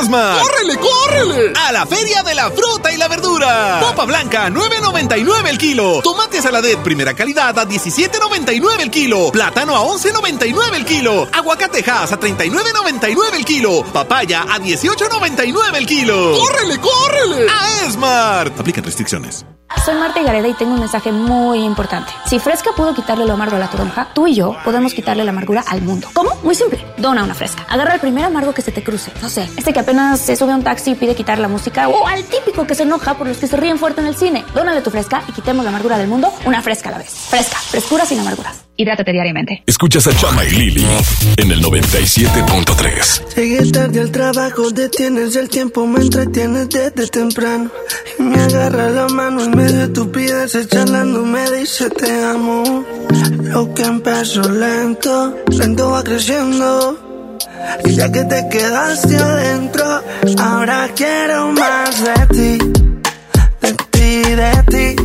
Esmar. 0.00 0.40
¡Córrele, 0.40 0.78
córrele! 0.78 1.52
A 1.56 1.72
la 1.72 1.86
Feria 1.86 2.22
de 2.22 2.34
la 2.34 2.50
Fruta 2.50 2.92
y 2.92 2.96
la 2.96 3.08
Verdura. 3.08 3.78
Popa 3.80 4.04
blanca, 4.04 4.48
9.99 4.48 5.48
el 5.48 5.58
kilo. 5.58 6.00
Tomate 6.02 6.40
saladet 6.40 6.78
primera 6.80 7.14
calidad 7.14 7.58
a 7.58 7.66
17.99 7.66 8.80
el 8.80 8.90
kilo. 8.90 9.30
Plátano 9.30 9.76
a 9.76 9.80
11.99 9.80 10.74
el 10.74 10.84
kilo. 10.84 11.28
Aguacatejas 11.32 12.12
a 12.12 12.18
39.99 12.20 13.16
el 13.34 13.44
kilo. 13.44 13.84
Papaya 13.92 14.42
a 14.42 14.58
18.99 14.58 15.76
el 15.76 15.86
kilo. 15.86 16.36
¡Córrele, 16.36 16.78
córrele! 16.78 17.46
A 17.50 17.86
Esmart. 17.86 18.58
Aplican 18.58 18.84
restricciones. 18.84 19.44
Soy 19.84 19.94
Marta 19.94 20.20
Gareda 20.22 20.46
y 20.48 20.52
tengo 20.54 20.74
un 20.74 20.80
mensaje 20.80 21.10
muy 21.10 21.60
importante. 21.64 22.12
Si 22.26 22.38
Fresca 22.38 22.72
pudo 22.76 22.92
quitarle 22.92 23.24
lo 23.24 23.32
amargo 23.32 23.56
a 23.56 23.60
la 23.60 23.70
toronja, 23.70 24.08
tú 24.12 24.26
y 24.26 24.34
yo 24.34 24.54
podemos 24.62 24.92
quitarle 24.92 25.24
la 25.24 25.30
amargura 25.30 25.64
al 25.66 25.80
mundo. 25.80 26.08
¿Cómo? 26.12 26.34
Muy 26.42 26.54
simple. 26.54 26.84
Dona 26.98 27.24
una 27.24 27.34
Fresca. 27.34 27.64
Agarra 27.68 27.94
el 27.94 28.00
primer 28.00 28.24
amargo 28.24 28.52
que 28.52 28.60
se 28.62 28.72
te 28.72 28.82
cruce. 28.82 29.10
No 29.22 29.30
sé, 29.30 29.48
este 29.56 29.72
que 29.72 29.78
apenas 29.90 30.20
se 30.20 30.36
sube 30.36 30.52
a 30.52 30.54
un 30.54 30.62
taxi 30.62 30.92
y 30.92 30.94
pide 30.94 31.16
quitar 31.16 31.40
la 31.40 31.48
música 31.48 31.88
o 31.88 32.06
al 32.06 32.22
típico 32.22 32.64
que 32.64 32.76
se 32.76 32.84
enoja 32.84 33.18
por 33.18 33.26
los 33.26 33.38
que 33.38 33.48
se 33.48 33.56
ríen 33.56 33.76
fuerte 33.76 34.00
en 34.00 34.06
el 34.06 34.14
cine. 34.14 34.44
Dónale 34.54 34.82
tu 34.82 34.90
Fresca 34.90 35.24
y 35.26 35.32
quitemos 35.32 35.64
la 35.64 35.70
amargura 35.70 35.98
del 35.98 36.06
mundo 36.06 36.32
una 36.44 36.62
Fresca 36.62 36.90
a 36.90 36.92
la 36.92 36.98
vez. 36.98 37.10
Fresca. 37.28 37.58
Frescura 37.58 38.06
sin 38.06 38.20
amarguras. 38.20 38.62
Hidrátate 38.76 39.10
diariamente. 39.10 39.64
Escuchas 39.66 40.06
a 40.06 40.16
Chama 40.16 40.44
y 40.44 40.50
Lili 40.50 40.86
en 41.38 41.50
el 41.50 41.60
97.3. 41.60 43.34
Llegué 43.34 43.72
tarde 43.72 44.00
al 44.00 44.12
trabajo, 44.12 44.70
detienes 44.70 45.34
el 45.34 45.48
tiempo, 45.48 45.84
me 45.88 46.02
entretienes 46.02 46.68
desde 46.68 47.08
temprano. 47.08 47.68
Y 48.16 48.22
me 48.22 48.40
agarra 48.40 48.90
la 48.90 49.08
mano 49.08 49.42
en 49.42 49.50
medio 49.56 49.76
de 49.76 49.84
estupideces, 49.86 50.68
charlando, 50.68 51.24
me 51.24 51.50
dice 51.50 51.90
te 51.90 52.24
amo. 52.26 52.84
Lo 53.42 53.74
que 53.74 53.82
empezó 53.82 54.42
lento, 54.42 55.36
lento 55.48 55.90
va 55.90 56.04
creciendo. 56.04 57.09
Y 57.84 57.94
ya 57.94 58.10
que 58.10 58.24
te 58.24 58.48
quedaste 58.48 59.16
adentro, 59.16 60.02
ahora 60.38 60.88
quiero 60.94 61.52
más 61.52 62.02
de 62.04 62.26
ti, 62.36 62.58
de 63.60 63.72
ti, 63.90 64.22
de 64.34 64.52
ti. 64.72 64.96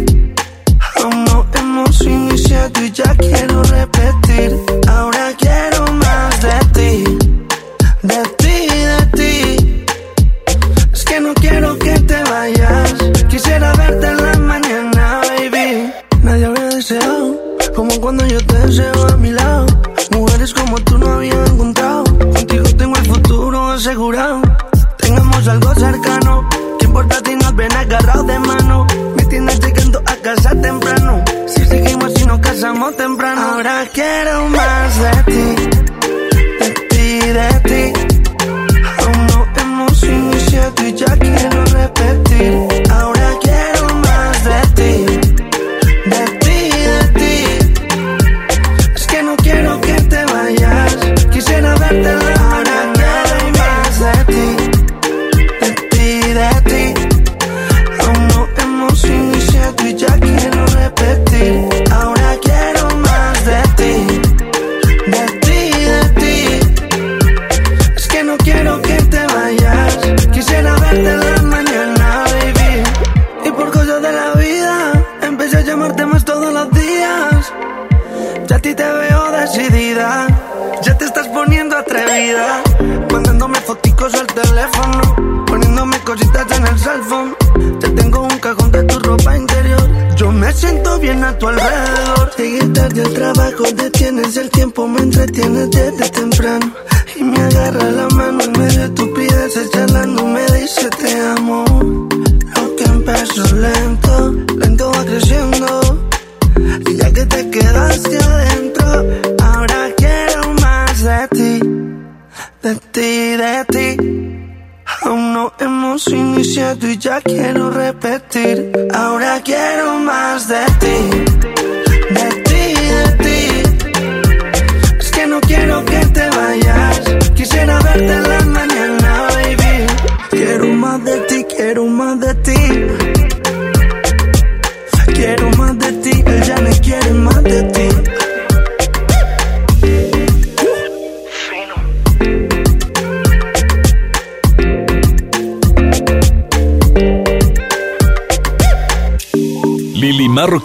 No 1.27 1.45
hemos 1.53 2.01
iniciado 2.01 2.83
y 2.83 2.91
ya 2.91 3.15
quiero 3.15 3.63
repetir. 3.63 4.59
Ahora 4.87 5.31
quiero 5.37 5.91
más 5.93 6.41
de 6.41 6.59
ti, 6.73 7.03
de 8.03 8.23
ti, 8.37 8.57
de 8.91 9.05
ti. 9.17 9.85
Es 10.93 11.03
que 11.05 11.19
no 11.19 11.33
quiero 11.35 11.77
que 11.79 11.99
te 11.99 12.23
vayas. 12.23 12.93
Quisiera 13.29 13.73
verte 13.73 14.07
en 14.07 14.17
la 14.17 14.37
mañana, 14.39 15.21
baby. 15.29 15.93
Nadie 16.23 16.45
habría 16.45 16.65
deseado 16.65 17.39
como 17.75 17.99
cuando 18.01 18.25
yo 18.25 18.37
te 18.45 18.57
deseo 18.59 19.07
a 19.07 19.17
mi 19.17 19.31
lado. 19.31 19.44
Asegurado. 23.75 24.41
Tengamos 24.97 25.47
algo 25.47 25.75
cercano. 25.75 26.49
¿Qué 26.79 26.85
importa 26.85 27.19
si 27.25 27.35
nos 27.35 27.55
ven 27.55 27.71
agarrados 27.73 28.27
de 28.27 28.39
mano? 28.39 28.87
Me 29.17 29.25
tienes 29.25 29.59
llegando 29.59 29.99
a 30.05 30.15
casa 30.17 30.49
temprano. 30.61 31.23
Si 31.47 31.65
seguimos 31.65 32.13
y 32.21 32.25
nos 32.25 32.39
casamos 32.39 32.95
temprano. 32.95 33.41
Ahora 33.41 33.85
quiero 33.93 34.47
más 34.49 34.99
de 34.99 35.23
ti. 35.23 35.55
De 36.59 36.71
ti, 36.89 37.19
de 37.19 37.59
ti. 37.93 37.94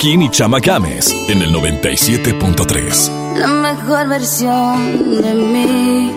Marroquín 0.01 0.23
y 0.23 0.31
Chama 0.31 0.61
Games 0.61 1.15
en 1.29 1.43
el 1.43 1.53
97.3. 1.53 3.37
La 3.37 3.47
mejor 3.47 4.09
versión 4.09 5.21
de 5.21 5.35
mí 5.35 6.11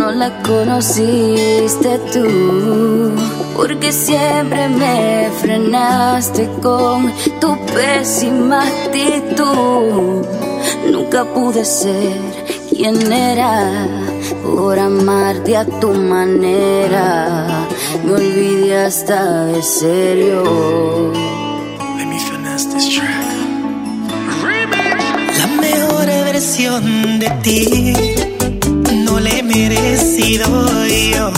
no 0.00 0.10
la 0.10 0.42
conociste 0.42 2.00
tú, 2.12 3.12
porque 3.56 3.92
siempre 3.92 4.68
me 4.68 5.30
frenaste 5.40 6.50
con 6.60 7.12
tu 7.40 7.56
pésima 7.66 8.64
actitud. 8.66 10.26
Nunca 10.90 11.24
pude 11.24 11.64
ser 11.64 12.18
quien 12.68 13.12
era 13.12 13.86
por 14.42 14.76
amarte 14.76 15.56
a 15.56 15.64
tu 15.64 15.92
manera. 15.92 17.46
Me 18.04 18.12
olvidé 18.12 18.76
hasta 18.76 19.44
de 19.44 19.62
serio. 19.62 21.27
De 27.28 27.40
ti 27.42 27.92
no 29.04 29.20
le 29.20 29.38
he 29.38 29.42
merecido 29.42 30.46
yo. 30.86 31.37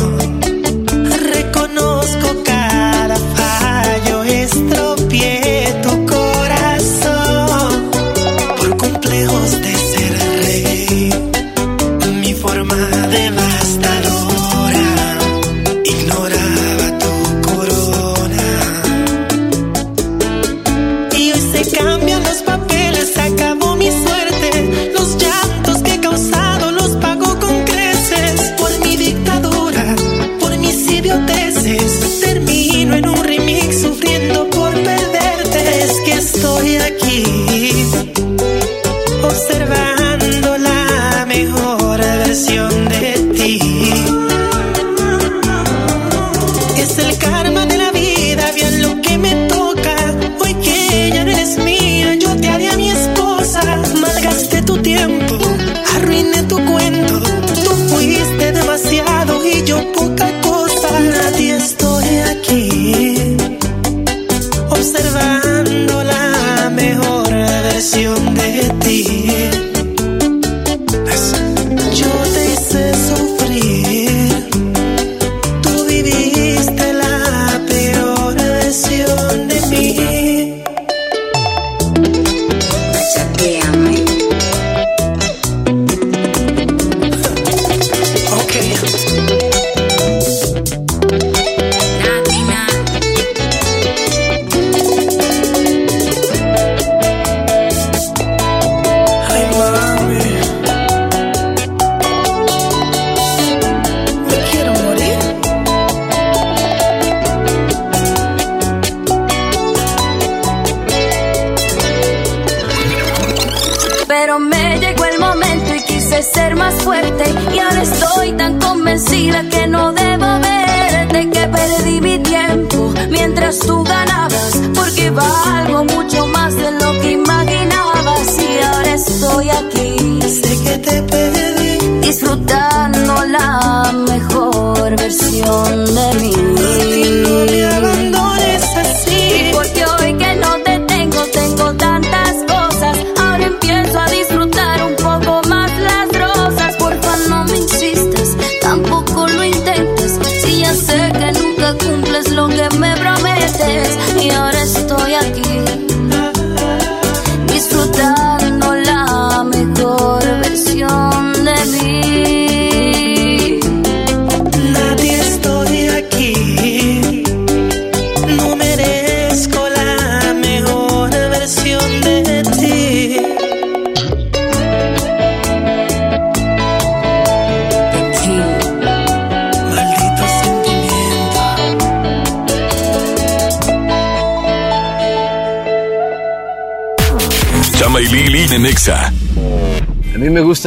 buscando 65.31 66.03
la 66.03 66.70
mejor 66.70 67.28
versión 67.31 68.35
de 68.35 68.72
ti. 68.81 69.59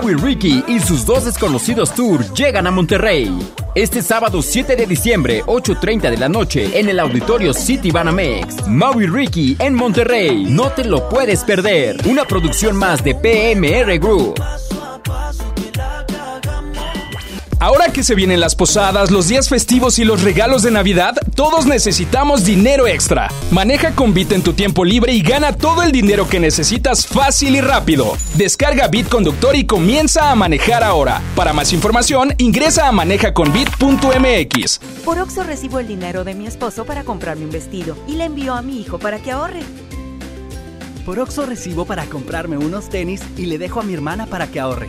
Maui 0.00 0.14
Ricky 0.14 0.62
y 0.68 0.78
sus 0.78 1.04
dos 1.04 1.24
desconocidos 1.24 1.92
tour 1.92 2.24
llegan 2.32 2.68
a 2.68 2.70
Monterrey. 2.70 3.36
Este 3.74 4.00
sábado 4.00 4.42
7 4.42 4.76
de 4.76 4.86
diciembre, 4.86 5.42
8.30 5.44 6.08
de 6.08 6.16
la 6.16 6.28
noche, 6.28 6.78
en 6.78 6.88
el 6.88 7.00
auditorio 7.00 7.52
City 7.52 7.90
Banamex. 7.90 8.68
Maui 8.68 9.06
Ricky 9.06 9.56
en 9.58 9.74
Monterrey. 9.74 10.44
No 10.48 10.70
te 10.70 10.84
lo 10.84 11.08
puedes 11.08 11.42
perder. 11.42 11.96
Una 12.06 12.24
producción 12.24 12.76
más 12.76 13.02
de 13.02 13.16
PMR 13.16 13.98
Group. 13.98 14.40
Ahora 17.60 17.92
que 17.92 18.04
se 18.04 18.14
vienen 18.14 18.38
las 18.38 18.54
posadas, 18.54 19.10
los 19.10 19.26
días 19.26 19.48
festivos 19.48 19.98
y 19.98 20.04
los 20.04 20.22
regalos 20.22 20.62
de 20.62 20.70
Navidad, 20.70 21.16
todos 21.34 21.66
necesitamos 21.66 22.44
dinero 22.44 22.86
extra. 22.86 23.32
Maneja 23.50 23.96
con 23.96 24.14
Bit 24.14 24.30
en 24.30 24.42
tu 24.42 24.52
tiempo 24.52 24.84
libre 24.84 25.12
y 25.12 25.22
gana 25.22 25.52
todo 25.52 25.82
el 25.82 25.90
dinero 25.90 26.28
que 26.28 26.38
necesitas 26.38 27.04
fácil 27.04 27.56
y 27.56 27.60
rápido. 27.60 28.16
Descarga 28.34 28.86
Bit 28.86 29.08
Conductor 29.08 29.56
y 29.56 29.66
comienza 29.66 30.30
a 30.30 30.36
manejar 30.36 30.84
ahora. 30.84 31.20
Para 31.34 31.52
más 31.52 31.72
información, 31.72 32.32
ingresa 32.38 32.86
a 32.86 32.92
manejaconbit.mx. 32.92 34.80
Por 35.04 35.18
Oxo 35.18 35.42
recibo 35.42 35.80
el 35.80 35.88
dinero 35.88 36.22
de 36.22 36.34
mi 36.34 36.46
esposo 36.46 36.84
para 36.84 37.02
comprarme 37.02 37.44
un 37.44 37.50
vestido 37.50 37.96
y 38.06 38.12
le 38.12 38.26
envío 38.26 38.54
a 38.54 38.62
mi 38.62 38.80
hijo 38.80 39.00
para 39.00 39.18
que 39.18 39.32
ahorre. 39.32 39.62
Por 41.04 41.18
Oxo 41.18 41.44
recibo 41.44 41.86
para 41.86 42.04
comprarme 42.04 42.56
unos 42.56 42.88
tenis 42.88 43.20
y 43.36 43.46
le 43.46 43.58
dejo 43.58 43.80
a 43.80 43.82
mi 43.82 43.94
hermana 43.94 44.26
para 44.26 44.46
que 44.46 44.60
ahorre. 44.60 44.88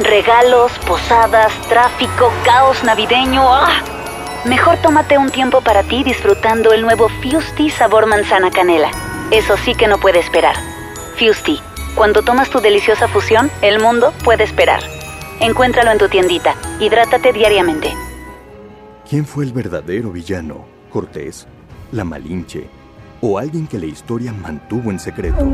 Regalos, 0.00 0.72
posadas, 0.86 1.52
tráfico, 1.68 2.30
caos 2.44 2.84
navideño. 2.84 3.42
¡Ah! 3.42 3.82
Mejor 4.44 4.76
tómate 4.82 5.16
un 5.16 5.30
tiempo 5.30 5.62
para 5.62 5.82
ti 5.82 6.04
disfrutando 6.04 6.72
el 6.72 6.82
nuevo 6.82 7.08
Fusti 7.08 7.70
sabor 7.70 8.06
manzana 8.06 8.50
canela. 8.50 8.90
Eso 9.30 9.56
sí 9.56 9.74
que 9.74 9.88
no 9.88 9.98
puede 9.98 10.18
esperar. 10.18 10.54
Fusti, 11.18 11.60
cuando 11.94 12.22
tomas 12.22 12.50
tu 12.50 12.60
deliciosa 12.60 13.08
fusión, 13.08 13.50
el 13.62 13.80
mundo 13.80 14.12
puede 14.22 14.44
esperar. 14.44 14.80
Encuéntralo 15.40 15.90
en 15.90 15.98
tu 15.98 16.08
tiendita. 16.08 16.54
Hidrátate 16.78 17.32
diariamente. 17.32 17.92
¿Quién 19.08 19.24
fue 19.24 19.44
el 19.44 19.52
verdadero 19.52 20.10
villano? 20.10 20.66
¿Cortés? 20.92 21.46
¿La 21.92 22.04
Malinche? 22.04 22.68
¿O 23.22 23.38
alguien 23.38 23.66
que 23.66 23.78
la 23.78 23.86
historia 23.86 24.32
mantuvo 24.32 24.90
en 24.90 24.98
secreto? 24.98 25.44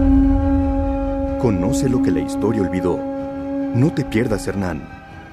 Conoce 1.40 1.88
lo 1.88 2.03
que 2.03 2.11
la 2.11 2.20
historia 2.20 2.62
olvidó. 2.62 3.11
No 3.74 3.90
te 3.90 4.04
pierdas, 4.04 4.46
Hernán, 4.46 4.86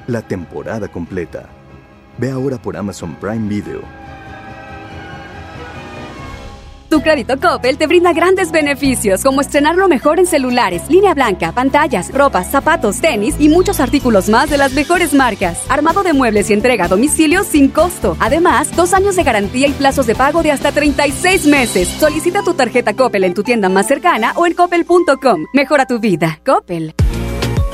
la 0.08 0.22
temporada 0.22 0.88
completa. 0.88 1.50
Ve 2.18 2.32
ahora 2.32 2.58
por 2.58 2.78
Amazon 2.78 3.16
Prime 3.16 3.50
Video. 3.50 3.82
Tu 6.90 7.02
crédito 7.02 7.38
Coppel 7.38 7.78
te 7.78 7.86
brinda 7.86 8.14
grandes 8.14 8.52
beneficios, 8.52 9.24
como 9.24 9.42
estrenar 9.42 9.76
lo 9.76 9.88
mejor 9.90 10.20
en 10.20 10.26
celulares, 10.26 10.90
línea 10.90 11.14
blanca, 11.14 11.52
pantallas, 11.52 12.12
ropas, 12.14 12.50
zapatos, 12.50 13.02
tenis 13.02 13.36
y 13.40 13.50
muchos 13.50 13.82
artículos 13.82 14.30
más 14.30 14.50
de 14.50 14.58
las 14.58 14.72
mejores 14.74 15.14
marcas. 15.14 15.60
Armado 15.70 16.02
de 16.02 16.14
muebles 16.14 16.50
y 16.50 16.54
entrega 16.54 16.86
a 16.86 16.88
domicilio 16.88 17.44
sin 17.44 17.68
costo. 17.68 18.16
Además, 18.22 18.74
dos 18.76 18.94
años 18.94 19.18
de 19.18 19.24
garantía 19.24 19.68
y 19.68 19.74
plazos 19.74 20.08
de 20.08 20.16
pago 20.16 20.42
de 20.44 20.52
hasta 20.52 20.72
36 20.72 21.46
meses. 21.46 21.90
Solicita 21.90 22.42
tu 22.42 22.54
tarjeta 22.54 22.96
Coppel 22.96 23.26
en 23.26 23.34
tu 23.34 23.44
tienda 23.44 23.68
más 23.68 23.86
cercana 23.86 24.32
o 24.36 24.48
en 24.48 24.54
coppel.com. 24.54 25.46
Mejora 25.54 25.86
tu 25.86 26.00
vida. 26.00 26.40
Coppel. 26.46 26.96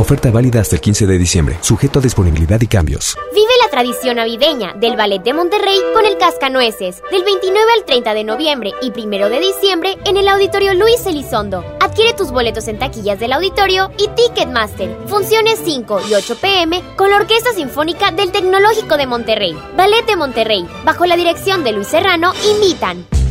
Oferta 0.00 0.30
válida 0.30 0.62
hasta 0.62 0.76
el 0.76 0.80
15 0.80 1.06
de 1.06 1.18
diciembre, 1.18 1.58
sujeto 1.60 1.98
a 1.98 2.02
disponibilidad 2.02 2.58
y 2.62 2.66
cambios. 2.66 3.18
Vive 3.34 3.50
la 3.62 3.70
tradición 3.70 4.16
navideña 4.16 4.72
del 4.72 4.96
Ballet 4.96 5.22
de 5.22 5.34
Monterrey 5.34 5.78
con 5.92 6.06
el 6.06 6.16
Cascanueces, 6.16 7.02
del 7.10 7.22
29 7.22 7.70
al 7.76 7.84
30 7.84 8.14
de 8.14 8.24
noviembre 8.24 8.72
y 8.80 8.98
1 8.98 9.28
de 9.28 9.40
diciembre 9.40 9.98
en 10.06 10.16
el 10.16 10.26
Auditorio 10.26 10.72
Luis 10.72 11.04
Elizondo. 11.04 11.62
Adquiere 11.80 12.14
tus 12.14 12.30
boletos 12.30 12.66
en 12.68 12.78
taquillas 12.78 13.20
del 13.20 13.34
auditorio 13.34 13.90
y 13.98 14.08
Ticketmaster. 14.08 14.96
Funciones 15.06 15.60
5 15.62 16.00
y 16.08 16.14
8 16.14 16.36
pm 16.40 16.82
con 16.96 17.10
la 17.10 17.16
Orquesta 17.16 17.52
Sinfónica 17.52 18.10
del 18.10 18.32
Tecnológico 18.32 18.96
de 18.96 19.06
Monterrey. 19.06 19.54
Ballet 19.76 20.06
de 20.06 20.16
Monterrey, 20.16 20.66
bajo 20.82 21.04
la 21.04 21.16
dirección 21.18 21.62
de 21.62 21.72
Luis 21.72 21.88
Serrano, 21.88 22.32
invitan. 22.54 23.04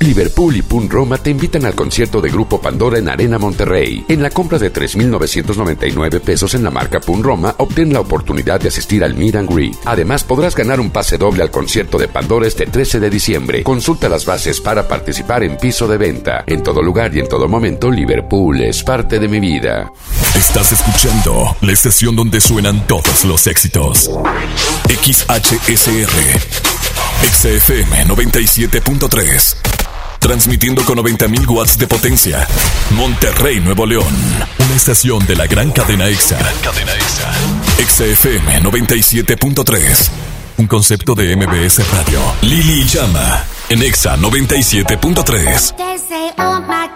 Liverpool 0.00 0.56
y 0.56 0.62
Pun 0.62 0.88
Roma 0.88 1.18
te 1.18 1.30
invitan 1.30 1.64
al 1.64 1.74
concierto 1.74 2.20
de 2.20 2.30
Grupo 2.30 2.60
Pandora 2.60 2.98
en 2.98 3.08
Arena 3.08 3.38
Monterrey. 3.38 4.04
En 4.08 4.22
la 4.22 4.30
compra 4.30 4.58
de 4.58 4.72
3.999 4.72 6.20
pesos 6.20 6.54
en 6.54 6.62
la 6.62 6.70
marca 6.70 7.00
Pun 7.00 7.22
Roma, 7.22 7.54
obtén 7.58 7.92
la 7.92 8.00
oportunidad 8.00 8.60
de 8.60 8.68
asistir 8.68 9.02
al 9.02 9.14
Meet 9.14 9.36
and 9.36 9.52
Greet. 9.52 9.76
Además, 9.84 10.24
podrás 10.24 10.54
ganar 10.54 10.80
un 10.80 10.90
pase 10.90 11.18
doble 11.18 11.42
al 11.42 11.50
concierto 11.50 11.98
de 11.98 12.08
Pandora 12.08 12.46
este 12.46 12.66
13 12.66 13.00
de 13.00 13.10
diciembre. 13.10 13.62
Consulta 13.62 14.08
las 14.08 14.24
bases 14.24 14.60
para 14.60 14.86
participar 14.86 15.42
en 15.42 15.56
piso 15.56 15.88
de 15.88 15.96
venta. 15.96 16.44
En 16.46 16.62
todo 16.62 16.82
lugar 16.82 17.14
y 17.14 17.20
en 17.20 17.28
todo 17.28 17.48
momento, 17.48 17.90
Liverpool 17.90 18.60
es 18.60 18.82
parte 18.82 19.18
de 19.18 19.28
mi 19.28 19.40
vida. 19.40 19.90
Estás 20.34 20.72
escuchando 20.72 21.56
la 21.60 21.72
estación 21.72 22.14
donde 22.14 22.40
suenan 22.40 22.86
todos 22.86 23.24
los 23.24 23.46
éxitos. 23.46 24.10
XHSR. 24.88 26.75
XFM 27.22 28.06
97.3. 28.06 29.56
Transmitiendo 30.18 30.84
con 30.84 30.98
90.000 30.98 31.48
watts 31.48 31.78
de 31.78 31.86
potencia. 31.86 32.46
Monterrey, 32.90 33.60
Nuevo 33.60 33.86
León. 33.86 34.06
Una 34.58 34.74
estación 34.74 35.24
de 35.26 35.36
la 35.36 35.46
gran 35.46 35.70
cadena 35.70 36.08
EXA. 36.08 36.38
cadena 36.62 36.92
EXA. 36.94 37.32
XFM 37.86 38.62
97.3. 38.62 40.08
Un 40.58 40.66
concepto 40.66 41.14
de 41.14 41.36
MBS 41.36 41.90
Radio. 41.92 42.20
Lili 42.42 42.84
Llama. 42.84 43.44
En 43.68 43.82
EXA 43.82 44.16
97.3. 44.16 45.76
They 45.76 45.98
say, 45.98 46.32
oh 46.38 46.60
my. 46.66 46.86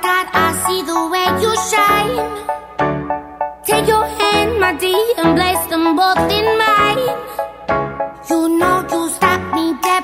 Take 3.67 3.87
your 3.87 4.05
hand, 4.05 4.59
my 4.59 4.73
dear, 4.79 5.15
and 5.19 5.37
place 5.37 5.67
them 5.69 5.95
both 5.95 6.31
in 6.31 6.45
mine. 6.59 8.10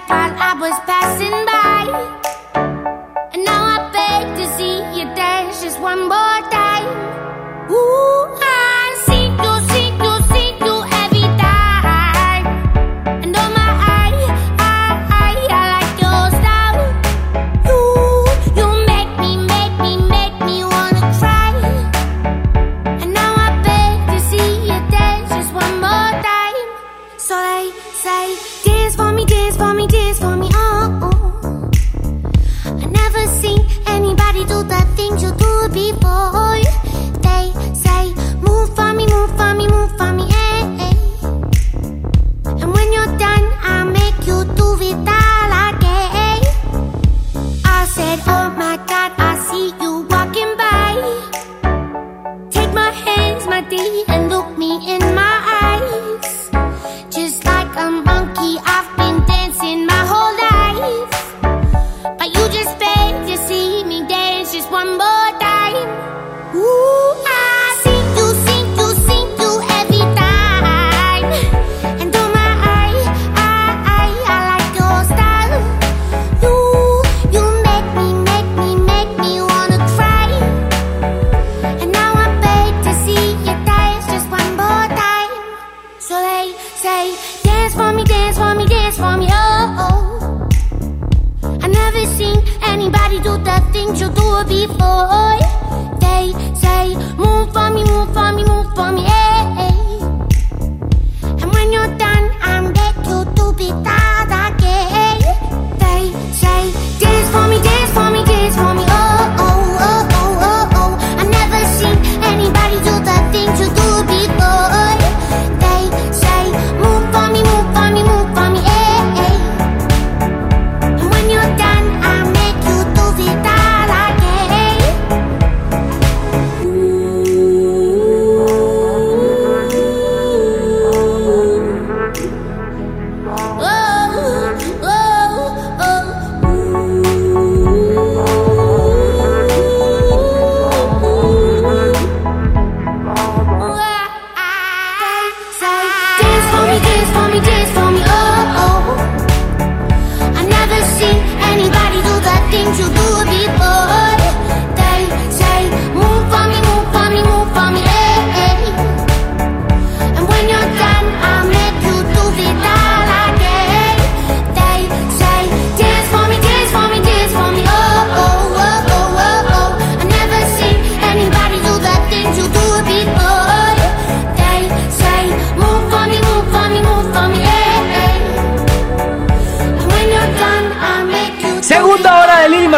While 0.07 0.35
I 0.39 0.55
was 0.55 0.79
passing 0.87 1.45
by. 1.47 2.16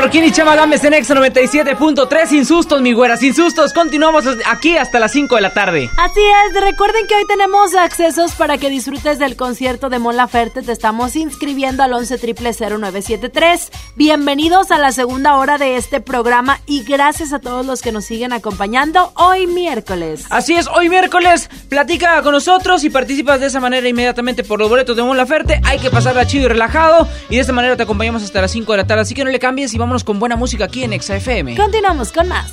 Marroquín 0.08 0.24
y 0.24 0.32
Chama 0.32 0.56
Gámez 0.56 0.82
en 0.84 0.94
Exa 0.94 1.14
97.3. 1.14 2.26
Sin 2.28 2.46
sustos, 2.46 2.80
mi 2.80 2.94
güera, 2.94 3.18
sin 3.18 3.34
sustos. 3.34 3.74
Continuamos 3.74 4.24
aquí 4.46 4.74
hasta 4.74 4.98
las 4.98 5.12
5 5.12 5.34
de 5.34 5.40
la 5.42 5.52
tarde. 5.52 5.90
Así 5.98 6.20
es, 6.46 6.62
recuerden 6.62 7.06
que 7.06 7.14
hoy 7.14 7.26
tenemos 7.26 7.74
accesos 7.74 8.32
para 8.32 8.56
que 8.56 8.70
disfrutes 8.70 9.18
del 9.18 9.36
concierto 9.36 9.90
de 9.90 9.98
Mon 9.98 10.16
Laferte. 10.16 10.62
Te 10.62 10.72
estamos 10.72 11.14
inscribiendo 11.14 11.82
al 11.82 11.92
11 11.92 12.16
0973. 12.16 13.70
Bienvenidos 13.96 14.70
a 14.70 14.78
la 14.78 14.92
segunda 14.92 15.36
hora 15.36 15.58
de 15.58 15.76
este 15.76 16.00
programa 16.00 16.58
y 16.64 16.84
gracias 16.84 17.34
a 17.34 17.38
todos 17.38 17.66
los 17.66 17.82
que 17.82 17.92
nos 17.92 18.06
siguen 18.06 18.32
acompañando 18.32 19.12
hoy 19.14 19.46
miércoles. 19.46 20.24
Así 20.30 20.54
es, 20.54 20.68
hoy 20.68 20.88
miércoles 20.88 21.50
platica 21.68 22.22
con 22.22 22.32
nosotros 22.32 22.82
y 22.82 22.88
participas 22.88 23.40
de 23.40 23.48
esa 23.48 23.60
manera 23.60 23.86
inmediatamente 23.86 24.42
por 24.42 24.58
los 24.58 24.70
boletos 24.70 24.96
de 24.96 25.02
Mon 25.02 25.18
Laferte. 25.18 25.60
Hay 25.64 25.78
que 25.78 25.90
pasarla 25.90 26.26
chido 26.26 26.46
y 26.46 26.48
relajado 26.48 27.06
y 27.28 27.34
de 27.34 27.42
esta 27.42 27.52
manera 27.52 27.76
te 27.76 27.82
acompañamos 27.82 28.22
hasta 28.22 28.40
las 28.40 28.52
5 28.52 28.72
de 28.72 28.78
la 28.78 28.86
tarde. 28.86 29.02
Así 29.02 29.14
que 29.14 29.22
no 29.22 29.30
le 29.30 29.38
cambies 29.38 29.74
y 29.74 29.78
vámonos 29.78 29.97
con 30.04 30.18
buena 30.18 30.36
música 30.36 30.64
aquí 30.64 30.82
en 30.82 30.92
Exa 30.92 31.16
FM. 31.16 31.56
Continuamos 31.56 32.12
con 32.12 32.28
más. 32.28 32.52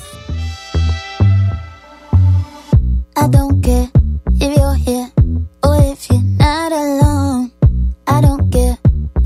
I 3.16 3.28
don't 3.28 3.62
care 3.62 3.88
if 4.40 4.56
you're 4.56 4.74
here 4.74 5.10
or 5.62 5.76
if 5.92 6.08
you're 6.10 6.22
not 6.38 6.72
alone. 6.72 7.50
I 8.06 8.20
don't 8.20 8.50
care, 8.50 8.76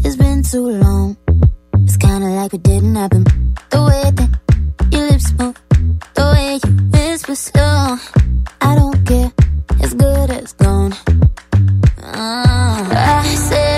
it's 0.05 0.16
been 0.16 0.43
too 0.43 0.71
long. 0.71 1.16
It's 1.85 1.97
kinda 1.97 2.29
like 2.29 2.55
it 2.55 2.62
didn't 2.62 2.95
happen. 2.97 3.25
The 3.71 3.83
way 3.83 4.11
that 4.11 4.31
your 4.91 5.11
lips 5.11 5.33
move, 5.39 5.57
the 6.14 6.25
way 6.33 6.61
you 6.62 6.91
whisper 6.93 7.35
slow. 7.35 7.97
I 8.61 8.75
don't 8.75 9.05
care, 9.07 9.33
it's 9.81 9.95
good 9.95 10.31
as 10.31 10.53
gone. 10.55 10.95
Ah, 12.03 13.23
I 13.23 13.35
said 13.35 13.70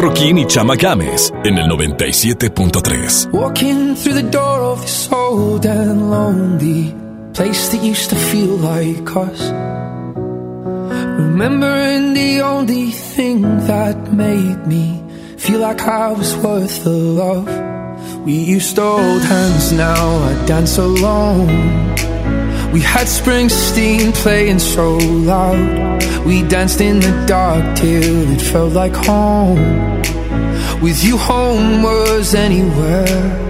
Marroquín 0.00 0.38
y 0.38 0.46
Chama 0.46 0.76
Games 0.76 1.30
en 1.44 1.58
el 1.58 1.68
97.3. 1.68 3.32
Walking 3.32 3.94
through 3.94 4.14
the 4.14 4.30
door 4.30 4.72
of 4.72 4.80
this 4.80 5.12
old 5.12 5.66
and 5.66 6.10
lonely 6.10 6.94
place 7.34 7.68
that 7.68 7.84
used 7.84 8.08
to 8.08 8.16
feel 8.16 8.56
like 8.56 9.14
us. 9.14 9.52
Remembering 11.18 12.14
the 12.14 12.40
only 12.40 12.92
thing 12.92 13.42
that 13.66 14.10
made 14.10 14.66
me 14.66 15.02
feel 15.36 15.60
like 15.60 15.82
I 15.82 16.12
was 16.12 16.34
worth 16.38 16.82
the 16.82 16.96
love. 16.96 17.46
We 18.24 18.38
used 18.56 18.76
to 18.76 18.82
hold 18.82 19.22
hands, 19.22 19.70
now 19.72 20.16
I 20.16 20.46
dance 20.46 20.78
alone. 20.78 21.48
We 22.72 22.80
had 22.80 23.06
Springsteen 23.06 24.14
playing 24.14 24.60
so 24.60 24.96
loud. 24.96 26.00
We 26.26 26.42
danced 26.42 26.80
in 26.80 27.00
the 27.00 27.24
dark 27.26 27.76
till 27.76 28.32
it 28.32 28.40
felt 28.40 28.72
like 28.72 28.94
home. 28.94 29.58
With 30.80 31.02
you, 31.04 31.16
home 31.16 31.82
was 31.82 32.34
anywhere. 32.34 33.49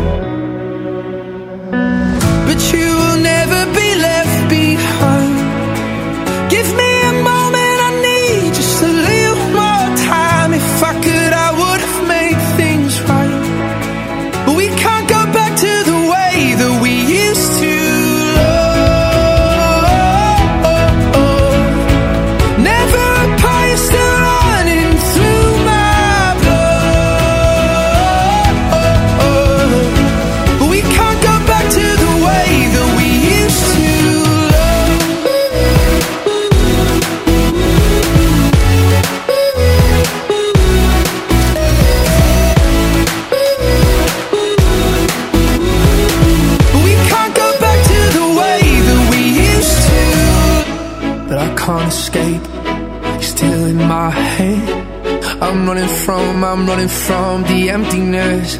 Running 56.71 56.87
from 56.87 57.43
the 57.51 57.69
emptiness. 57.69 58.57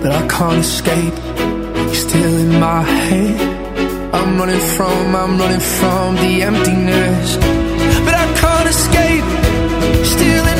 But 0.00 0.10
I 0.20 0.22
can't 0.26 0.60
escape. 0.68 1.16
You're 1.86 2.02
still 2.08 2.34
in 2.44 2.52
my 2.58 2.82
head. 2.82 3.38
I'm 4.14 4.38
running 4.38 4.64
from, 4.76 5.14
I'm 5.22 5.34
running 5.42 5.64
from 5.78 6.14
the 6.24 6.32
emptiness. 6.50 7.28
But 8.06 8.14
I 8.24 8.26
can't 8.42 8.68
escape. 8.74 9.26
Still 10.14 10.44
in 10.54 10.55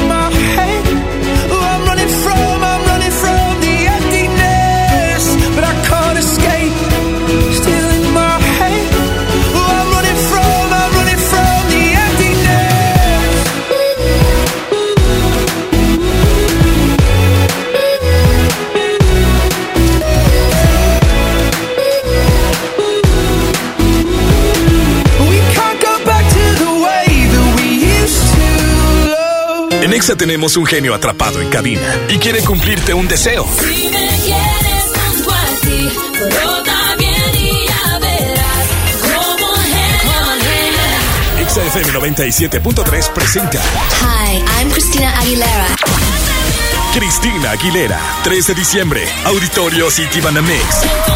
love. 29.97 29.97
En 29.97 30.03
Exa 30.03 30.15
tenemos 30.15 30.57
un 30.57 30.67
genio 30.67 30.95
atrapado 30.95 31.41
en 31.41 31.49
cabina 31.49 31.97
y 32.09 32.19
quiere 32.19 32.43
cumplirte 32.43 32.93
un 32.93 33.09
deseo. 33.09 33.47
Si 33.59 33.89
me 33.89 34.09
quieres 34.25 34.85
junto 34.95 35.31
a 35.33 35.47
ti, 35.63 35.91
brota 36.19 36.97
bien 36.99 37.35
y 37.35 37.67
ya 37.67 37.99
verás 37.99 38.69
como 39.41 39.55
genio. 39.55 41.41
Exa 41.41 41.65
FM 41.65 41.93
97.3 41.93 43.13
presenta 43.13 43.61
Hi, 44.03 44.45
I'm 44.61 44.71
Christina 44.71 45.19
Aguilera. 45.19 45.67
Cristina 46.95 47.51
Aguilera, 47.51 48.01
3 48.25 48.47
de 48.49 48.55
diciembre, 48.55 49.09
Auditorio 49.25 49.91
City 49.91 50.21
Banamex. 50.21 51.16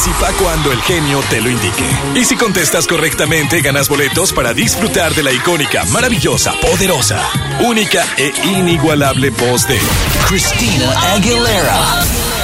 Participa 0.00 0.32
cuando 0.42 0.72
el 0.72 0.80
genio 0.80 1.20
te 1.28 1.42
lo 1.42 1.50
indique. 1.50 1.84
Y 2.14 2.24
si 2.24 2.34
contestas 2.34 2.86
correctamente, 2.86 3.60
ganas 3.60 3.90
boletos 3.90 4.32
para 4.32 4.54
disfrutar 4.54 5.14
de 5.14 5.22
la 5.22 5.30
icónica, 5.30 5.84
maravillosa, 5.92 6.54
poderosa, 6.58 7.22
única 7.66 8.06
e 8.16 8.32
inigualable 8.46 9.28
voz 9.28 9.68
de 9.68 9.78
Cristina 10.26 11.12
Aguilera. 11.12 11.78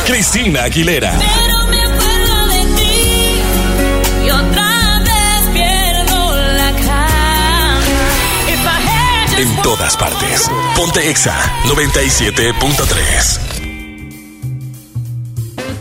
Cristina 0.05 0.65
Aguilera. 0.65 1.19
En 9.39 9.62
todas 9.62 9.97
partes. 9.97 10.51
Ponte 10.77 11.09
Exa 11.09 11.35
97.3. 11.65 13.65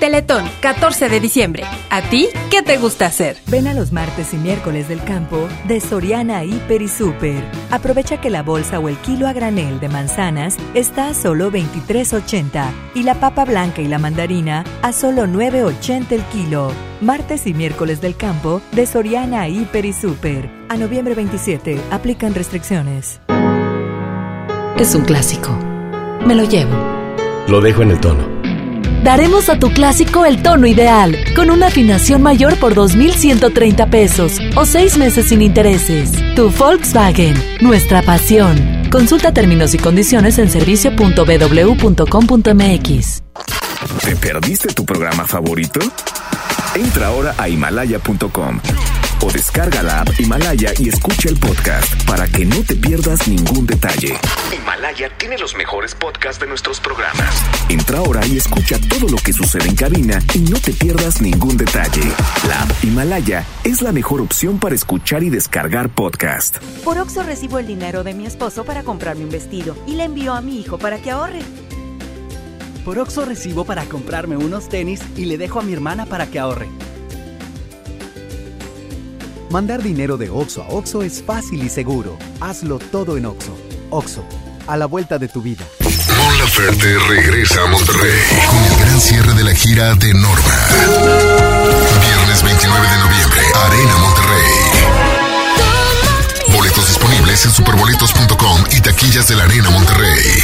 Teletón, 0.00 0.44
14 0.60 1.08
de 1.08 1.20
diciembre. 1.20 1.64
¿A 1.90 2.02
ti 2.02 2.28
qué 2.50 2.62
te 2.62 2.76
gusta 2.76 3.06
hacer? 3.06 3.36
Ven 3.46 3.66
a 3.66 3.74
los 3.74 3.92
martes 3.92 4.34
y 4.34 4.36
miércoles 4.36 4.88
del 4.88 5.02
campo 5.02 5.48
de 5.66 5.80
Soriana 5.80 6.44
Hiper 6.44 6.82
y 6.82 6.88
Super. 6.88 7.42
Aprovecha 7.70 8.20
que 8.20 8.28
la 8.28 8.42
bolsa 8.42 8.78
o 8.78 8.88
el 8.88 8.96
kilo 8.98 9.26
a 9.26 9.32
granel 9.32 9.80
de 9.80 9.88
manzanas 9.88 10.56
está 10.74 11.08
a 11.08 11.14
solo 11.14 11.50
23.80 11.50 12.70
y 12.94 13.04
la 13.04 13.14
papa 13.14 13.46
blanca 13.46 13.80
y 13.80 13.88
la 13.88 13.98
mandarina 13.98 14.64
a 14.82 14.92
solo 14.92 15.26
9.80 15.26 16.12
el 16.12 16.22
kilo. 16.24 16.72
Martes 17.00 17.46
y 17.46 17.54
miércoles 17.54 18.00
del 18.02 18.16
campo 18.16 18.60
de 18.72 18.84
Soriana 18.84 19.48
Hiper 19.48 19.86
y 19.86 19.94
Super. 19.94 20.50
A 20.68 20.76
noviembre 20.76 21.14
27 21.14 21.80
aplican 21.90 22.34
restricciones. 22.34 23.20
Es 24.78 24.94
un 24.94 25.04
clásico. 25.04 25.56
Me 26.26 26.34
lo 26.34 26.44
llevo. 26.44 26.76
Lo 27.48 27.62
dejo 27.62 27.82
en 27.82 27.92
el 27.92 28.00
tono. 28.00 28.35
Daremos 29.06 29.48
a 29.48 29.56
tu 29.56 29.70
clásico 29.70 30.24
el 30.24 30.42
tono 30.42 30.66
ideal, 30.66 31.16
con 31.36 31.50
una 31.50 31.68
afinación 31.68 32.22
mayor 32.22 32.58
por 32.58 32.74
2.130 32.74 33.88
pesos 33.88 34.40
o 34.56 34.66
seis 34.66 34.98
meses 34.98 35.28
sin 35.28 35.42
intereses. 35.42 36.10
Tu 36.34 36.50
Volkswagen, 36.50 37.36
nuestra 37.60 38.02
pasión. 38.02 38.58
Consulta 38.90 39.32
términos 39.32 39.74
y 39.74 39.78
condiciones 39.78 40.40
en 40.40 40.50
servicio.bw.com.mx. 40.50 43.22
¿Te 44.02 44.16
perdiste 44.16 44.74
tu 44.74 44.84
programa 44.84 45.24
favorito? 45.24 45.78
Entra 46.74 47.06
ahora 47.06 47.32
a 47.38 47.48
himalaya.com 47.48 48.58
o 49.22 49.30
descarga 49.30 49.82
la 49.82 50.00
app 50.00 50.08
Himalaya 50.18 50.72
y 50.78 50.88
escucha 50.88 51.28
el 51.28 51.36
podcast 51.36 52.04
para 52.04 52.26
que 52.26 52.44
no 52.44 52.62
te 52.62 52.76
pierdas 52.76 53.28
ningún 53.28 53.66
detalle. 53.66 54.14
Himalaya 54.54 55.10
tiene 55.16 55.38
los 55.38 55.54
mejores 55.56 55.94
podcasts 55.94 56.40
de 56.40 56.46
nuestros 56.46 56.80
programas. 56.80 57.42
Entra 57.68 57.98
ahora 57.98 58.26
y 58.26 58.36
escucha 58.36 58.78
todo 58.88 59.08
lo 59.08 59.16
que 59.16 59.32
sucede 59.32 59.68
en 59.68 59.74
cabina 59.74 60.22
y 60.34 60.40
no 60.40 60.58
te 60.58 60.72
pierdas 60.72 61.20
ningún 61.20 61.56
detalle. 61.56 62.02
La 62.48 62.62
app 62.62 62.84
Himalaya 62.84 63.44
es 63.64 63.82
la 63.82 63.92
mejor 63.92 64.20
opción 64.20 64.58
para 64.58 64.74
escuchar 64.74 65.22
y 65.22 65.30
descargar 65.30 65.88
podcast. 65.88 66.58
Por 66.84 66.98
Oxo 66.98 67.22
recibo 67.22 67.58
el 67.58 67.66
dinero 67.66 68.04
de 68.04 68.14
mi 68.14 68.26
esposo 68.26 68.64
para 68.64 68.82
comprarme 68.82 69.24
un 69.24 69.30
vestido 69.30 69.76
y 69.86 69.94
le 69.94 70.04
envío 70.04 70.34
a 70.34 70.40
mi 70.40 70.60
hijo 70.60 70.78
para 70.78 70.98
que 70.98 71.10
ahorre. 71.10 71.40
Por 72.84 72.98
Oxo 72.98 73.24
recibo 73.24 73.64
para 73.64 73.84
comprarme 73.86 74.36
unos 74.36 74.68
tenis 74.68 75.00
y 75.16 75.24
le 75.24 75.38
dejo 75.38 75.60
a 75.60 75.62
mi 75.62 75.72
hermana 75.72 76.06
para 76.06 76.26
que 76.26 76.38
ahorre. 76.38 76.68
Mandar 79.56 79.82
dinero 79.82 80.18
de 80.18 80.28
Oxo 80.28 80.62
a 80.62 80.68
Oxo 80.68 81.00
es 81.00 81.22
fácil 81.26 81.62
y 81.62 81.70
seguro. 81.70 82.18
Hazlo 82.42 82.78
todo 82.78 83.16
en 83.16 83.24
Oxo. 83.24 83.56
Oxo, 83.88 84.22
a 84.66 84.76
la 84.76 84.84
vuelta 84.84 85.18
de 85.18 85.28
tu 85.28 85.40
vida. 85.40 85.64
Mon 85.80 86.38
Laferte 86.38 86.98
regresa 87.08 87.62
a 87.62 87.66
Monterrey 87.66 88.20
con 88.50 88.62
el 88.62 88.76
gran 88.76 89.00
cierre 89.00 89.32
de 89.32 89.44
la 89.44 89.54
gira 89.54 89.94
de 89.94 90.12
Norma. 90.12 90.68
Viernes 92.02 92.42
29 92.42 92.86
de 92.86 92.98
noviembre, 92.98 93.40
Arena 93.64 93.96
Monterrey. 93.96 94.52
Boletos 96.54 96.88
disponibles 96.88 97.46
en 97.46 97.52
superboletos.com 97.52 98.62
y 98.72 98.80
taquillas 98.82 99.26
de 99.26 99.36
la 99.36 99.44
Arena 99.44 99.70
Monterrey. 99.70 100.42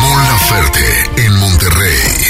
Mon 0.00 0.28
Laferte 0.28 1.26
en 1.26 1.36
Monterrey. 1.36 2.29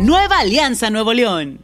Nueva 0.00 0.38
Alianza 0.38 0.88
Nuevo 0.88 1.12
León. 1.12 1.60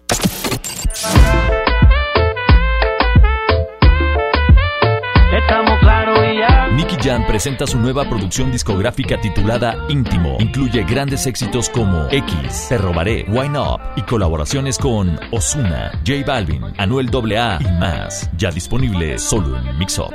Estamos 5.33 5.81
claros 5.81 6.19
y 6.19 6.39
ya. 6.39 6.69
Nicky 6.69 6.97
Jam 7.03 7.27
presenta 7.27 7.67
su 7.67 7.79
nueva 7.79 8.07
producción 8.07 8.53
discográfica 8.53 9.19
titulada 9.19 9.79
Íntimo. 9.89 10.37
Incluye 10.39 10.85
grandes 10.85 11.27
éxitos 11.27 11.71
como 11.71 12.09
X, 12.11 12.67
Te 12.69 12.77
Robaré, 12.77 13.25
Wine 13.27 13.59
Up 13.59 13.81
y 13.97 14.03
colaboraciones 14.03 14.77
con 14.77 15.19
Osuna, 15.33 15.93
J 16.07 16.23
Balvin, 16.27 16.63
Anuel 16.77 17.09
AA 17.09 17.59
y 17.59 17.81
más. 17.81 18.29
Ya 18.37 18.51
disponible 18.51 19.19
solo 19.19 19.57
en 19.57 19.79
Mix 19.79 19.99
Up. 19.99 20.13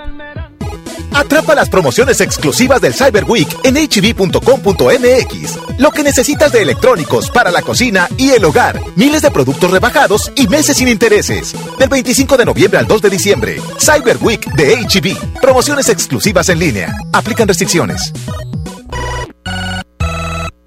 Atrapa 1.14 1.56
las 1.56 1.70
promociones 1.70 2.22
exclusivas 2.22 2.82
del 2.82 2.94
Cyber 2.94 3.26
Week 3.26 3.48
en 3.64 3.76
hb.com.mx. 3.76 5.60
Lo 5.78 5.92
que 5.92 6.04
necesitas 6.04 6.52
de 6.52 6.62
electrónicos 6.62 7.30
para 7.30 7.52
la 7.52 7.62
cocina 7.62 8.08
y 8.18 8.32
el 8.32 8.46
hogar. 8.46 8.80
Miles 8.96 9.22
de 9.22 9.32
productos 9.32 9.72
rebajados 9.72 10.32
y 10.36 10.48
meses 10.48 10.78
sin 10.78 10.88
intereses. 10.88 11.54
Del 11.78 11.90
25 11.90 12.38
de 12.38 12.46
noviembre 12.46 12.80
al 12.80 12.88
2 12.88 13.02
de 13.02 13.10
diciembre. 13.10 13.62
Cyber 13.80 14.18
Week 14.22 14.46
de 14.54 14.76
HB. 14.76 15.40
Promociones 15.42 15.90
exclusivas 15.90 16.50
en 16.50 16.60
línea. 16.60 16.96
Aplican 17.14 17.48
restricciones. 17.48 18.14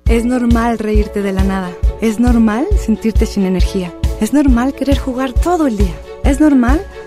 Es 0.07 0.25
normal 0.25 0.79
reírte 0.79 1.23
de 1.23 1.33
la 1.33 1.45
nada. 1.45 1.71
Es 2.01 2.21
normal 2.21 2.67
sentirte 2.85 3.25
sin 3.25 3.47
energía. 3.47 3.93
Es 4.21 4.33
normal 4.33 4.75
querer 4.75 4.99
jugar 4.99 5.33
todo 5.33 5.67
el 5.67 5.79
día. 5.79 5.95
Es 6.25 6.41
normal 6.41 6.85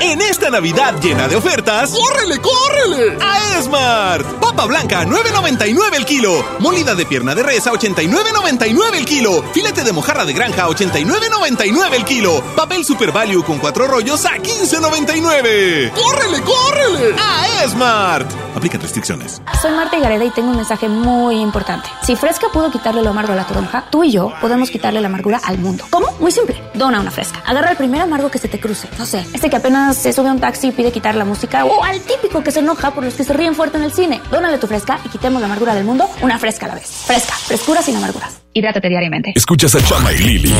En 0.00 0.20
esta 0.20 0.50
Navidad 0.50 0.94
llena 1.00 1.28
de 1.28 1.36
ofertas, 1.36 1.90
¡córrele, 1.90 2.38
córrele! 2.40 3.16
A 3.20 3.58
Esmart. 3.58 4.26
Papa 4.40 4.66
blanca 4.66 5.00
a 5.00 5.04
9.99 5.04 5.94
el 5.94 6.04
kilo. 6.04 6.44
Molida 6.58 6.94
de 6.94 7.06
pierna 7.06 7.34
de 7.34 7.42
res 7.42 7.66
a 7.66 7.72
89.99 7.72 8.94
el 8.94 9.04
kilo. 9.04 9.42
Filete 9.52 9.82
de 9.82 9.92
mojarra 9.92 10.24
de 10.24 10.32
granja 10.32 10.64
a 10.64 10.68
89.99 10.68 11.94
el 11.94 12.04
kilo. 12.04 12.42
Papel 12.56 12.84
Super 12.84 13.12
Value 13.12 13.42
con 13.44 13.58
cuatro 13.58 13.86
rollos 13.86 14.24
a 14.26 14.36
15.99. 14.36 15.92
¡Córrele, 15.92 16.42
córrele! 16.42 17.16
A 17.18 17.64
Esmart. 17.64 18.30
Aplica 18.54 18.78
restricciones. 18.78 19.42
Soy 19.60 19.72
Marta 19.72 19.98
Gareda 19.98 20.24
y 20.24 20.30
tengo 20.30 20.50
un 20.50 20.56
mensaje 20.56 20.88
muy 20.88 21.40
importante. 21.40 21.88
Si 22.02 22.14
Fresca 22.14 22.48
pudo 22.52 22.70
quitarle 22.70 23.02
lo 23.02 23.10
amargo 23.10 23.32
a 23.32 23.36
la 23.36 23.46
toronja, 23.46 23.84
tú 23.90 24.04
y 24.04 24.12
yo 24.12 24.32
podemos 24.40 24.70
quitarle 24.70 25.00
la 25.00 25.08
amargura 25.08 25.40
al 25.42 25.58
mundo. 25.58 25.84
¿Cómo? 25.90 26.06
Muy 26.20 26.30
simple. 26.30 26.62
Dona 26.74 27.00
una 27.00 27.10
Fresca. 27.10 27.42
Agarra 27.46 27.72
el 27.72 27.76
primer 27.76 28.00
amargo 28.00 28.30
que 28.30 28.38
se 28.38 28.48
te 28.48 28.60
cruce. 28.60 28.88
No 28.98 29.06
sé, 29.06 29.26
este 29.32 29.50
que 29.50 29.56
apenas 29.56 29.83
se 29.92 30.12
sube 30.12 30.28
a 30.28 30.32
un 30.32 30.40
taxi 30.40 30.68
y 30.68 30.72
pide 30.72 30.92
quitar 30.92 31.14
la 31.14 31.24
música. 31.24 31.64
O 31.64 31.84
al 31.84 32.00
típico 32.00 32.42
que 32.42 32.50
se 32.50 32.60
enoja 32.60 32.92
por 32.92 33.04
los 33.04 33.14
que 33.14 33.24
se 33.24 33.32
ríen 33.32 33.54
fuerte 33.54 33.76
en 33.76 33.84
el 33.84 33.92
cine. 33.92 34.22
Dónale 34.30 34.58
tu 34.58 34.66
Fresca 34.66 34.98
y 35.04 35.08
quitemos 35.08 35.40
la 35.40 35.46
amargura 35.46 35.74
del 35.74 35.84
mundo 35.84 36.08
una 36.22 36.38
Fresca 36.38 36.66
a 36.66 36.70
la 36.70 36.74
vez. 36.76 36.86
Fresca. 37.06 37.34
Frescura 37.34 37.82
sin 37.82 37.96
amarguras. 37.96 38.40
Hidrátate 38.52 38.88
diariamente. 38.88 39.32
Escuchas 39.34 39.74
a 39.74 39.82
Chama 39.82 40.12
y 40.12 40.18
Lili 40.18 40.54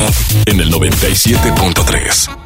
en 0.45 0.59
el 0.59 0.71
97.3. 0.71 2.45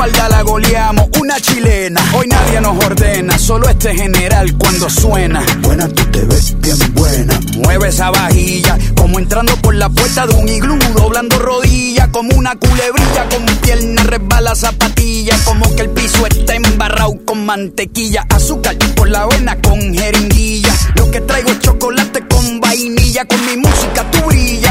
espalda 0.01 0.29
la 0.29 0.41
goleamos, 0.41 1.09
una 1.19 1.39
chilena. 1.39 2.01
Hoy 2.15 2.25
nadie 2.27 2.59
nos 2.59 2.83
ordena, 2.83 3.37
solo 3.37 3.69
este 3.69 3.93
general 3.93 4.51
cuando 4.57 4.89
suena. 4.89 5.43
Buena, 5.59 5.87
tú 5.89 6.03
te 6.05 6.21
ves 6.25 6.59
bien 6.59 6.77
buena. 6.95 7.39
Mueve 7.57 7.89
esa 7.89 8.09
vajilla, 8.09 8.79
como 8.95 9.19
entrando 9.19 9.55
por 9.57 9.75
la 9.75 9.89
puerta 9.89 10.25
de 10.25 10.33
un 10.33 10.49
iglú, 10.49 10.79
doblando 10.95 11.37
rodillas, 11.37 12.07
como 12.07 12.35
una 12.35 12.55
culebrilla, 12.55 13.29
con 13.29 13.45
pierna 13.57 14.01
resbala 14.03 14.55
zapatilla, 14.55 15.37
como 15.45 15.75
que 15.75 15.83
el 15.83 15.89
piso 15.91 16.25
está 16.25 16.55
embarrado 16.55 17.13
con 17.23 17.45
mantequilla, 17.45 18.25
azúcar 18.29 18.77
por 18.95 19.07
la 19.07 19.27
vena 19.27 19.61
con 19.61 19.93
jeringuilla. 19.93 20.73
Lo 20.95 21.11
que 21.11 21.21
traigo 21.21 21.51
es 21.51 21.59
chocolate 21.59 22.25
con 22.27 22.59
vainilla, 22.59 23.25
con 23.25 23.45
mi 23.45 23.55
música 23.57 24.09
tú 24.09 24.25
brillas. 24.25 24.70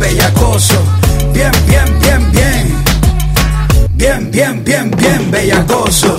bellacoso. 0.00 0.74
Bien, 1.32 1.52
bien, 1.66 1.98
bien, 2.00 2.32
bien. 2.32 2.84
Bien, 3.92 4.30
bien, 4.30 4.64
bien, 4.64 4.90
bien 4.96 5.30
bellacoso. 5.30 6.16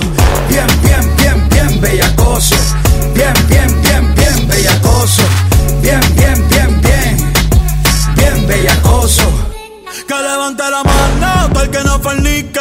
Bien, 0.48 0.66
bien, 0.84 1.16
bien, 1.16 1.48
bien 1.48 1.80
bellacoso. 1.80 2.56
Bien, 3.14 3.34
bien, 3.48 3.82
bien, 3.82 4.14
bien 4.14 4.48
bellacoso. 4.48 5.22
Bien, 5.82 6.00
bien, 6.16 6.48
bien, 6.48 6.80
bien. 6.80 7.32
Bien 8.16 8.46
bellacoso. 8.46 9.24
Que 10.08 10.14
levante 10.14 10.62
la 10.62 10.82
mano 10.84 11.52
para 11.52 11.64
el 11.64 11.70
que 11.70 11.84
no 11.84 11.98
fornique. 12.00 12.60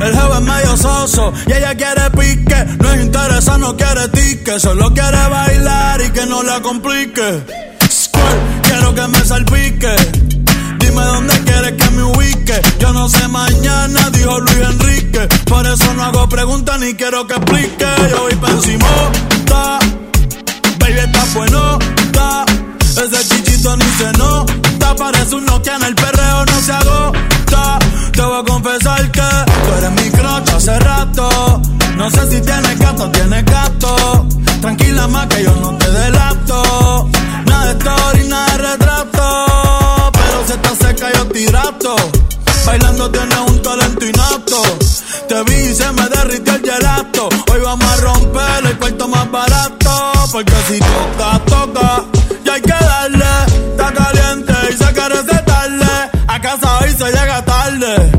El 0.00 0.12
jefe 0.12 0.34
es 0.34 0.40
medio 0.40 0.76
soso 0.76 1.32
y 1.46 1.52
ella 1.52 1.74
quiere 1.74 2.10
pique. 2.10 2.64
No 2.78 2.92
es 2.92 3.02
interesa, 3.02 3.56
no 3.58 3.76
quiere 3.76 4.08
tique. 4.08 4.60
Solo 4.60 4.92
quiere 4.92 5.28
bailar 5.28 6.00
y 6.02 6.10
que 6.10 6.26
no 6.26 6.42
la 6.42 6.60
complique. 6.60 7.64
Quiero 8.66 8.94
que 8.94 9.08
me 9.08 9.24
salpique. 9.24 9.94
Dime 10.78 11.02
dónde 11.02 11.34
quieres 11.44 11.72
que 11.72 11.90
me 11.90 12.02
ubique. 12.02 12.60
Yo 12.78 12.92
no 12.92 13.08
sé 13.08 13.26
mañana, 13.28 14.10
dijo 14.10 14.38
Luis 14.40 14.58
Enrique. 14.58 15.28
Por 15.46 15.66
eso 15.66 15.94
no 15.94 16.04
hago 16.04 16.28
preguntas 16.28 16.78
ni 16.80 16.94
quiero 16.94 17.26
que 17.26 17.34
explique. 17.34 17.86
Yo 18.10 18.22
voy 18.22 18.34
pa' 18.36 18.50
encima, 18.50 18.88
baby, 20.78 20.98
está 20.98 21.24
bueno, 21.34 21.78
Ese 22.96 23.28
chichito 23.28 23.76
ni 23.76 23.84
se 23.98 24.12
nota, 24.18 24.94
parece 24.96 25.34
un 25.34 25.44
Nokia 25.46 25.76
en 25.76 25.84
el 25.84 25.94
perreo, 25.94 26.44
no 26.46 26.60
se 26.60 26.72
agota. 26.72 27.78
Te 28.12 28.22
voy 28.22 28.40
a 28.40 28.44
confesar 28.44 29.10
que 29.10 29.20
tú 29.20 29.72
eres 29.78 29.90
mi 30.02 30.10
crocha 30.10 30.56
hace 30.56 30.78
rato. 30.78 31.60
No 31.96 32.10
sé 32.10 32.30
si 32.30 32.40
tienes 32.40 32.78
gato 32.78 33.10
tienes 33.10 33.44
gato. 33.44 34.26
Tranquila 34.60 35.06
más 35.08 35.26
que 35.26 35.42
yo 35.42 35.54
no 35.60 35.76
te 35.76 35.90
delato. 35.90 37.08
Story, 37.70 38.28
nada 38.28 38.56
de 38.56 38.58
retrato. 38.58 40.10
Pero 40.12 40.46
si 40.46 40.52
está 40.52 40.76
seca 40.76 41.12
yo 41.12 41.26
tirato. 41.26 41.96
Bailando 42.66 43.10
tienes 43.10 43.38
un 43.38 43.62
talento 43.62 44.06
inapto. 44.06 44.62
Te 45.28 45.42
vi 45.44 45.70
y 45.70 45.74
se 45.74 45.90
me 45.92 46.08
derritió 46.08 46.54
el 46.54 46.62
gelato. 46.62 47.28
Hoy 47.52 47.60
vamos 47.60 47.86
a 47.86 47.96
romper 47.96 48.66
el 48.66 48.78
cuarto 48.78 49.08
más 49.08 49.30
barato. 49.30 50.12
Porque 50.32 50.54
si 50.68 50.78
toca, 50.78 51.40
toca. 51.46 52.04
Y 52.44 52.48
hay 52.48 52.60
que 52.62 52.72
darle. 52.72 53.24
Está 53.70 53.92
caliente 53.92 54.52
y 54.70 54.76
se 54.76 54.92
quiere 54.92 55.22
tarde. 55.22 56.10
A 56.26 56.40
casa 56.40 56.78
hoy 56.78 56.90
se 56.90 57.04
llega 57.06 57.44
tarde. 57.44 58.12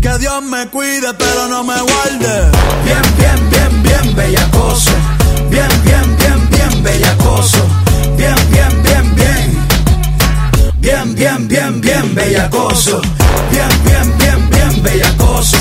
Que 0.00 0.18
Dios 0.18 0.42
me 0.42 0.66
cuide, 0.68 1.12
pero 1.14 1.48
no 1.48 1.62
me 1.62 1.80
guarde. 1.80 2.50
Bien, 2.84 3.02
bien, 3.18 3.50
bien, 3.50 3.82
bien, 3.82 4.16
bellacoso. 4.16 4.90
Bien, 4.90 5.19
bellacoso. 12.20 13.00
Bien, 13.50 13.68
bien, 13.84 14.18
bien, 14.18 14.50
bien, 14.50 14.82
bellacoso. 14.82 15.56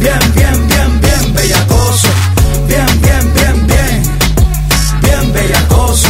Bien, 0.00 0.18
bien, 0.34 0.68
bien, 0.68 1.00
bien, 1.00 1.34
bellacoso. 1.34 2.08
Bien, 2.68 2.86
bien, 3.00 3.34
bien, 3.34 3.66
bien. 3.66 4.02
Bien, 5.02 5.32
bellacoso. 5.32 6.08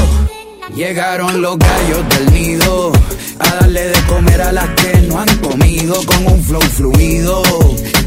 Llegaron 0.75 1.41
los 1.41 1.59
gallos 1.59 2.09
del 2.11 2.33
nido 2.33 2.93
a 3.39 3.55
darle 3.61 3.89
de 3.89 4.01
comer 4.03 4.43
a 4.43 4.53
las 4.53 4.69
que 4.71 4.93
no 5.09 5.21
han 5.21 5.37
comido 5.39 5.95
con 6.07 6.27
un 6.27 6.43
flow 6.43 6.63
fluido. 6.63 7.43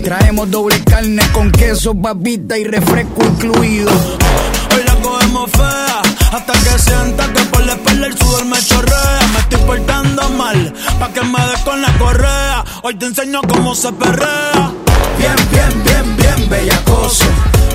Traemos 0.03 0.49
doble 0.51 0.81
carne 0.83 1.23
con 1.31 1.51
queso, 1.51 1.93
babita 1.93 2.57
y 2.57 2.65
refresco 2.65 3.23
incluido. 3.23 3.91
Hoy 4.75 4.83
la 4.85 4.95
cogemos 4.95 5.51
fea 5.51 6.06
hasta 6.31 6.53
que 6.53 6.79
sienta 6.79 7.31
que 7.33 7.41
por 7.45 7.65
la 7.65 7.73
espalda 7.73 8.07
el 8.07 8.17
sudor 8.17 8.45
me 8.45 8.59
chorrea. 8.59 9.19
Me 9.33 9.39
estoy 9.39 9.59
portando 9.61 10.29
mal 10.29 10.73
pa' 10.99 11.09
que 11.09 11.21
me 11.21 11.39
des 11.47 11.61
con 11.61 11.81
la 11.81 11.91
correa. 11.97 12.63
Hoy 12.83 12.95
te 12.95 13.05
enseño 13.05 13.41
cómo 13.47 13.73
se 13.75 13.91
perrea. 13.93 14.71
Bien, 15.17 15.35
bien, 15.51 15.83
bien, 15.83 16.17
bien, 16.17 16.49
bellacoso. 16.49 17.25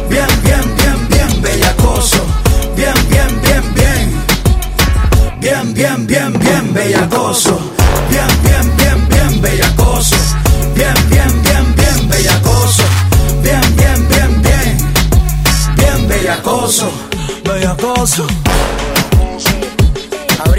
Bien, 0.09 0.27
bien, 0.45 0.77
bien, 0.77 1.09
bien, 1.09 1.43
bellacoso. 1.43 2.19
Bien, 2.77 2.95
bien, 3.09 3.41
bien, 3.43 3.75
bien. 3.75 4.25
Bien, 5.41 5.75
bien, 5.75 6.07
bien, 6.07 6.33
bien, 6.39 6.75
bellacoso. 6.75 7.59
Bien, 8.11 8.27
bien, 8.45 8.77
bien, 8.77 9.09
bien, 9.09 9.41
bellacoso. 9.41 10.17
Bien, 10.75 10.95
bien, 11.09 11.43
bien, 11.43 11.75
bien, 11.75 12.09
bellacoso. 12.09 12.83
Bien, 13.43 13.77
bien, 13.77 14.09
bien, 14.09 14.43
bien. 14.43 14.95
Bien, 15.77 16.09
bellacoso. 16.09 17.12
Bellacoso. 17.63 18.27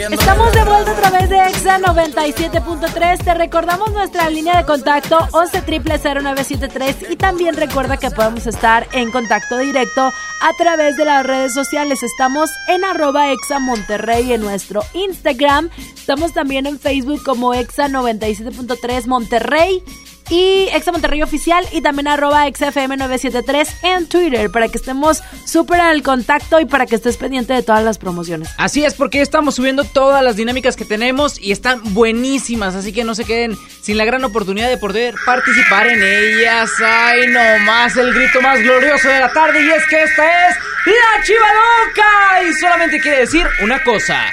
Estamos 0.10 0.54
de 0.54 0.64
vuelta 0.64 0.92
a 0.92 0.96
través 0.96 1.30
de 1.30 1.38
Exa 1.38 1.78
97.3. 1.80 3.24
Te 3.26 3.34
recordamos 3.34 3.92
nuestra 3.92 4.30
línea 4.30 4.56
de 4.56 4.66
contacto 4.66 5.18
11 5.34 5.64
0973 5.82 6.96
y 7.10 7.18
también 7.18 7.58
recuerda 7.58 7.98
que 7.98 8.10
podemos 8.10 8.48
estar 8.48 8.88
en 8.94 9.12
contacto 9.12 9.58
directo 9.58 10.02
a 10.02 10.54
través 10.58 10.96
de 10.96 11.04
las 11.04 11.26
redes 11.26 11.54
sociales. 11.54 12.04
Estamos 12.04 12.50
en 12.70 12.86
arroba 12.86 13.32
Exa 13.34 13.60
Monterrey 13.60 14.32
en 14.32 14.40
nuestro 14.40 14.82
Instagram. 14.94 15.72
Estamos 15.94 16.32
también 16.32 16.68
en 16.68 16.80
Facebook 16.80 17.22
como 17.26 17.54
Exa 17.54 17.90
97.3 17.90 19.08
Monterrey 19.08 19.84
y 20.30 20.70
Exa 20.74 20.92
Monterrey 20.92 21.22
Oficial 21.22 21.66
y 21.72 21.82
también 21.82 22.08
arroba 22.08 22.48
XFM973 22.48 23.68
en 23.84 24.08
Twitter 24.08 24.50
para 24.50 24.68
que 24.68 24.78
estemos 24.78 25.22
súper 25.46 25.82
al 25.82 26.02
contacto 26.04 26.60
y 26.60 26.66
para 26.66 26.86
que 26.86 26.96
estés 26.96 27.18
pendiente 27.18 27.54
de 27.54 27.64
todas 27.64 27.84
las 27.84 27.98
promociones. 27.98 28.50
Así 28.58 28.84
es, 28.84 28.94
porque 28.94 29.22
estamos 29.22 29.56
subiendo 29.56 29.84
todas 29.84 30.24
las 30.24 30.36
dinámicas 30.36 30.76
que 30.76 30.86
tenemos 30.86 31.40
y 31.40 31.52
están 31.52 31.82
buenísimas, 31.94 32.76
así 32.76 32.94
que 32.94 33.04
no 33.04 33.16
se 33.16 33.26
queden 33.26 33.58
sin 33.82 33.98
la 33.98 34.06
gran 34.06 34.24
oportunidad 34.24 34.70
de 34.70 34.78
poder 34.78 35.16
participar 35.26 35.88
en 35.88 36.02
ellas. 36.02 36.72
Ay, 36.84 37.28
no 37.28 37.66
más 37.66 37.96
el 37.98 38.14
grito 38.14 38.42
más 38.42 38.60
glorioso 38.60 39.08
de 39.08 39.20
la 39.20 39.32
tarde 39.32 39.64
y 39.66 39.70
es 39.72 39.86
que 39.90 40.04
esta 40.04 40.50
es 40.50 40.56
la 40.86 41.24
Chiva 41.24 41.48
Loca 41.48 42.50
y 42.50 42.54
solamente 42.54 43.00
quiere 43.00 43.20
decir 43.20 43.46
una 43.62 43.84
cosa. 43.84 44.26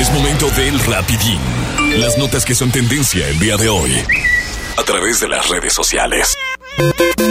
Es 0.00 0.10
momento 0.12 0.48
del 0.50 0.78
rapidín. 0.80 1.40
Las 1.96 2.16
notas 2.18 2.44
que 2.44 2.54
son 2.54 2.70
tendencia 2.70 3.26
el 3.28 3.38
día 3.38 3.56
de 3.56 3.68
hoy 3.68 4.04
a 4.76 4.84
través 4.84 5.20
de 5.20 5.28
las 5.28 5.48
redes 5.48 5.72
sociales. 5.72 6.36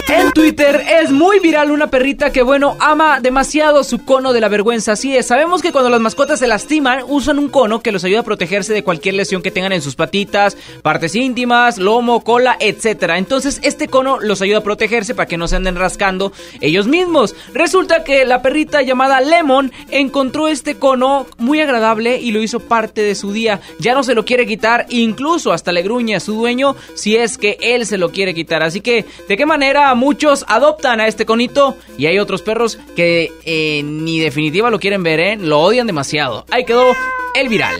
En 0.10 0.32
Twitter 0.32 0.84
es 1.02 1.12
muy 1.12 1.40
viral 1.40 1.72
una 1.72 1.90
perrita 1.90 2.32
que, 2.32 2.44
bueno, 2.44 2.78
ama 2.80 3.20
demasiado 3.20 3.84
su 3.84 4.06
cono 4.06 4.32
de 4.32 4.42
la 4.42 4.48
vergüenza. 4.48 4.92
Así 4.92 5.16
es, 5.16 5.28
sabemos 5.28 5.62
que 5.62 5.72
cuando 5.72 5.90
las 5.90 6.02
mascotas 6.02 6.40
se 6.40 6.48
lastiman, 6.48 7.04
usan 7.08 7.40
un 7.40 7.50
cono 7.50 7.82
que 7.82 7.92
los 7.92 8.04
ayuda 8.04 8.20
a 8.20 8.24
protegerse 8.24 8.74
de 8.74 8.84
cualquier 8.84 9.16
lesión 9.16 9.42
que 9.42 9.50
tengan 9.50 9.72
en 9.72 9.82
sus 9.82 9.96
patitas, 9.96 10.56
partes 10.84 11.16
íntimas, 11.16 11.78
lomo, 11.78 12.24
cola, 12.24 12.58
etc. 12.60 13.14
Entonces, 13.16 13.60
este 13.64 13.88
cono 13.88 14.20
los 14.20 14.42
ayuda 14.42 14.60
a 14.60 14.64
protegerse 14.64 15.16
para 15.16 15.28
que 15.28 15.38
no 15.38 15.48
se 15.48 15.56
anden 15.56 15.76
rascando 15.76 16.32
ellos 16.62 16.88
mismos. 16.88 17.36
Resulta 17.54 18.04
que 18.04 18.26
la 18.26 18.44
perrita 18.44 18.84
llamada 18.84 19.22
Lemon 19.22 19.72
encontró 19.90 20.48
este 20.48 20.76
cono 20.76 21.26
muy 21.38 21.60
agradable 21.60 22.20
y 22.20 22.32
lo 22.32 22.42
hizo 22.42 22.60
parte 22.60 23.02
de 23.02 23.16
su 23.16 23.32
día. 23.32 23.62
Ya 23.80 23.94
no 23.96 24.04
se 24.04 24.14
lo 24.14 24.26
quiere 24.26 24.46
quitar, 24.46 24.86
incluso 24.90 25.54
hasta 25.54 25.72
le 25.72 25.82
gruñe 25.82 26.16
a 26.16 26.20
su 26.20 26.34
dueño 26.34 26.76
si 26.94 27.16
es 27.16 27.38
que 27.38 27.58
él 27.62 27.88
se 27.88 27.98
lo 27.98 28.12
quiere 28.12 28.36
quitar. 28.36 28.62
Así 28.62 28.82
que, 28.82 29.06
¿de 29.28 29.39
qué 29.40 29.45
manera 29.45 29.95
muchos 29.95 30.44
adoptan 30.49 30.99
a 30.99 31.07
este 31.07 31.26
conito? 31.26 31.78
Y 31.98 32.07
hay 32.07 32.20
otros 32.20 32.41
perros 32.41 32.78
que 32.94 33.32
eh, 33.45 33.82
ni 33.86 34.20
definitiva 34.20 34.70
lo 34.70 34.82
quieren 34.82 35.02
ver, 35.02 35.22
¿eh? 35.22 35.38
Lo 35.38 35.61
odian 35.61 35.88
demasiado. 35.88 36.44
Ahí 36.52 36.66
quedó 36.66 36.84
el 37.36 37.48
viral. 37.48 37.78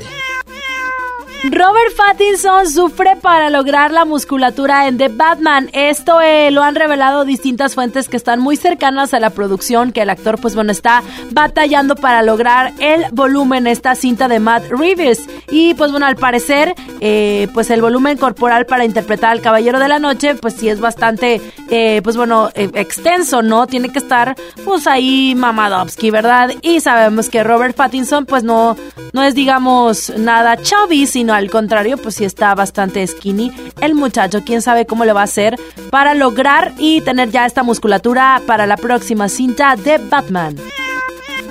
Robert 1.44 1.95
Pattinson 1.95 2.70
sufre 2.70 3.16
para 3.16 3.49
lograr 3.49 3.91
la 3.91 4.03
musculatura 4.03 4.88
en 4.88 4.98
The 4.98 5.07
Batman. 5.07 5.70
Esto 5.72 6.20
eh, 6.20 6.52
lo 6.52 6.64
han 6.64 6.76
revelado 6.76 7.24
distintas 7.24 7.76
fuentes 7.76 8.10
que 8.10 8.18
están 8.18 8.41
muy 8.41 8.57
cercanas 8.57 9.14
a 9.14 9.22
la 9.22 9.30
producción, 9.30 9.94
que 9.94 10.02
el 10.02 10.10
actor 10.10 10.38
pues 10.41 10.53
bueno 10.53 10.74
está 10.74 11.02
batallando 11.32 11.95
para 11.95 12.24
lograr 12.24 12.74
el 12.80 13.06
volumen, 13.14 13.68
esta 13.68 13.95
cinta 13.95 14.28
de 14.28 14.41
Matt 14.41 14.66
Reeves. 14.70 15.30
Y 15.49 15.76
pues 15.76 15.91
bueno, 15.91 16.07
al 16.07 16.18
parecer 16.18 16.76
eh, 16.99 17.48
pues 17.53 17.70
el 17.70 17.82
volumen 17.82 18.18
corporal 18.18 18.66
para 18.66 18.84
interpretar 18.84 19.32
al 19.32 19.41
Caballero 19.41 19.80
de 19.80 19.88
la 19.88 19.99
Noche 19.99 20.36
pues 20.36 20.56
sí 20.56 20.68
es 20.68 20.82
bastante 20.82 21.41
eh, 21.70 22.02
pues 22.03 22.18
bueno 22.18 22.49
extenso, 22.53 23.41
¿no? 23.41 23.66
Tiene 23.66 23.90
que 23.90 23.99
estar 23.99 24.36
pues 24.66 24.88
ahí 24.88 25.36
Mamadovsky, 25.36 26.11
¿verdad? 26.11 26.52
Y 26.61 26.82
sabemos 26.82 27.30
que 27.30 27.45
Robert 27.45 27.78
Pattinson 27.78 28.26
pues 28.26 28.44
no, 28.44 28.76
no 29.14 29.24
es 29.24 29.36
digamos 29.36 30.11
nada 30.18 30.57
chubby, 30.57 31.07
sino 31.07 31.28
al 31.34 31.49
contrario, 31.49 31.97
pues 31.97 32.15
sí 32.15 32.26
está 32.26 32.53
bastante 32.56 33.06
skinny 33.06 33.51
el 33.81 33.95
muchacho. 33.95 34.43
Quién 34.45 34.61
sabe 34.61 34.85
cómo 34.85 35.06
le 35.06 35.14
va 35.14 35.22
a 35.22 35.26
hacer 35.26 35.56
para 35.89 36.14
lograr 36.14 36.73
y 36.77 37.01
tener 37.01 37.30
ya 37.30 37.45
esta 37.45 37.64
musculatura 37.64 38.41
para 38.45 38.65
la 38.65 38.77
próxima 38.77 39.30
cinta 39.30 39.76
de 39.76 39.97
Batman. 39.97 40.56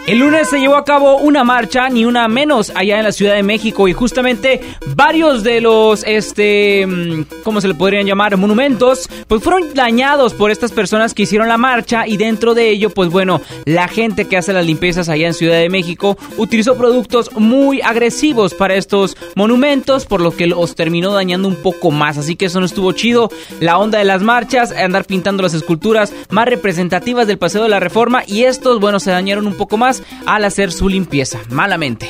El 0.09 0.21
lunes 0.21 0.49
se 0.49 0.59
llevó 0.59 0.77
a 0.77 0.87
cabo 0.87 1.19
una 1.19 1.45
marcha, 1.45 1.91
ni 1.91 2.07
una 2.07 2.29
menos, 2.29 2.73
allá 2.75 2.97
en 2.97 3.05
la 3.05 3.13
Ciudad 3.13 3.35
de 3.35 3.43
México 3.43 3.89
y 3.89 3.93
justamente 3.93 4.63
varios 4.97 5.43
de 5.43 5.61
los, 5.61 6.03
este, 6.07 6.87
mm, 6.87 7.25
¿cómo 7.45 7.61
se 7.61 7.69
le 7.69 7.75
podrían 7.75 8.07
llamar? 8.07 8.35
Monumentos, 8.39 9.07
pues 9.27 9.43
fueron 9.43 9.75
dañados 9.75 10.33
por 10.33 10.51
estas 10.51 10.73
personas 10.73 11.13
que 11.13 11.25
hicieron 11.25 11.47
la 11.47 11.59
marcha 11.59 12.07
y 12.07 12.17
dentro 12.17 12.55
de 12.55 12.71
ello, 12.71 12.89
pues 12.89 13.11
bueno, 13.11 13.43
la 13.67 13.87
gente 13.87 14.25
que 14.25 14.39
hace 14.39 14.55
las 14.55 14.65
limpiezas 14.65 15.11
allá 15.11 15.27
en 15.27 15.35
Ciudad 15.35 15.59
de 15.59 15.69
México 15.69 16.17
utilizó 16.39 16.79
productos 16.79 17.31
muy 17.37 17.83
agresivos 17.83 18.55
para 18.55 18.77
estos 18.77 19.15
monumentos, 19.35 20.07
por 20.07 20.23
lo 20.23 20.35
que 20.35 20.47
los 20.47 20.75
terminó 20.75 21.13
dañando 21.13 21.49
un 21.49 21.57
poco 21.57 21.91
más, 21.91 22.17
así 22.17 22.35
que 22.35 22.47
eso 22.47 22.61
no 22.61 22.67
estuvo 22.67 22.93
chido. 22.93 23.29
La 23.61 23.77
onda 23.77 23.99
de 23.99 24.07
las 24.07 24.23
marchas, 24.23 24.73
andar 24.73 25.05
pintando 25.05 25.43
las 25.43 25.53
esculturas 25.53 26.15
más 26.31 26.47
representativas 26.47 27.27
del 27.27 27.37
Paseo 27.37 27.63
de 27.63 27.69
la 27.69 27.79
Reforma 27.79 28.23
y 28.27 28.45
estos, 28.45 28.81
bueno, 28.81 29.01
se 29.01 29.11
dañaron 29.11 29.47
un 29.47 29.55
poco 29.55 29.77
más 29.77 29.98
al 30.27 30.45
hacer 30.45 30.73
su 30.73 30.89
limpieza, 30.89 31.41
malamente. 31.51 32.09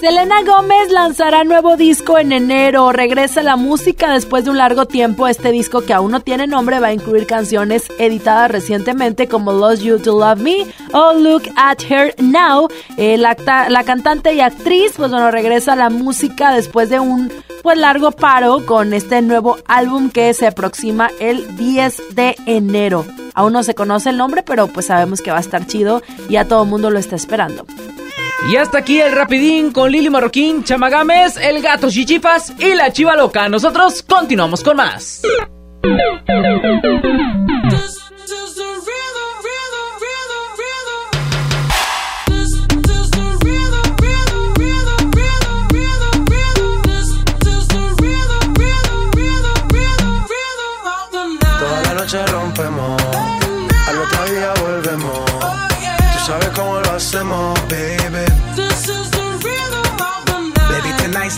Selena 0.00 0.42
Gómez 0.42 0.90
lanzará 0.92 1.42
nuevo 1.44 1.78
disco 1.78 2.18
en 2.18 2.30
enero. 2.30 2.92
Regresa 2.92 3.42
la 3.42 3.56
música 3.56 4.12
después 4.12 4.44
de 4.44 4.50
un 4.50 4.58
largo 4.58 4.84
tiempo. 4.84 5.26
Este 5.26 5.52
disco, 5.52 5.80
que 5.80 5.94
aún 5.94 6.10
no 6.10 6.20
tiene 6.20 6.46
nombre, 6.46 6.80
va 6.80 6.88
a 6.88 6.92
incluir 6.92 7.26
canciones 7.26 7.88
editadas 7.98 8.50
recientemente 8.50 9.26
como 9.26 9.52
Lost 9.52 9.82
You 9.82 9.98
to 9.98 10.18
Love 10.18 10.40
Me 10.40 10.66
o 10.92 11.14
Look 11.14 11.44
at 11.56 11.78
Her 11.88 12.14
Now. 12.18 12.68
Eh, 12.98 13.16
la, 13.16 13.34
cantante 13.84 14.34
y 14.34 14.40
actriz, 14.40 14.92
pues 14.96 15.10
bueno, 15.10 15.30
regresa 15.30 15.72
a 15.72 15.76
la 15.76 15.88
música 15.88 16.52
después 16.52 16.90
de 16.90 17.00
un 17.00 17.32
pues 17.62 17.78
largo 17.78 18.12
paro 18.12 18.66
con 18.66 18.92
este 18.92 19.22
nuevo 19.22 19.56
álbum 19.66 20.10
que 20.10 20.34
se 20.34 20.46
aproxima 20.46 21.10
el 21.20 21.56
10 21.56 22.14
de 22.14 22.36
enero. 22.44 23.06
Aún 23.32 23.54
no 23.54 23.62
se 23.62 23.74
conoce 23.74 24.10
el 24.10 24.18
nombre, 24.18 24.42
pero 24.42 24.68
pues 24.68 24.86
sabemos 24.86 25.22
que 25.22 25.30
va 25.30 25.38
a 25.38 25.40
estar 25.40 25.66
chido 25.66 26.02
y 26.28 26.34
ya 26.34 26.44
todo 26.44 26.64
el 26.64 26.68
mundo 26.68 26.90
lo 26.90 26.98
está 26.98 27.16
esperando. 27.16 27.64
Y 28.44 28.56
hasta 28.56 28.78
aquí 28.78 29.00
el 29.00 29.12
rapidín 29.12 29.72
con 29.72 29.90
Lili 29.90 30.10
Marroquín, 30.10 30.62
Chamagames, 30.62 31.36
el 31.36 31.62
gato 31.62 31.90
Chichipas 31.90 32.52
y 32.58 32.74
la 32.74 32.92
chiva 32.92 33.16
loca. 33.16 33.48
Nosotros 33.48 34.02
continuamos 34.02 34.62
con 34.62 34.76
más. 34.76 35.22
Toda 51.58 51.82
la 51.82 51.94
noche 51.94 52.26
rompemos, 52.26 53.02
al 53.88 53.98
otro 53.98 54.24
día 54.26 54.52
volvemos. 54.60 55.24
Tú 56.12 56.26
sabes 56.26 56.48
cómo 56.50 56.80
lo 56.80 56.90
hacemos, 56.92 57.58
baby. 57.68 57.95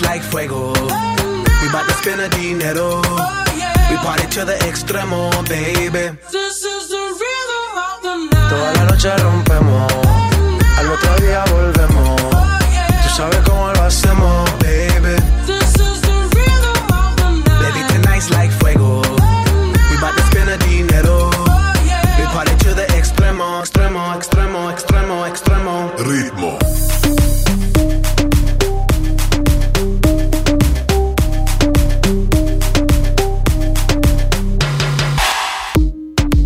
Like 0.03 0.23
fuego. 0.23 0.73
We 0.73 1.69
bout 1.73 1.87
to 1.89 1.95
spend 1.95 2.21
the 2.21 2.29
dinero. 2.29 3.03
We 3.91 3.97
party 3.97 4.27
to 4.35 4.45
the 4.45 4.57
extremo, 4.69 5.31
baby. 5.49 6.17
Toda 8.49 8.73
la 8.75 8.85
noche 8.85 9.17
rompemos, 9.19 9.93
al 10.79 10.91
otro 10.91 11.17
día 11.17 11.45
volvemos. 11.51 12.21
Tú 13.03 13.09
sabes 13.17 13.41
cómo 13.45 13.73
lo 13.73 13.83
hacemos, 13.83 14.48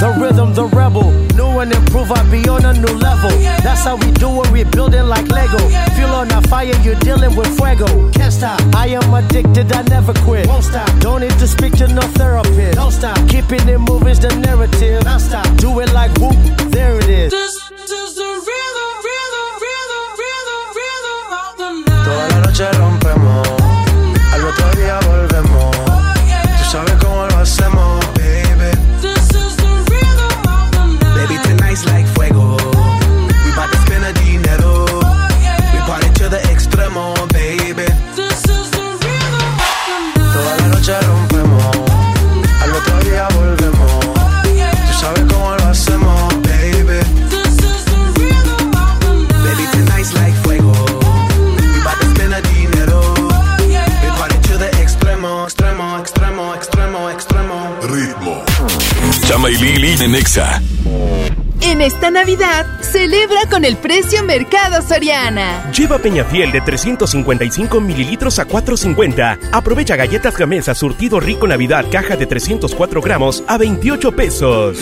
The 0.00 0.10
rhythm, 0.20 0.52
the 0.54 0.64
rebel. 0.66 1.10
New 1.36 1.60
and 1.60 1.72
improve, 1.72 2.10
I 2.12 2.22
be 2.30 2.48
on 2.48 2.64
a 2.64 2.72
new 2.72 2.94
level. 2.98 3.30
That's 3.62 3.84
how 3.84 3.96
we 3.96 4.10
do 4.12 4.28
it, 4.42 4.50
we 4.50 4.64
building 4.64 5.06
like 5.08 5.28
Lego. 5.28 5.58
Feel 5.96 6.10
on 6.10 6.30
a 6.32 6.40
fire, 6.48 6.74
you're 6.82 6.98
dealing 7.00 7.34
with 7.36 7.48
fuego. 7.56 7.86
Can't 8.12 8.32
stop. 8.32 8.60
I 8.74 8.88
am 8.88 9.14
addicted, 9.14 9.72
I 9.72 9.82
never 9.82 10.12
quit. 10.24 10.46
Won't 10.46 10.64
stop. 10.64 10.88
Don't 11.00 11.20
need 11.20 11.38
to 11.38 11.46
speak 11.46 11.72
to 11.78 11.88
no 11.88 12.02
therapist. 12.18 12.76
Don't 12.76 12.92
stop. 12.92 13.16
Keeping 13.28 13.68
it 13.68 13.78
moving's 13.78 14.20
the 14.20 14.34
narrative. 14.36 15.02
Don't 15.04 15.20
stop. 15.20 15.46
Do 15.56 15.80
it 15.80 15.92
like 15.92 16.12
whoop, 16.18 16.36
there 16.70 16.98
it 16.98 17.08
is. 17.08 17.32
Toda 22.04 22.28
la 22.28 22.38
noche 22.40 22.70
rompemos, 22.72 23.48
al 24.32 24.44
otro 24.44 24.70
día 24.76 24.98
volvemos. 25.06 25.76
Tú 26.58 26.64
sabes 26.70 26.94
cómo 27.00 27.26
lo 27.26 27.38
hacemos, 27.38 27.83
Chama 59.26 59.50
y 59.50 59.56
Lili 59.56 59.96
de 59.96 60.06
Nexa. 60.06 60.60
En 61.62 61.80
esta 61.80 62.10
Navidad, 62.10 62.66
celebra 62.82 63.40
con 63.50 63.64
el 63.64 63.76
precio 63.76 64.22
Mercado 64.22 64.82
Soriana. 64.86 65.70
Lleva 65.72 65.98
Peñafiel 65.98 66.52
de 66.52 66.60
355 66.60 67.80
mililitros 67.80 68.38
a 68.38 68.46
4.50. 68.46 69.38
Aprovecha 69.50 69.96
galletas 69.96 70.36
Gamesa 70.36 70.74
surtido 70.74 71.20
rico 71.20 71.46
Navidad 71.46 71.86
caja 71.90 72.16
de 72.16 72.26
304 72.26 73.00
gramos 73.00 73.42
a 73.46 73.56
28 73.56 74.12
pesos. 74.12 74.78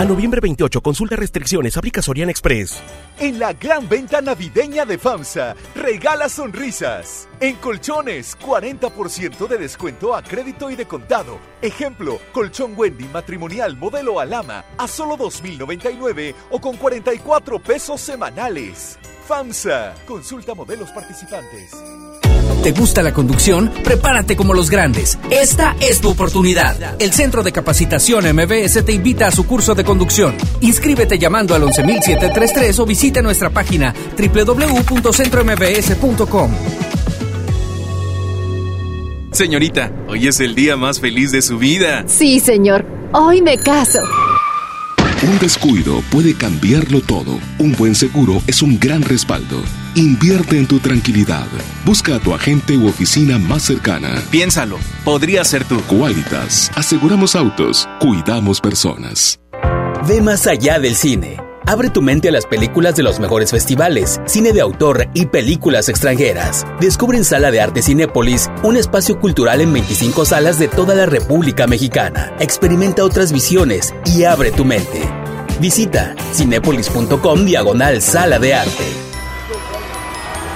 A 0.00 0.04
noviembre 0.06 0.40
28, 0.40 0.80
consulta 0.80 1.14
restricciones, 1.14 1.76
aplica 1.76 2.00
Soriana 2.00 2.30
Express. 2.30 2.80
En 3.18 3.38
la 3.38 3.52
gran 3.52 3.86
venta 3.86 4.22
navideña 4.22 4.86
de 4.86 4.96
FAMSA, 4.96 5.54
regala 5.74 6.30
sonrisas. 6.30 7.28
En 7.38 7.56
colchones, 7.56 8.34
40% 8.38 9.46
de 9.46 9.58
descuento 9.58 10.14
a 10.14 10.22
crédito 10.22 10.70
y 10.70 10.76
de 10.76 10.86
contado. 10.86 11.38
Ejemplo, 11.60 12.18
colchón 12.32 12.72
Wendy 12.78 13.08
matrimonial 13.12 13.76
modelo 13.76 14.20
Alama 14.20 14.64
a 14.78 14.88
solo 14.88 15.18
2.099 15.18 16.34
o 16.48 16.58
con 16.62 16.78
44 16.78 17.58
pesos 17.58 18.00
semanales. 18.00 18.98
FAMSA, 19.28 19.96
consulta 20.06 20.54
modelos 20.54 20.90
participantes. 20.92 21.72
¿Te 22.62 22.72
gusta 22.72 23.02
la 23.02 23.14
conducción? 23.14 23.70
Prepárate 23.82 24.36
como 24.36 24.52
los 24.52 24.68
grandes. 24.68 25.18
Esta 25.30 25.74
es 25.80 26.02
tu 26.02 26.10
oportunidad. 26.10 27.00
El 27.00 27.10
Centro 27.12 27.42
de 27.42 27.52
Capacitación 27.52 28.26
MBS 28.34 28.84
te 28.84 28.92
invita 28.92 29.28
a 29.28 29.30
su 29.30 29.46
curso 29.46 29.74
de 29.74 29.82
conducción. 29.82 30.34
Inscríbete 30.60 31.18
llamando 31.18 31.54
al 31.54 31.62
11733 31.62 32.78
o 32.78 32.84
visita 32.84 33.22
nuestra 33.22 33.48
página 33.48 33.94
www.centrombs.com. 34.14 36.50
Señorita, 39.32 39.90
hoy 40.08 40.28
es 40.28 40.40
el 40.40 40.54
día 40.54 40.76
más 40.76 41.00
feliz 41.00 41.32
de 41.32 41.40
su 41.40 41.56
vida. 41.56 42.04
Sí, 42.08 42.40
señor. 42.40 42.84
Hoy 43.12 43.40
me 43.40 43.56
caso. 43.56 44.00
Un 45.22 45.38
descuido 45.38 46.02
puede 46.10 46.34
cambiarlo 46.34 47.00
todo. 47.00 47.40
Un 47.58 47.72
buen 47.72 47.94
seguro 47.94 48.42
es 48.46 48.60
un 48.60 48.78
gran 48.78 49.00
respaldo. 49.00 49.62
Invierte 50.00 50.56
en 50.56 50.66
tu 50.66 50.78
tranquilidad. 50.78 51.46
Busca 51.84 52.16
a 52.16 52.18
tu 52.18 52.32
agente 52.32 52.74
u 52.74 52.88
oficina 52.88 53.36
más 53.36 53.64
cercana. 53.64 54.22
Piénsalo, 54.30 54.78
podría 55.04 55.44
ser 55.44 55.64
tú. 55.64 55.78
Qualitas. 55.82 56.72
Aseguramos 56.74 57.36
autos. 57.36 57.86
Cuidamos 58.00 58.62
personas. 58.62 59.38
Ve 60.08 60.22
más 60.22 60.46
allá 60.46 60.78
del 60.78 60.96
cine. 60.96 61.36
Abre 61.66 61.90
tu 61.90 62.00
mente 62.00 62.30
a 62.30 62.32
las 62.32 62.46
películas 62.46 62.96
de 62.96 63.02
los 63.02 63.20
mejores 63.20 63.50
festivales, 63.50 64.22
cine 64.24 64.54
de 64.54 64.62
autor 64.62 65.06
y 65.12 65.26
películas 65.26 65.90
extranjeras. 65.90 66.64
Descubre 66.80 67.18
en 67.18 67.24
Sala 67.24 67.50
de 67.50 67.60
Arte 67.60 67.82
Cinépolis 67.82 68.50
un 68.62 68.78
espacio 68.78 69.20
cultural 69.20 69.60
en 69.60 69.70
25 69.70 70.24
salas 70.24 70.58
de 70.58 70.68
toda 70.68 70.94
la 70.94 71.04
República 71.04 71.66
Mexicana. 71.66 72.34
Experimenta 72.40 73.04
otras 73.04 73.32
visiones 73.32 73.94
y 74.06 74.24
abre 74.24 74.50
tu 74.50 74.64
mente. 74.64 75.02
Visita 75.60 76.14
cinépolis.com 76.32 77.44
diagonal 77.44 78.00
Sala 78.00 78.38
de 78.38 78.54
Arte. 78.54 79.09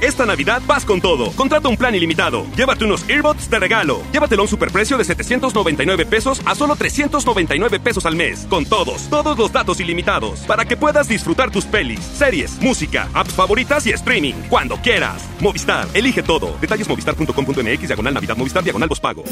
Esta 0.00 0.26
Navidad 0.26 0.62
vas 0.66 0.84
con 0.84 1.00
todo. 1.00 1.30
Contrata 1.32 1.68
un 1.68 1.76
plan 1.76 1.94
ilimitado. 1.94 2.46
Llévate 2.56 2.84
unos 2.84 3.08
earbuds 3.08 3.50
de 3.50 3.58
regalo. 3.58 4.02
Llévatelo 4.12 4.42
a 4.42 4.44
un 4.44 4.48
superprecio 4.48 4.96
de 4.96 5.04
799 5.04 6.06
pesos 6.06 6.40
a 6.44 6.54
solo 6.54 6.76
399 6.76 7.80
pesos 7.80 8.06
al 8.06 8.16
mes. 8.16 8.46
Con 8.48 8.64
todos, 8.64 9.08
todos 9.10 9.38
los 9.38 9.52
datos 9.52 9.80
ilimitados. 9.80 10.40
Para 10.40 10.64
que 10.64 10.76
puedas 10.76 11.08
disfrutar 11.08 11.50
tus 11.50 11.64
pelis, 11.64 12.00
series, 12.00 12.60
música, 12.60 13.08
apps 13.14 13.34
favoritas 13.34 13.86
y 13.86 13.90
streaming. 13.90 14.34
Cuando 14.48 14.76
quieras. 14.76 15.22
Movistar, 15.40 15.86
elige 15.94 16.22
todo. 16.22 16.56
Detalles 16.60 16.88
movistar.com.mx, 16.88 17.86
diagonal 17.86 18.14
Navidad, 18.14 18.36
Movistar, 18.36 18.62
diagonal 18.62 18.88
pago. 19.00 19.24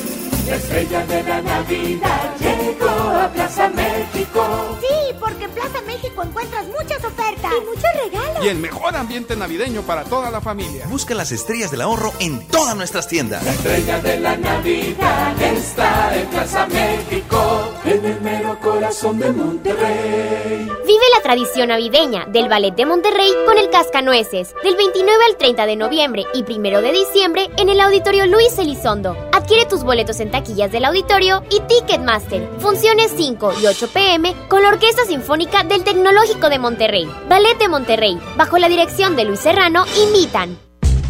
La 0.49 0.57
estrella 0.57 1.07
de 1.07 1.23
la 1.23 1.43
Navidad 1.43 2.35
llegó 2.41 2.89
a 2.89 3.31
Plaza 3.33 3.69
México. 3.69 4.79
Sí, 4.81 5.15
porque 5.21 5.45
en 5.45 5.51
Plaza 5.51 5.81
México 5.87 6.23
encuentras 6.23 6.67
muchas 6.67 7.05
ofertas 7.05 7.53
y 7.53 7.65
muchos 7.65 7.91
regalos. 8.05 8.45
Y 8.45 8.49
el 8.49 8.59
mejor 8.59 8.97
ambiente 8.97 9.37
navideño 9.37 9.83
para 9.83 10.05
toda 10.05 10.31
la 10.31 10.41
familia. 10.41 10.52
Busca 10.89 11.15
las 11.15 11.33
estrellas 11.33 11.71
del 11.71 11.81
ahorro 11.81 12.13
en 12.21 12.47
todas 12.49 12.77
nuestras 12.77 13.09
tiendas. 13.09 13.43
La 13.43 13.53
estrella 13.53 14.01
de 14.01 14.21
la 14.21 14.37
Navidad 14.37 15.41
está 15.41 16.15
en 16.15 16.27
Plaza 16.29 16.67
México, 16.67 17.73
en 17.85 18.05
el 18.05 18.21
mero 18.21 18.59
corazón 18.61 19.19
de 19.19 19.33
Monterrey. 19.33 20.69
Vive 20.87 21.05
la 21.17 21.23
tradición 21.23 21.69
navideña 21.69 22.27
del 22.27 22.49
Ballet 22.49 22.75
de 22.75 22.85
Monterrey 22.85 23.33
con 23.47 23.57
el 23.57 23.71
Cascanueces, 23.71 24.55
del 24.63 24.77
29 24.77 25.25
al 25.31 25.37
30 25.39 25.67
de 25.67 25.77
noviembre 25.77 26.27
y 26.35 26.43
1 26.43 26.83
de 26.83 26.93
diciembre 26.93 27.49
en 27.57 27.71
el 27.71 27.81
Auditorio 27.81 28.27
Luis 28.27 28.59
Elizondo. 28.59 29.17
Adquiere 29.33 29.65
tus 29.65 29.85
boletos 29.85 30.21
en 30.21 30.31
taquillas 30.31 30.71
del 30.71 30.85
auditorio 30.85 31.43
y 31.51 31.61
Ticketmaster. 31.61 32.49
Funciones 32.59 33.13
5 33.17 33.55
y 33.63 33.67
8 33.67 33.89
pm 33.89 34.35
con 34.49 34.63
la 34.63 34.69
Orquesta 34.69 35.05
Sinfónica 35.07 35.65
del 35.65 35.83
Tecnológico 35.85 36.51
de 36.51 36.59
Monterrey. 36.59 37.09
Ballet 37.29 37.59
de 37.59 37.69
Monterrey, 37.69 38.21
bajo 38.37 38.59
la 38.59 38.69
dirección 38.69 39.17
de 39.17 39.25
Luis 39.25 39.41
Serrano, 39.41 39.85
invitan. 40.05 40.42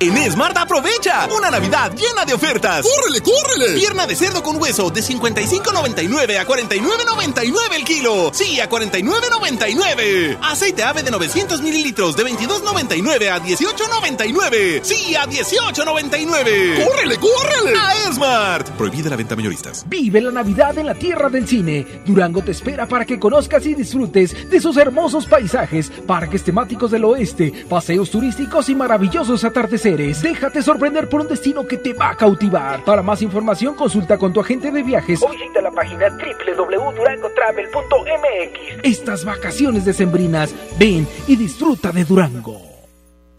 En 0.00 0.32
Smart 0.32 0.56
aprovecha 0.56 1.28
una 1.36 1.50
Navidad 1.50 1.92
llena 1.94 2.24
de 2.24 2.34
ofertas. 2.34 2.84
¡Córrele, 2.84 3.20
córrele! 3.20 3.78
Pierna 3.78 4.06
de 4.06 4.16
cerdo 4.16 4.42
con 4.42 4.60
hueso 4.60 4.90
de 4.90 5.00
55.99 5.00 6.38
a 6.38 6.46
49.99 6.46 7.74
el 7.76 7.84
kilo. 7.84 8.30
Sí, 8.32 8.58
a 8.60 8.68
49.99. 8.68 10.38
Aceite 10.42 10.82
ave 10.82 11.02
de 11.02 11.10
900 11.10 11.62
mililitros 11.62 12.16
de 12.16 12.24
22.99 12.24 13.30
a 13.30 13.40
18.99. 13.40 14.82
Sí, 14.82 15.14
a 15.14 15.26
18.99. 15.26 16.84
¡Córrele, 16.84 17.16
córrele! 17.18 17.78
A 17.78 18.12
Smart. 18.12 18.68
Prohibida 18.70 19.10
la 19.10 19.16
venta 19.16 19.36
mayoristas. 19.36 19.84
Vive 19.88 20.20
la 20.20 20.32
Navidad 20.32 20.76
en 20.78 20.86
la 20.86 20.94
tierra 20.94 21.28
del 21.28 21.46
cine. 21.46 21.86
Durango 22.04 22.42
te 22.42 22.50
espera 22.50 22.86
para 22.86 23.04
que 23.04 23.18
conozcas 23.20 23.64
y 23.66 23.74
disfrutes 23.74 24.50
de 24.50 24.60
sus 24.60 24.76
hermosos 24.76 25.26
paisajes, 25.26 25.90
parques 26.06 26.42
temáticos 26.42 26.90
del 26.90 27.04
oeste, 27.04 27.52
paseos 27.68 28.10
turísticos 28.10 28.68
y 28.68 28.74
maravillosos 28.74 29.44
atardeceres. 29.44 29.83
Déjate 29.84 30.62
sorprender 30.62 31.10
por 31.10 31.20
un 31.20 31.28
destino 31.28 31.66
que 31.66 31.76
te 31.76 31.92
va 31.92 32.08
a 32.10 32.16
cautivar. 32.16 32.82
Para 32.84 33.02
más 33.02 33.20
información, 33.20 33.74
consulta 33.74 34.16
con 34.16 34.32
tu 34.32 34.40
agente 34.40 34.70
de 34.70 34.82
viajes 34.82 35.22
o 35.22 35.28
visita 35.28 35.60
la 35.60 35.70
página 35.70 36.08
www.durangotravel.mx. 36.08 38.82
Estas 38.82 39.26
vacaciones 39.26 39.84
decembrinas, 39.84 40.54
ven 40.78 41.06
y 41.26 41.36
disfruta 41.36 41.92
de 41.92 42.04
Durango. 42.04 42.73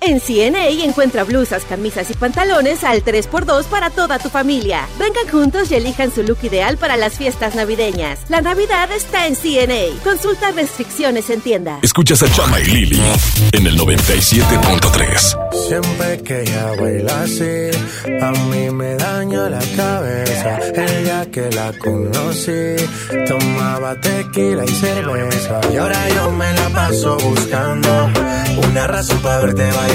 En 0.06 0.20
CNA 0.20 0.68
encuentra 0.84 1.24
blusas, 1.24 1.66
camisas 1.66 2.12
y 2.12 2.14
pantalones 2.14 2.84
al 2.84 3.04
3x2 3.04 3.64
para 3.64 3.90
toda 3.90 4.20
tu 4.20 4.30
familia. 4.30 4.88
Vengan 5.00 5.28
juntos 5.28 5.72
y 5.72 5.76
elijan 5.76 6.14
su 6.14 6.22
look 6.22 6.38
ideal 6.44 6.78
para 6.78 6.96
las 6.96 7.18
fiestas 7.18 7.56
navideñas. 7.56 8.20
La 8.30 8.40
Navidad 8.40 8.92
está 8.92 9.26
en 9.26 9.36
CNA. 9.36 10.00
Consulta 10.04 10.52
restricciones 10.52 11.32
en 11.32 11.42
tienda. 11.42 11.80
Escuchas 11.82 12.22
a 12.22 12.32
Chama 12.32 12.60
y 12.60 12.66
Lili 12.66 13.02
en 13.54 13.66
el 13.66 13.80
97.3. 13.80 15.68
Siempre 15.68 16.22
que 16.22 16.42
ella 16.42 16.68
baila 16.80 17.24
así, 17.24 17.72
a 18.22 18.32
mí 18.32 18.70
me 18.70 18.94
daña 18.98 19.50
la 19.50 19.62
cabeza. 19.76 20.60
El 20.76 21.04
día 21.04 21.32
que 21.32 21.50
la 21.50 21.74
conocí, 21.80 22.76
tomaba 23.28 24.00
tequila 24.00 24.66
y 24.66 24.68
cerveza. 24.68 25.62
Y 25.74 25.78
ahora 25.78 26.10
yo 26.10 26.30
me 26.30 26.54
la 26.54 26.70
paso 26.70 27.18
buscando 27.18 28.12
una 28.70 28.86
razón 28.86 29.18
para 29.20 29.40
verte 29.40 29.64
bailar 29.64 29.95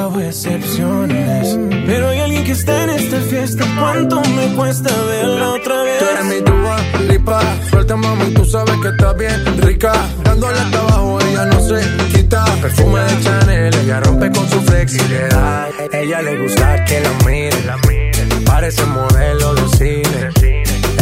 Hago 0.00 0.20
excepciones. 0.20 1.58
Pero 1.86 2.08
hay 2.08 2.20
alguien 2.20 2.44
que 2.44 2.52
está 2.52 2.84
en 2.84 2.90
esta 2.90 3.20
fiesta. 3.20 3.64
¿Cuánto 3.78 4.20
me 4.20 4.54
cuesta 4.54 4.90
verla 5.04 5.50
otra 5.52 5.82
vez? 5.82 5.98
Tú 5.98 6.04
eres 6.04 6.24
mi 6.24 6.44
tuba, 6.44 6.76
lipa. 7.08 7.40
Suelta, 7.70 7.96
mami, 7.96 8.34
tú 8.34 8.44
sabes 8.44 8.74
que 8.82 8.88
estás 8.88 9.16
bien 9.16 9.62
rica. 9.62 9.92
Dándole 10.24 10.58
hasta 10.58 10.78
abajo, 10.80 11.18
ella 11.20 11.44
no 11.46 11.60
se 11.60 11.80
quita. 12.12 12.44
Perfume 12.60 13.00
de 13.00 13.20
Chanel, 13.22 13.74
ella 13.74 14.00
rompe 14.00 14.30
con 14.30 14.48
su 14.48 14.60
flexibilidad. 14.62 15.68
Ella 15.92 16.22
le 16.22 16.42
gusta 16.42 16.84
que 16.84 17.00
la 17.00 17.12
miren. 17.24 18.44
Parece 18.44 18.84
modelo 18.86 19.54
de 19.54 19.68
cine. 19.76 20.65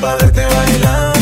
para 0.00 0.16
verte 0.16 0.44
bailando. 0.46 1.17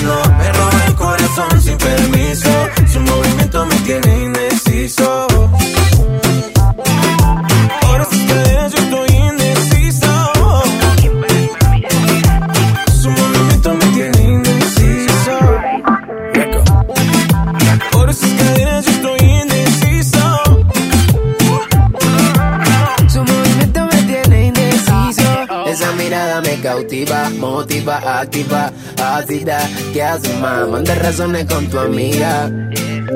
Cautiva, 26.76 27.30
motiva, 27.30 28.20
activa, 28.20 28.70
ácida. 29.02 29.58
¿Qué 29.92 30.02
haces, 30.02 30.38
más? 30.40 30.68
Manda 30.68 30.94
razones 30.94 31.46
con 31.46 31.66
tu 31.68 31.78
amiga. 31.78 32.50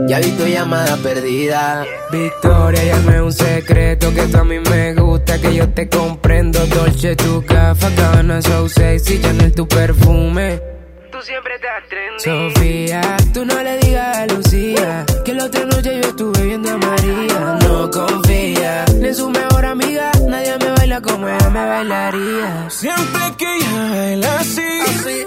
Ya 0.08 0.18
vi 0.20 0.30
tu 0.32 0.46
llamada 0.46 0.96
perdida. 0.96 1.84
Victoria, 2.10 2.84
ya 2.84 2.98
no 3.00 3.12
es 3.12 3.20
un 3.20 3.32
secreto 3.32 4.14
que 4.14 4.22
tú 4.22 4.38
a 4.38 4.44
mí 4.44 4.58
me 4.60 4.94
gusta, 4.94 5.38
que 5.38 5.54
yo 5.54 5.68
te 5.68 5.88
comprendo. 5.88 6.58
Dolce, 6.66 7.16
tu 7.16 7.44
café, 7.44 7.94
cabana, 7.94 8.40
so 8.40 8.68
sexy, 8.68 9.20
Chanel, 9.20 9.52
tu 9.52 9.68
perfume. 9.68 10.60
Tú 11.10 11.18
siempre 11.22 11.54
estás 11.56 11.86
trendy. 11.88 12.54
Sofía, 12.54 13.16
tú 13.34 13.44
no 13.44 13.62
le 13.62 13.76
digas 13.78 14.16
a 14.16 14.26
Lucía 14.26 15.04
que 15.24 15.34
la 15.34 15.44
otra 15.44 15.64
noche 15.66 16.00
yo 16.00 16.08
estuve 16.08 16.42
viendo 16.46 16.70
a 16.70 16.78
María. 16.78 17.58
No 17.60 17.90
confía 17.90 18.84
ni 18.98 19.08
en 19.08 19.14
su 19.14 19.28
mejor 19.28 19.66
amiga, 19.66 20.10
nadie 20.30 20.56
me 20.58 20.70
baila 20.76 21.00
como 21.00 21.28
ella 21.28 21.50
me 21.50 21.66
bailaría. 21.66 22.70
Siempre 22.70 23.22
que 23.36 23.56
ella 23.56 23.90
baila 23.90 24.38
así, 24.38 24.70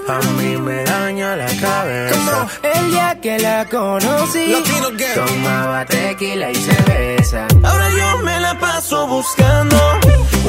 A 0.07 0.19
mí 0.37 0.57
me 0.57 0.83
daña 0.83 1.35
la 1.35 1.47
cabeza. 1.61 2.47
El 2.63 2.91
día 2.91 3.19
que 3.21 3.39
la 3.39 3.65
conocí, 3.65 4.47
Latino 4.47 4.89
tomaba 5.15 5.85
tequila 5.85 6.51
y 6.51 6.55
cerveza. 6.55 7.47
Ahora 7.63 7.89
yo 7.89 8.17
me 8.23 8.39
la 8.39 8.59
paso 8.59 9.07
buscando 9.07 9.77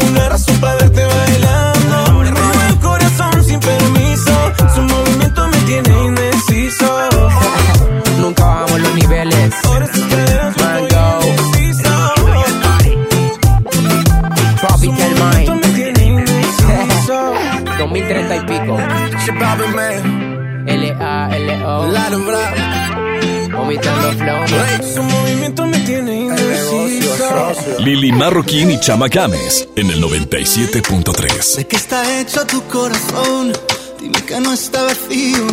una 0.09 0.28
razón 0.28 0.56
para 0.60 0.76
verte 0.76 1.05
bailando. 1.05 2.12
Me 2.20 2.31
roba 2.31 2.68
el 2.68 2.78
corazón 2.78 3.44
sin 3.44 3.60
permiso. 3.60 4.35
Su 4.74 4.82
movimiento 4.82 5.48
me 5.48 5.59
tiene 5.68 6.05
indeciso. 6.06 6.89
Nunca 8.18 8.44
bajamos 8.44 8.81
los 8.81 8.94
niveles. 8.94 9.55
Ahora 9.64 9.86
2030 18.15 18.36
y 18.36 18.41
pico. 18.47 18.78
L-A-L-O, 20.66 21.86
vomitando 23.53 24.12
flow. 24.12 24.45
Su 24.95 25.03
movimiento 25.03 25.66
me 25.66 25.78
tiene 25.81 26.20
indeciso. 26.23 27.53
Lili 27.78 28.12
Marroquín 28.12 28.70
y 28.70 28.81
Chama 28.81 29.09
Games 29.09 29.69
en 29.77 29.91
el 29.91 30.03
97.3. 30.03 31.57
¿De 31.57 31.66
qué 31.66 31.77
está 31.77 32.20
hecho 32.20 32.47
tu 32.47 32.62
corazón? 32.69 33.53
Dime 34.01 34.23
que 34.23 34.41
no 34.41 34.53
está 34.53 34.82
vacío. 34.85 35.47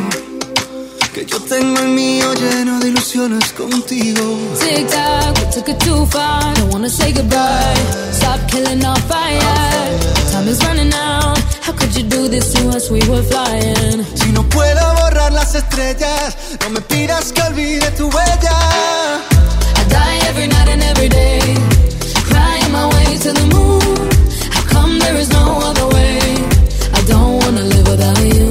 Que 1.14 1.26
yo 1.26 1.42
tengo 1.42 1.80
el 1.82 1.90
mío 1.90 2.34
lleno 2.36 2.80
de 2.80 2.88
ilusiones 2.88 3.52
contigo. 3.52 4.22
Tic 4.60 4.88
tac, 4.88 5.36
we 5.38 5.46
took 5.52 5.68
it 5.68 5.78
too 5.80 6.06
far. 6.06 6.54
Don't 6.54 6.72
wanna 6.72 6.90
say 6.90 7.12
goodbye. 7.12 7.76
Stop 8.14 8.40
killing 8.48 8.86
our 8.86 8.98
fire. 9.02 10.31
Time 10.42 10.50
is 10.50 10.66
running 10.66 10.92
out. 10.96 11.38
How 11.62 11.72
could 11.72 11.96
you 11.96 12.02
do 12.02 12.28
this 12.28 12.52
to 12.54 12.70
us? 12.70 12.90
We 12.90 13.00
were 13.08 13.22
flying. 13.22 14.04
Si 14.16 14.32
no 14.32 14.42
puedo 14.50 14.82
borrar 14.96 15.32
las 15.32 15.54
estrellas, 15.54 16.36
no 16.62 16.72
me 16.72 16.82
pidas 16.82 17.32
que 17.32 17.44
olvide 17.44 17.92
tu 17.92 18.10
huella. 18.10 18.58
I 19.78 19.84
die 19.88 20.20
every 20.30 20.48
night 20.48 20.68
and 20.68 20.82
every 20.82 21.10
day. 21.10 21.42
Crying 22.30 22.72
my 22.72 22.88
way 22.88 23.18
to 23.20 23.34
the 23.34 23.46
moon. 23.54 24.10
How 24.50 24.64
come 24.74 24.98
there 24.98 25.16
is 25.16 25.30
no 25.30 25.60
other 25.70 25.88
way? 25.94 26.18
I 26.92 27.02
don't 27.06 27.38
wanna 27.44 27.62
live 27.62 27.88
without 27.88 28.20
you. 28.34 28.51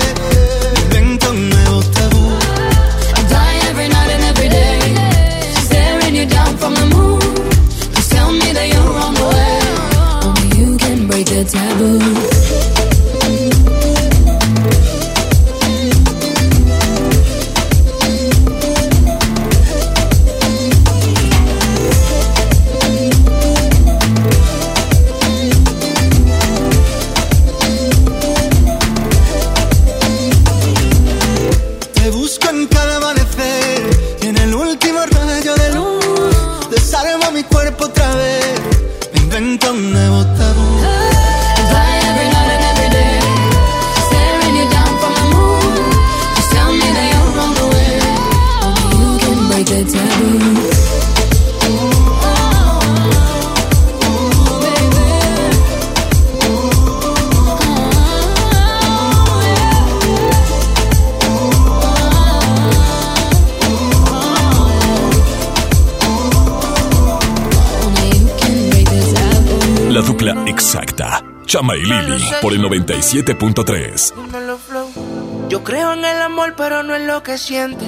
the 11.81 12.30
Chama 71.51 71.75
y 71.75 71.81
Lili 71.81 72.23
por 72.41 72.53
el 72.53 72.61
97.3. 72.61 74.15
Dímelo, 74.15 74.57
flow. 74.57 74.89
Yo 75.49 75.65
creo 75.65 75.91
en 75.91 76.05
el 76.05 76.21
amor, 76.21 76.53
pero 76.55 76.81
no 76.81 76.95
en 76.95 77.07
lo 77.07 77.23
que 77.23 77.37
siente. 77.37 77.83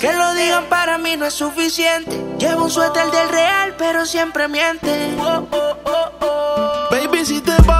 Que 0.00 0.12
lo 0.12 0.32
digan 0.34 0.66
para 0.66 0.96
mí 0.96 1.16
no 1.16 1.26
es 1.26 1.34
suficiente. 1.34 2.24
Llevo 2.38 2.66
un 2.66 2.70
suéter 2.70 3.10
del 3.10 3.28
real, 3.30 3.74
pero 3.76 4.06
siempre 4.06 4.46
miente. 4.46 5.16
Baby, 6.92 7.24
si 7.24 7.40
te 7.40 7.50
vas, 7.66 7.79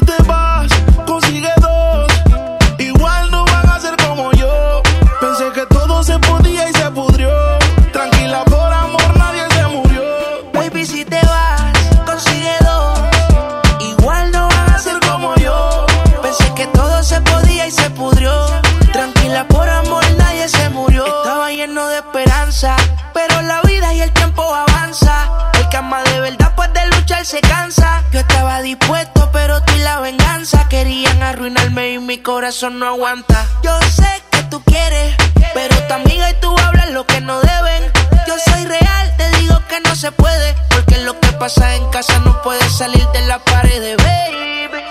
mi 32.11 32.17
corazón 32.17 32.77
no 32.77 32.87
aguanta. 32.87 33.47
Yo 33.63 33.71
sé 33.83 34.21
que 34.31 34.43
tú 34.49 34.61
quieres, 34.65 35.15
pero 35.53 35.73
tu 35.87 35.93
amiga 35.93 36.29
y 36.29 36.33
tú 36.41 36.53
hablan 36.59 36.93
lo 36.93 37.07
que 37.07 37.21
no 37.21 37.39
deben. 37.39 37.89
Yo 38.27 38.35
soy 38.37 38.65
real, 38.65 39.15
te 39.15 39.29
digo 39.37 39.57
que 39.69 39.79
no 39.79 39.95
se 39.95 40.11
puede, 40.11 40.53
porque 40.71 40.97
lo 41.05 41.17
que 41.21 41.31
pasa 41.39 41.73
en 41.73 41.89
casa 41.89 42.19
no 42.19 42.41
puede 42.41 42.69
salir 42.69 43.07
de 43.13 43.21
la 43.27 43.39
pared, 43.39 43.95
baby. 43.97 44.83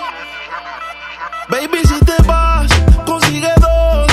Baby, 1.47 1.87
si 1.87 1.99
te 2.05 2.23
vas, 2.23 2.71
consigue 3.05 3.53
dos. 3.57 4.07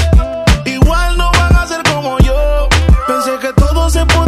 Igual 0.67 1.17
no 1.17 1.33
van 1.33 1.57
a 1.57 1.67
ser 1.67 1.83
como 1.85 2.19
yo. 2.19 2.69
Pensé 3.07 3.39
que 3.39 3.55
todo 3.55 3.89
se 3.89 4.05
podía 4.05 4.28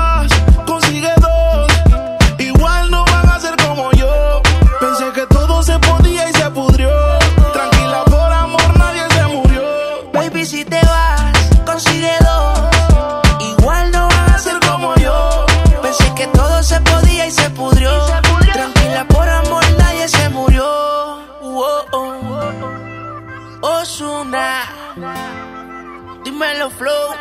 dímelo 26.41 26.71
flow. 26.71 27.13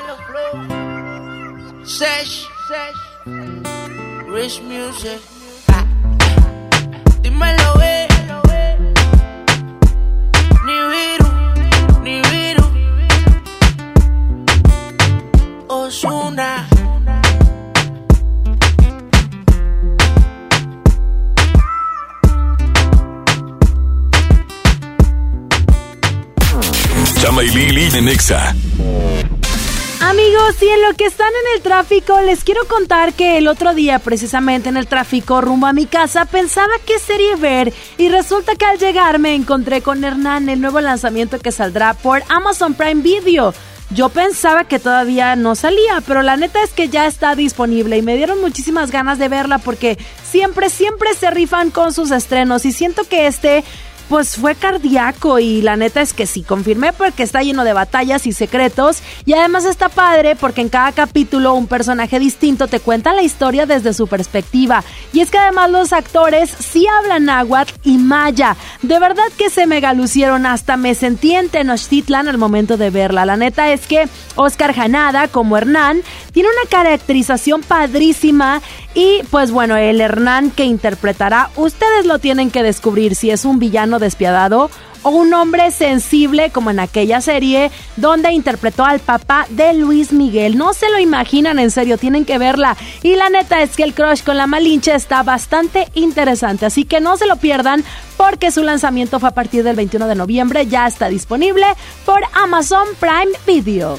Sesh, 1.84 2.48
Rich 4.26 4.62
Music. 4.62 5.20
Dímelo, 7.20 7.74
eh. 7.82 8.08
Ni 10.64 10.76
viru, 10.90 11.30
ni 12.02 12.22
viru. 12.30 12.64
Osuna. 15.68 16.79
Chama 27.20 27.44
y 27.44 27.50
Lili 27.50 28.00
Nexa. 28.00 28.56
Amigos, 30.00 30.62
y 30.62 30.68
en 30.68 30.80
lo 30.88 30.94
que 30.96 31.04
están 31.04 31.28
en 31.28 31.56
el 31.56 31.62
tráfico, 31.62 32.18
les 32.22 32.44
quiero 32.44 32.64
contar 32.66 33.12
que 33.12 33.36
el 33.36 33.46
otro 33.46 33.74
día, 33.74 33.98
precisamente 33.98 34.70
en 34.70 34.78
el 34.78 34.86
tráfico 34.86 35.42
rumbo 35.42 35.66
a 35.66 35.74
mi 35.74 35.84
casa, 35.84 36.24
pensaba 36.24 36.72
qué 36.86 36.98
serie 36.98 37.36
ver 37.36 37.74
y 37.98 38.08
resulta 38.08 38.56
que 38.56 38.64
al 38.64 38.78
llegar 38.78 39.18
me 39.18 39.34
encontré 39.34 39.82
con 39.82 40.02
Hernán, 40.02 40.48
el 40.48 40.62
nuevo 40.62 40.80
lanzamiento 40.80 41.38
que 41.38 41.52
saldrá 41.52 41.92
por 41.92 42.22
Amazon 42.30 42.72
Prime 42.72 43.02
Video. 43.02 43.52
Yo 43.90 44.08
pensaba 44.08 44.64
que 44.64 44.78
todavía 44.78 45.36
no 45.36 45.56
salía, 45.56 46.00
pero 46.06 46.22
la 46.22 46.38
neta 46.38 46.62
es 46.62 46.70
que 46.70 46.88
ya 46.88 47.06
está 47.06 47.34
disponible 47.34 47.98
y 47.98 48.02
me 48.02 48.16
dieron 48.16 48.40
muchísimas 48.40 48.90
ganas 48.90 49.18
de 49.18 49.28
verla 49.28 49.58
porque 49.58 49.98
siempre, 50.24 50.70
siempre 50.70 51.12
se 51.14 51.30
rifan 51.30 51.70
con 51.70 51.92
sus 51.92 52.12
estrenos 52.12 52.64
y 52.64 52.72
siento 52.72 53.04
que 53.04 53.26
este 53.26 53.62
pues 54.10 54.34
fue 54.34 54.56
cardíaco 54.56 55.38
y 55.38 55.62
la 55.62 55.76
neta 55.76 56.00
es 56.00 56.12
que 56.12 56.26
sí, 56.26 56.42
confirmé 56.42 56.92
porque 56.92 57.22
está 57.22 57.42
lleno 57.42 57.62
de 57.62 57.72
batallas 57.72 58.26
y 58.26 58.32
secretos 58.32 59.04
y 59.24 59.34
además 59.34 59.64
está 59.64 59.88
padre 59.88 60.34
porque 60.34 60.62
en 60.62 60.68
cada 60.68 60.90
capítulo 60.90 61.54
un 61.54 61.68
personaje 61.68 62.18
distinto 62.18 62.66
te 62.66 62.80
cuenta 62.80 63.14
la 63.14 63.22
historia 63.22 63.66
desde 63.66 63.94
su 63.94 64.08
perspectiva. 64.08 64.82
Y 65.12 65.20
es 65.20 65.30
que 65.30 65.38
además 65.38 65.70
los 65.70 65.92
actores 65.92 66.50
sí 66.50 66.88
hablan 66.88 67.26
náhuatl 67.26 67.72
y 67.84 67.98
maya, 67.98 68.56
de 68.82 68.98
verdad 68.98 69.22
que 69.38 69.48
se 69.48 69.68
mega 69.68 69.94
lucieron, 69.94 70.44
hasta 70.44 70.76
me 70.76 70.96
sentí 70.96 71.36
en 71.36 71.48
Tenochtitlan 71.48 72.26
al 72.26 72.36
momento 72.36 72.76
de 72.76 72.90
verla, 72.90 73.24
la 73.24 73.36
neta 73.36 73.72
es 73.72 73.86
que 73.86 74.08
Oscar 74.34 74.74
Janada 74.74 75.28
como 75.28 75.56
Hernán 75.56 76.02
tiene 76.32 76.48
una 76.48 76.68
caracterización 76.68 77.62
padrísima 77.62 78.60
y 78.92 79.20
pues 79.30 79.52
bueno, 79.52 79.76
el 79.76 80.00
Hernán 80.00 80.50
que 80.50 80.64
interpretará, 80.64 81.50
ustedes 81.54 82.06
lo 82.06 82.18
tienen 82.18 82.50
que 82.50 82.64
descubrir 82.64 83.14
si 83.14 83.30
es 83.30 83.44
un 83.44 83.60
villano 83.60 83.99
despiadado 84.00 84.70
o 85.02 85.10
un 85.10 85.32
hombre 85.32 85.70
sensible 85.70 86.50
como 86.50 86.70
en 86.70 86.80
aquella 86.80 87.20
serie 87.20 87.70
donde 87.96 88.32
interpretó 88.32 88.84
al 88.84 89.00
papá 89.00 89.46
de 89.50 89.74
Luis 89.74 90.12
Miguel. 90.12 90.56
No 90.56 90.74
se 90.74 90.90
lo 90.90 90.98
imaginan, 90.98 91.58
en 91.58 91.70
serio, 91.70 91.98
tienen 91.98 92.24
que 92.24 92.38
verla. 92.38 92.76
Y 93.02 93.16
la 93.16 93.30
neta 93.30 93.62
es 93.62 93.76
que 93.76 93.82
el 93.82 93.94
crush 93.94 94.22
con 94.22 94.36
la 94.36 94.46
Malinche 94.46 94.94
está 94.94 95.22
bastante 95.22 95.88
interesante, 95.94 96.66
así 96.66 96.84
que 96.84 97.00
no 97.00 97.16
se 97.16 97.26
lo 97.26 97.36
pierdan 97.36 97.84
porque 98.16 98.50
su 98.50 98.62
lanzamiento 98.62 99.18
fue 99.20 99.30
a 99.30 99.34
partir 99.34 99.64
del 99.64 99.76
21 99.76 100.06
de 100.06 100.14
noviembre, 100.14 100.66
ya 100.66 100.86
está 100.86 101.08
disponible 101.08 101.64
por 102.04 102.20
Amazon 102.34 102.86
Prime 102.98 103.32
Video. 103.46 103.98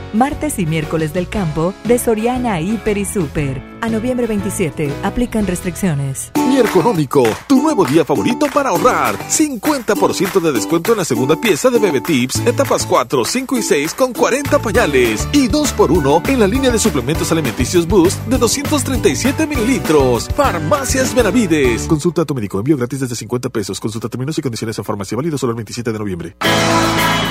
Martes 0.13 0.59
y 0.59 0.65
miércoles 0.65 1.13
del 1.13 1.27
campo 1.27 1.73
de 1.83 1.99
Soriana 1.99 2.59
Hiper 2.61 2.97
y 2.97 3.05
Super. 3.05 3.61
A 3.81 3.89
noviembre 3.89 4.27
27 4.27 4.91
aplican 5.03 5.47
restricciones. 5.47 6.31
Mi 6.35 6.57
Económico, 6.59 7.23
tu 7.47 7.61
nuevo 7.61 7.83
día 7.85 8.05
favorito 8.05 8.45
para 8.53 8.69
ahorrar. 8.69 9.17
50% 9.17 10.39
de 10.39 10.51
descuento 10.51 10.91
en 10.91 10.99
la 10.99 11.05
segunda 11.05 11.35
pieza 11.35 11.69
de 11.69 11.79
Bebe 11.79 12.01
Tips, 12.01 12.41
etapas 12.45 12.85
4, 12.85 13.25
5 13.25 13.57
y 13.57 13.63
6 13.63 13.93
con 13.93 14.13
40 14.13 14.59
pañales. 14.59 15.27
Y 15.33 15.47
2x1 15.47 16.29
en 16.29 16.39
la 16.39 16.47
línea 16.47 16.69
de 16.69 16.77
suplementos 16.77 17.31
alimenticios 17.31 17.87
Boost 17.87 18.23
de 18.27 18.37
237 18.37 19.47
mililitros. 19.47 20.29
Farmacias 20.35 21.15
Benavides. 21.15 21.87
Consulta 21.87 22.21
a 22.21 22.25
tu 22.25 22.35
médico. 22.35 22.59
Envío 22.59 22.77
gratis 22.77 22.99
desde 22.99 23.15
50 23.15 23.49
pesos. 23.49 23.79
Consulta 23.79 24.09
términos 24.09 24.37
y 24.37 24.41
condiciones 24.41 24.77
en 24.77 24.83
farmacia. 24.83 25.15
Válido 25.17 25.37
solo 25.37 25.51
el 25.51 25.55
27 25.55 25.91
de 25.91 25.99
noviembre. 25.99 26.35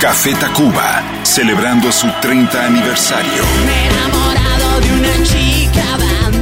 Café 0.00 0.34
Tacuba, 0.34 1.04
celebrando 1.24 1.92
su 1.92 2.08
30 2.22 2.64
aniversario. 2.64 3.42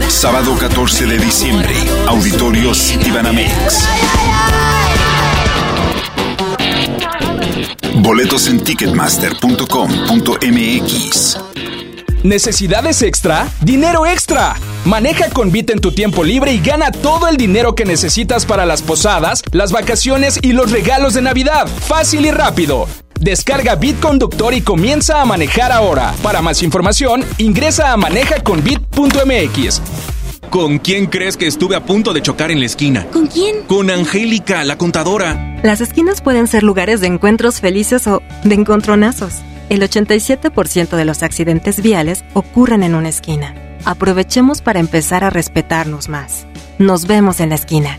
Sábado 0.06 0.56
14 0.56 1.06
de 1.06 1.18
diciembre, 1.18 1.74
Auditorio 2.06 2.72
Citibanamex. 2.72 3.89
Boletos 7.94 8.47
en 8.47 8.62
ticketmaster.com.mx. 8.62 11.39
¿Necesidades 12.22 13.02
extra? 13.02 13.48
¡Dinero 13.60 14.06
extra! 14.06 14.55
Maneja 14.85 15.30
con 15.30 15.51
Bit 15.51 15.70
en 15.70 15.80
tu 15.80 15.90
tiempo 15.90 16.22
libre 16.22 16.52
y 16.52 16.60
gana 16.60 16.93
todo 16.93 17.26
el 17.26 17.36
dinero 17.36 17.74
que 17.74 17.85
necesitas 17.85 18.47
para 18.47 18.66
las 18.66 18.82
posadas, 18.82 19.43
las 19.51 19.72
vacaciones 19.72 20.39
y 20.43 20.52
los 20.52 20.70
regalos 20.70 21.14
de 21.14 21.22
Navidad. 21.22 21.66
Fácil 21.66 22.24
y 22.24 22.30
rápido. 22.30 22.86
Descarga 23.20 23.74
Bit 23.74 24.01
Conductor 24.01 24.55
y 24.55 24.61
comienza 24.61 25.20
a 25.20 25.24
manejar 25.24 25.73
ahora. 25.73 26.15
Para 26.23 26.43
más 26.43 26.62
información, 26.62 27.24
ingresa 27.39 27.93
a 27.93 27.97
manejaconbit.mx. 27.97 29.82
¿Con 30.51 30.78
quién 30.78 31.07
crees 31.07 31.36
que 31.36 31.47
estuve 31.47 31.77
a 31.77 31.85
punto 31.85 32.15
de 32.15 32.23
chocar 32.23 32.51
en 32.51 32.61
la 32.61 32.66
esquina? 32.66 33.07
¿Con 33.12 33.27
quién? 33.27 33.65
Con 33.66 33.90
Angélica, 33.90 34.65
la 34.65 34.78
contadora. 34.78 35.59
Las 35.62 35.81
esquinas 35.81 36.23
pueden 36.23 36.47
ser 36.47 36.62
lugares 36.62 37.01
de 37.01 37.09
encuentros 37.09 37.61
felices 37.61 38.07
o 38.07 38.23
de 38.45 38.55
encontronazos. 38.55 39.35
El 39.69 39.82
87% 39.82 40.97
de 40.97 41.05
los 41.05 41.23
accidentes 41.23 41.82
viales 41.82 42.24
ocurren 42.32 42.82
en 42.82 42.95
una 42.95 43.11
esquina. 43.11 43.55
Aprovechemos 43.85 44.62
para 44.62 44.81
empezar 44.81 45.23
a 45.23 45.31
respetarnos 45.31 46.09
más. 46.09 46.47
Nos 46.78 47.07
vemos 47.07 47.40
en 47.40 47.51
la 47.51 47.57
esquina. 47.57 47.99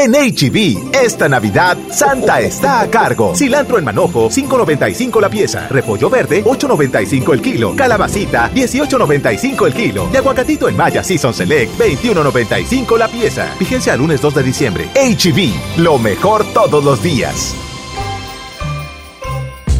En 0.00 0.12
HB, 0.12 0.94
esta 0.94 1.28
Navidad, 1.28 1.76
Santa 1.90 2.40
está 2.40 2.80
a 2.80 2.88
cargo. 2.88 3.34
Cilantro 3.34 3.76
en 3.76 3.84
manojo, 3.84 4.30
5.95 4.30 5.20
la 5.20 5.28
pieza. 5.28 5.68
Repollo 5.68 6.08
verde, 6.08 6.42
8.95 6.42 7.34
el 7.34 7.42
kilo. 7.42 7.76
Calabacita, 7.76 8.50
18.95 8.50 9.66
el 9.66 9.74
kilo. 9.74 10.08
Y 10.10 10.16
aguacatito 10.16 10.70
en 10.70 10.76
Maya 10.78 11.04
Season 11.04 11.34
Select, 11.34 11.78
21.95 11.78 12.96
la 12.96 13.08
pieza. 13.08 13.54
Vigencia 13.60 13.92
al 13.92 13.98
lunes 13.98 14.22
2 14.22 14.36
de 14.36 14.42
diciembre. 14.42 14.88
HB, 14.94 15.80
lo 15.82 15.98
mejor 15.98 16.46
todos 16.54 16.82
los 16.82 17.02
días. 17.02 17.54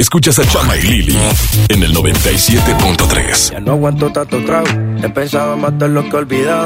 Escuchas 0.00 0.38
a 0.38 0.46
Chama 0.46 0.78
y 0.78 0.80
Lili 0.80 1.18
en 1.68 1.82
el 1.82 1.94
97.3. 1.94 3.52
Ya 3.52 3.60
no 3.60 3.72
aguanto 3.72 4.10
tanto 4.10 4.42
trago. 4.46 4.66
He 5.02 5.10
pensado 5.10 5.52
en 5.52 5.60
matar 5.60 5.90
lo 5.90 6.02
que 6.04 6.16
he 6.16 6.20
olvidado. 6.20 6.64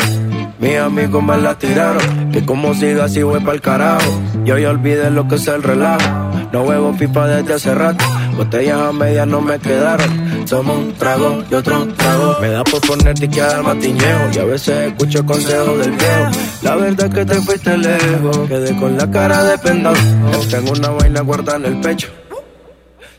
Mis 0.60 0.76
amigos 0.76 1.20
me 1.20 1.36
la 1.38 1.58
tiraron. 1.58 2.30
Que 2.30 2.46
como 2.46 2.72
siga 2.74 3.06
así 3.06 3.24
voy 3.24 3.40
pa'l 3.40 3.60
carajo. 3.60 4.22
Yo 4.44 4.56
ya 4.56 4.70
olvidé 4.70 5.10
lo 5.10 5.26
que 5.26 5.34
es 5.34 5.48
el 5.48 5.64
relajo. 5.64 6.30
No 6.52 6.62
huevo 6.62 6.96
pipa 6.96 7.26
desde 7.26 7.54
hace 7.54 7.74
rato. 7.74 8.04
Botellas 8.36 8.78
a 8.78 8.92
medias 8.92 9.26
no 9.26 9.40
me 9.40 9.58
quedaron. 9.58 10.46
Somos 10.46 10.78
un 10.78 10.92
trago 10.92 11.42
y 11.50 11.54
otro 11.54 11.88
trago. 11.88 12.36
Me 12.40 12.50
da 12.50 12.62
por 12.62 12.82
ponerte 12.82 13.24
y 13.24 13.28
quedar 13.28 13.64
matiñeo. 13.64 14.30
Y 14.32 14.38
a 14.38 14.44
veces 14.44 14.92
escucho 14.92 15.26
consejos 15.26 15.76
del 15.80 15.90
viejo. 15.90 16.30
La 16.62 16.76
verdad 16.76 17.06
es 17.06 17.14
que 17.14 17.24
te 17.24 17.34
fuiste 17.40 17.76
lejos. 17.78 18.38
Quedé 18.46 18.76
con 18.76 18.96
la 18.96 19.10
cara 19.10 19.42
de 19.42 19.58
pendado. 19.58 19.96
Tengo 20.48 20.70
una 20.70 20.90
vaina 20.90 21.20
guardada 21.22 21.58
en 21.58 21.64
el 21.64 21.80
pecho. 21.80 22.12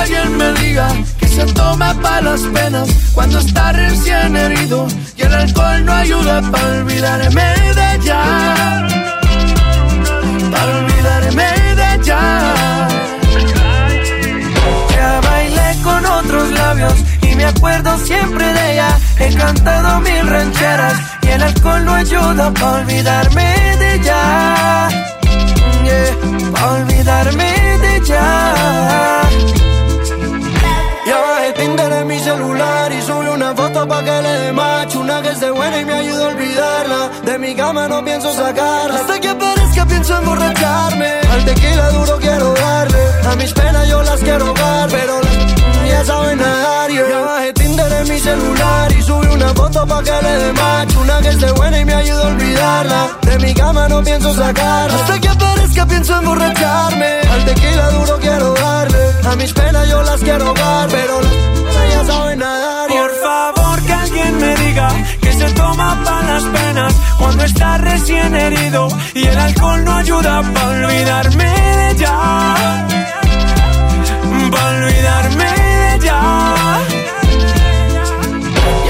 Alguien 0.00 0.38
me 0.38 0.52
diga 0.54 0.88
que 1.18 1.28
se 1.28 1.44
toma 1.52 1.92
para 2.00 2.22
las 2.22 2.40
penas 2.40 2.88
cuando 3.12 3.38
está 3.38 3.70
recién 3.72 4.34
herido 4.34 4.86
y 5.14 5.20
el 5.20 5.34
alcohol 5.34 5.84
no 5.84 5.92
ayuda 5.92 6.40
para 6.50 6.68
olvidarme 6.78 7.42
de 7.78 7.94
ella. 7.96 8.22
Para 10.50 10.78
olvidarme 10.78 11.48
de 11.76 11.94
ella. 11.96 12.20
Ya 14.96 15.20
bailé 15.20 15.82
con 15.82 16.06
otros 16.06 16.50
labios 16.50 16.94
y 17.20 17.34
me 17.34 17.44
acuerdo 17.44 17.98
siempre 17.98 18.54
de 18.54 18.72
ella. 18.72 18.98
He 19.18 19.34
cantado 19.34 20.00
mil 20.00 20.26
rancheras 20.26 20.94
y 21.20 21.28
el 21.28 21.42
alcohol 21.42 21.84
no 21.84 21.92
ayuda 21.92 22.50
para 22.54 22.78
olvidarme 22.78 23.76
de 23.78 23.94
ella. 23.96 24.88
Yeah, 25.84 26.52
pa' 26.52 26.70
olvidarme 26.72 27.78
de 27.82 27.96
ella. 27.96 29.79
Tinder 31.52 31.92
en 31.92 32.06
mi 32.06 32.18
celular 32.18 32.92
y 32.92 33.02
subí 33.02 33.26
una 33.28 33.54
foto 33.54 33.86
pa' 33.86 34.02
que 34.04 34.22
le 34.22 34.32
dé 34.42 34.52
macho 34.52 35.00
Una 35.00 35.22
que 35.22 35.30
esté 35.30 35.50
buena 35.50 35.80
y 35.80 35.84
me 35.84 35.92
ayuda 35.92 36.24
a 36.24 36.28
olvidarla. 36.28 37.10
De 37.24 37.38
mi 37.38 37.54
cama 37.54 37.88
no 37.88 38.04
pienso 38.04 38.32
sacarla. 38.32 39.00
Hasta 39.00 39.20
que 39.20 39.28
aparezca 39.28 39.86
pienso 39.86 40.16
emborracharme. 40.18 41.10
Al 41.32 41.44
tequila 41.44 41.90
duro 41.90 42.18
quiero 42.18 42.54
darle. 42.54 43.02
A 43.30 43.36
mis 43.36 43.52
penas 43.52 43.88
yo 43.88 44.02
las 44.02 44.20
quiero 44.20 44.52
dar 44.54 44.88
Pero 44.90 45.20
ya 45.88 46.04
saben 46.04 46.38
nadar 46.38 46.90
yeah. 46.90 47.08
Ya 47.08 47.20
bajé 47.20 47.52
Tinder 47.52 47.92
en 47.92 48.08
mi 48.08 48.18
celular 48.18 48.92
y 48.92 49.02
subí 49.02 49.26
una 49.26 49.48
foto 49.54 49.86
pa' 49.86 50.02
que 50.02 50.16
le 50.22 50.34
dé 50.42 50.52
macho 50.52 51.00
Una 51.00 51.20
que 51.20 51.28
esté 51.28 51.52
buena 51.52 51.80
y 51.80 51.84
me 51.84 51.94
ayuda 51.94 52.22
a 52.24 52.28
olvidarla 52.28 53.18
De 53.22 53.38
mi 53.38 53.54
cama 53.54 53.88
no 53.88 54.02
pienso 54.02 54.34
sacarla 54.34 54.94
Hasta 54.94 55.20
que 55.20 55.28
aparezca 55.28 55.86
pienso 55.86 56.18
emborracharme 56.18 57.20
Al 57.32 57.44
tequila 57.44 57.90
duro 57.90 58.18
quiero 58.20 58.54
darle 58.54 59.04
A 59.30 59.36
mis 59.36 59.52
penas 59.52 59.88
yo 59.88 60.02
las 60.02 60.20
quiero 60.20 60.54
dar 60.54 60.88
Pero 60.88 61.20
las 61.20 61.92
ya 61.92 62.04
saben 62.04 62.38
nadar 62.38 62.88
yeah. 62.90 63.00
Por 63.02 63.12
favor 63.22 63.82
que 63.86 63.92
alguien 63.92 64.38
me 64.38 64.56
diga 64.56 64.88
que 65.22 65.32
se 65.32 65.50
toma 65.52 66.02
para 66.04 66.34
las 66.34 66.42
penas 66.44 66.94
cuando 67.18 67.44
está 67.44 67.78
recién 67.78 68.34
herido 68.34 68.88
y 69.14 69.26
el 69.26 69.38
alcohol 69.38 69.84
no 69.84 69.94
ayuda 69.96 70.42
para 70.54 70.86
olvidarme 70.86 71.44
de 71.44 71.90
ella. 71.90 72.16
Para 74.50 74.68
olvidarme 74.76 75.69
ella. 76.00 76.78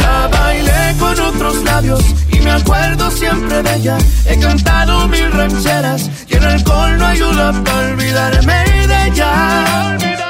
Ya 0.00 0.28
bailé 0.28 0.96
con 0.98 1.20
otros 1.20 1.62
labios 1.64 2.04
y 2.32 2.40
me 2.40 2.50
acuerdo 2.50 3.10
siempre 3.10 3.62
de 3.62 3.76
ella. 3.76 3.98
He 4.26 4.38
cantado 4.38 5.08
mil 5.08 5.30
rancheras 5.32 6.10
y 6.28 6.34
el 6.34 6.44
alcohol 6.44 6.98
no 6.98 7.06
ayuda 7.06 7.52
para 7.64 7.88
olvidarme 7.92 8.64
de 8.86 9.08
ella. 9.08 10.29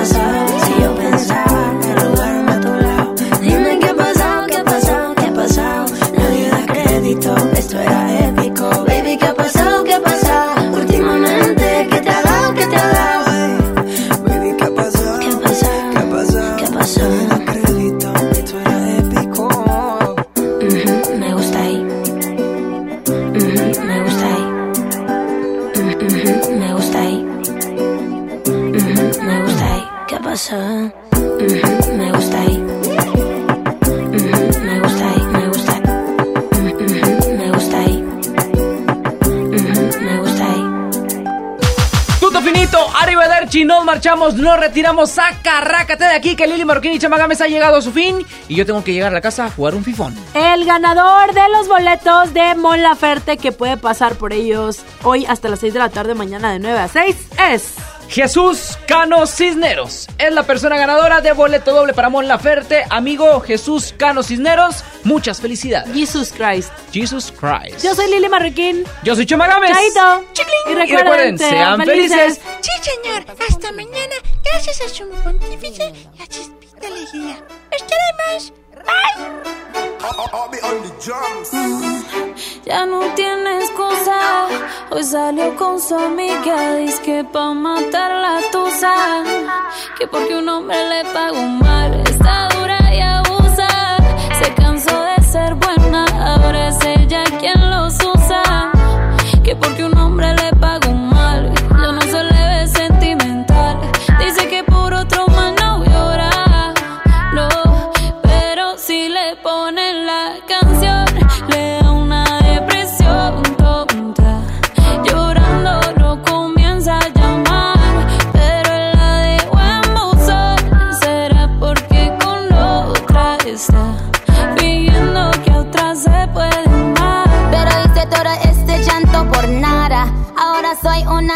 pasado, 0.00 0.49
marchamos, 44.10 44.34
nos 44.34 44.58
retiramos, 44.58 45.10
saca, 45.10 45.60
rácate 45.60 46.04
de 46.04 46.14
aquí 46.14 46.34
que 46.34 46.46
Lili 46.46 46.64
Marroquín 46.64 46.92
y 46.92 46.98
Chamagames 46.98 47.40
ha 47.40 47.46
llegado 47.46 47.76
a 47.76 47.82
su 47.82 47.92
fin 47.92 48.26
y 48.48 48.56
yo 48.56 48.66
tengo 48.66 48.82
que 48.82 48.92
llegar 48.92 49.12
a 49.12 49.14
la 49.14 49.20
casa 49.20 49.44
a 49.44 49.50
jugar 49.50 49.76
un 49.76 49.84
fifón. 49.84 50.16
El 50.34 50.64
ganador 50.64 51.32
de 51.32 51.48
los 51.50 51.68
boletos 51.68 52.34
de 52.34 52.56
Mon 52.56 52.82
Laferte 52.82 53.36
que 53.36 53.52
puede 53.52 53.76
pasar 53.76 54.16
por 54.16 54.32
ellos 54.32 54.80
hoy 55.04 55.26
hasta 55.26 55.48
las 55.48 55.60
6 55.60 55.74
de 55.74 55.78
la 55.78 55.90
tarde, 55.90 56.14
mañana 56.14 56.52
de 56.52 56.58
9 56.58 56.78
a 56.78 56.88
6 56.88 57.16
es... 57.52 57.74
Jesús 58.10 58.76
Cano 58.88 59.24
Cisneros 59.24 60.08
es 60.18 60.34
la 60.34 60.42
persona 60.42 60.76
ganadora 60.76 61.20
de 61.20 61.30
boleto 61.30 61.72
doble 61.72 61.94
para 61.94 62.08
Mon 62.08 62.26
Laferte. 62.26 62.82
Amigo 62.90 63.40
Jesús 63.40 63.94
Cano 63.96 64.24
Cisneros, 64.24 64.82
muchas 65.04 65.40
felicidades. 65.40 65.94
Jesus 65.94 66.32
Christ. 66.32 66.72
Jesus 66.92 67.30
Christ. 67.30 67.84
Yo 67.84 67.94
soy 67.94 68.10
Lili 68.10 68.28
Marroquín. 68.28 68.82
Yo 69.04 69.14
soy 69.14 69.26
Chema 69.26 69.46
Gámez. 69.46 69.70
Chaito. 69.70 70.24
Y 70.68 70.74
recuerden, 70.74 71.38
sean 71.38 71.84
felices. 71.84 72.40
Sí, 72.60 72.70
señor. 72.82 73.24
Hasta 73.48 73.72
mañana. 73.72 74.16
Gracias 74.44 74.80
a 74.80 74.88
su 74.88 75.08
pontífice 75.24 75.92
y 76.16 76.22
a 76.22 76.26
Chispita 76.26 76.86
Alegría. 76.86 77.38
Estaremos. 77.70 78.52
Ya 82.64 82.86
no 82.86 83.00
tiene 83.14 83.58
excusa. 83.60 84.46
Hoy 84.90 85.04
salió 85.04 85.56
con 85.56 85.80
su 85.80 85.94
amiga. 85.94 86.76
Dice 86.76 87.02
que 87.02 87.24
pa' 87.24 87.54
matar 87.54 88.10
la 88.10 88.40
tusa. 88.50 89.24
Que 89.98 90.06
porque 90.06 90.36
un 90.36 90.48
hombre 90.48 90.76
le 90.88 91.04
pagó 91.12 91.42
mal. 91.42 92.00
Está 92.08 92.48
dura 92.48 92.78
y 92.94 93.00
abusa. 93.00 93.68
Se 94.42 94.54
cansó 94.54 95.02
de 95.02 95.22
ser 95.22 95.54
buena. 95.54 96.04
Ahora 96.34 96.68
es 96.68 96.78
ella 96.84 97.24
quien 97.38 97.59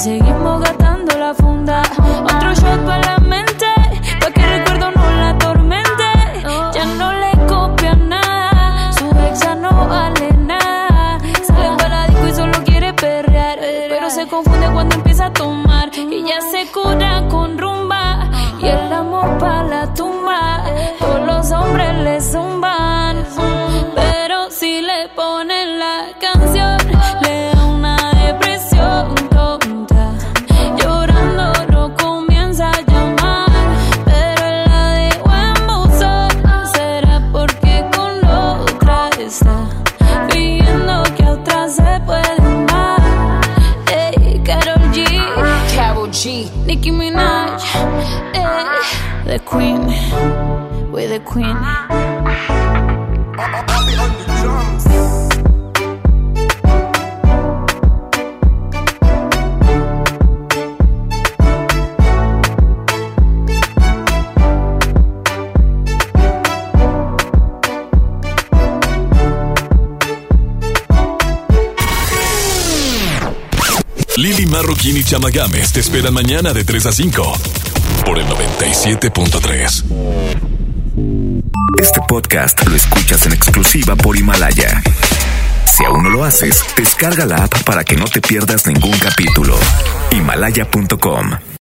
seguimos 0.00 0.62
gastando 0.62 1.18
la 1.18 1.34
funda. 1.34 1.82
Otro 2.24 2.54
shot 2.54 2.86
para 2.86 2.99
the 49.30 49.38
Queen, 49.44 49.86
the 51.08 51.20
Queen. 51.24 51.56
Lili 74.16 74.46
Marroquín 74.46 74.96
y 74.96 75.04
Chama 75.04 75.30
Games 75.30 75.72
te 75.72 75.78
esperan 75.78 76.12
mañana 76.12 76.52
de 76.52 76.64
3 76.64 76.86
a 76.86 76.92
5 76.92 77.69
por 78.04 78.18
el 78.18 78.26
97.3. 78.26 79.84
Este 81.80 82.00
podcast 82.08 82.66
lo 82.66 82.76
escuchas 82.76 83.26
en 83.26 83.32
exclusiva 83.32 83.96
por 83.96 84.16
Himalaya. 84.16 84.82
Si 85.64 85.84
aún 85.84 86.04
no 86.04 86.10
lo 86.10 86.24
haces, 86.24 86.64
descarga 86.76 87.24
la 87.26 87.44
app 87.44 87.62
para 87.64 87.84
que 87.84 87.96
no 87.96 88.04
te 88.04 88.20
pierdas 88.20 88.66
ningún 88.66 88.98
capítulo. 88.98 89.56
Himalaya.com 90.12 91.49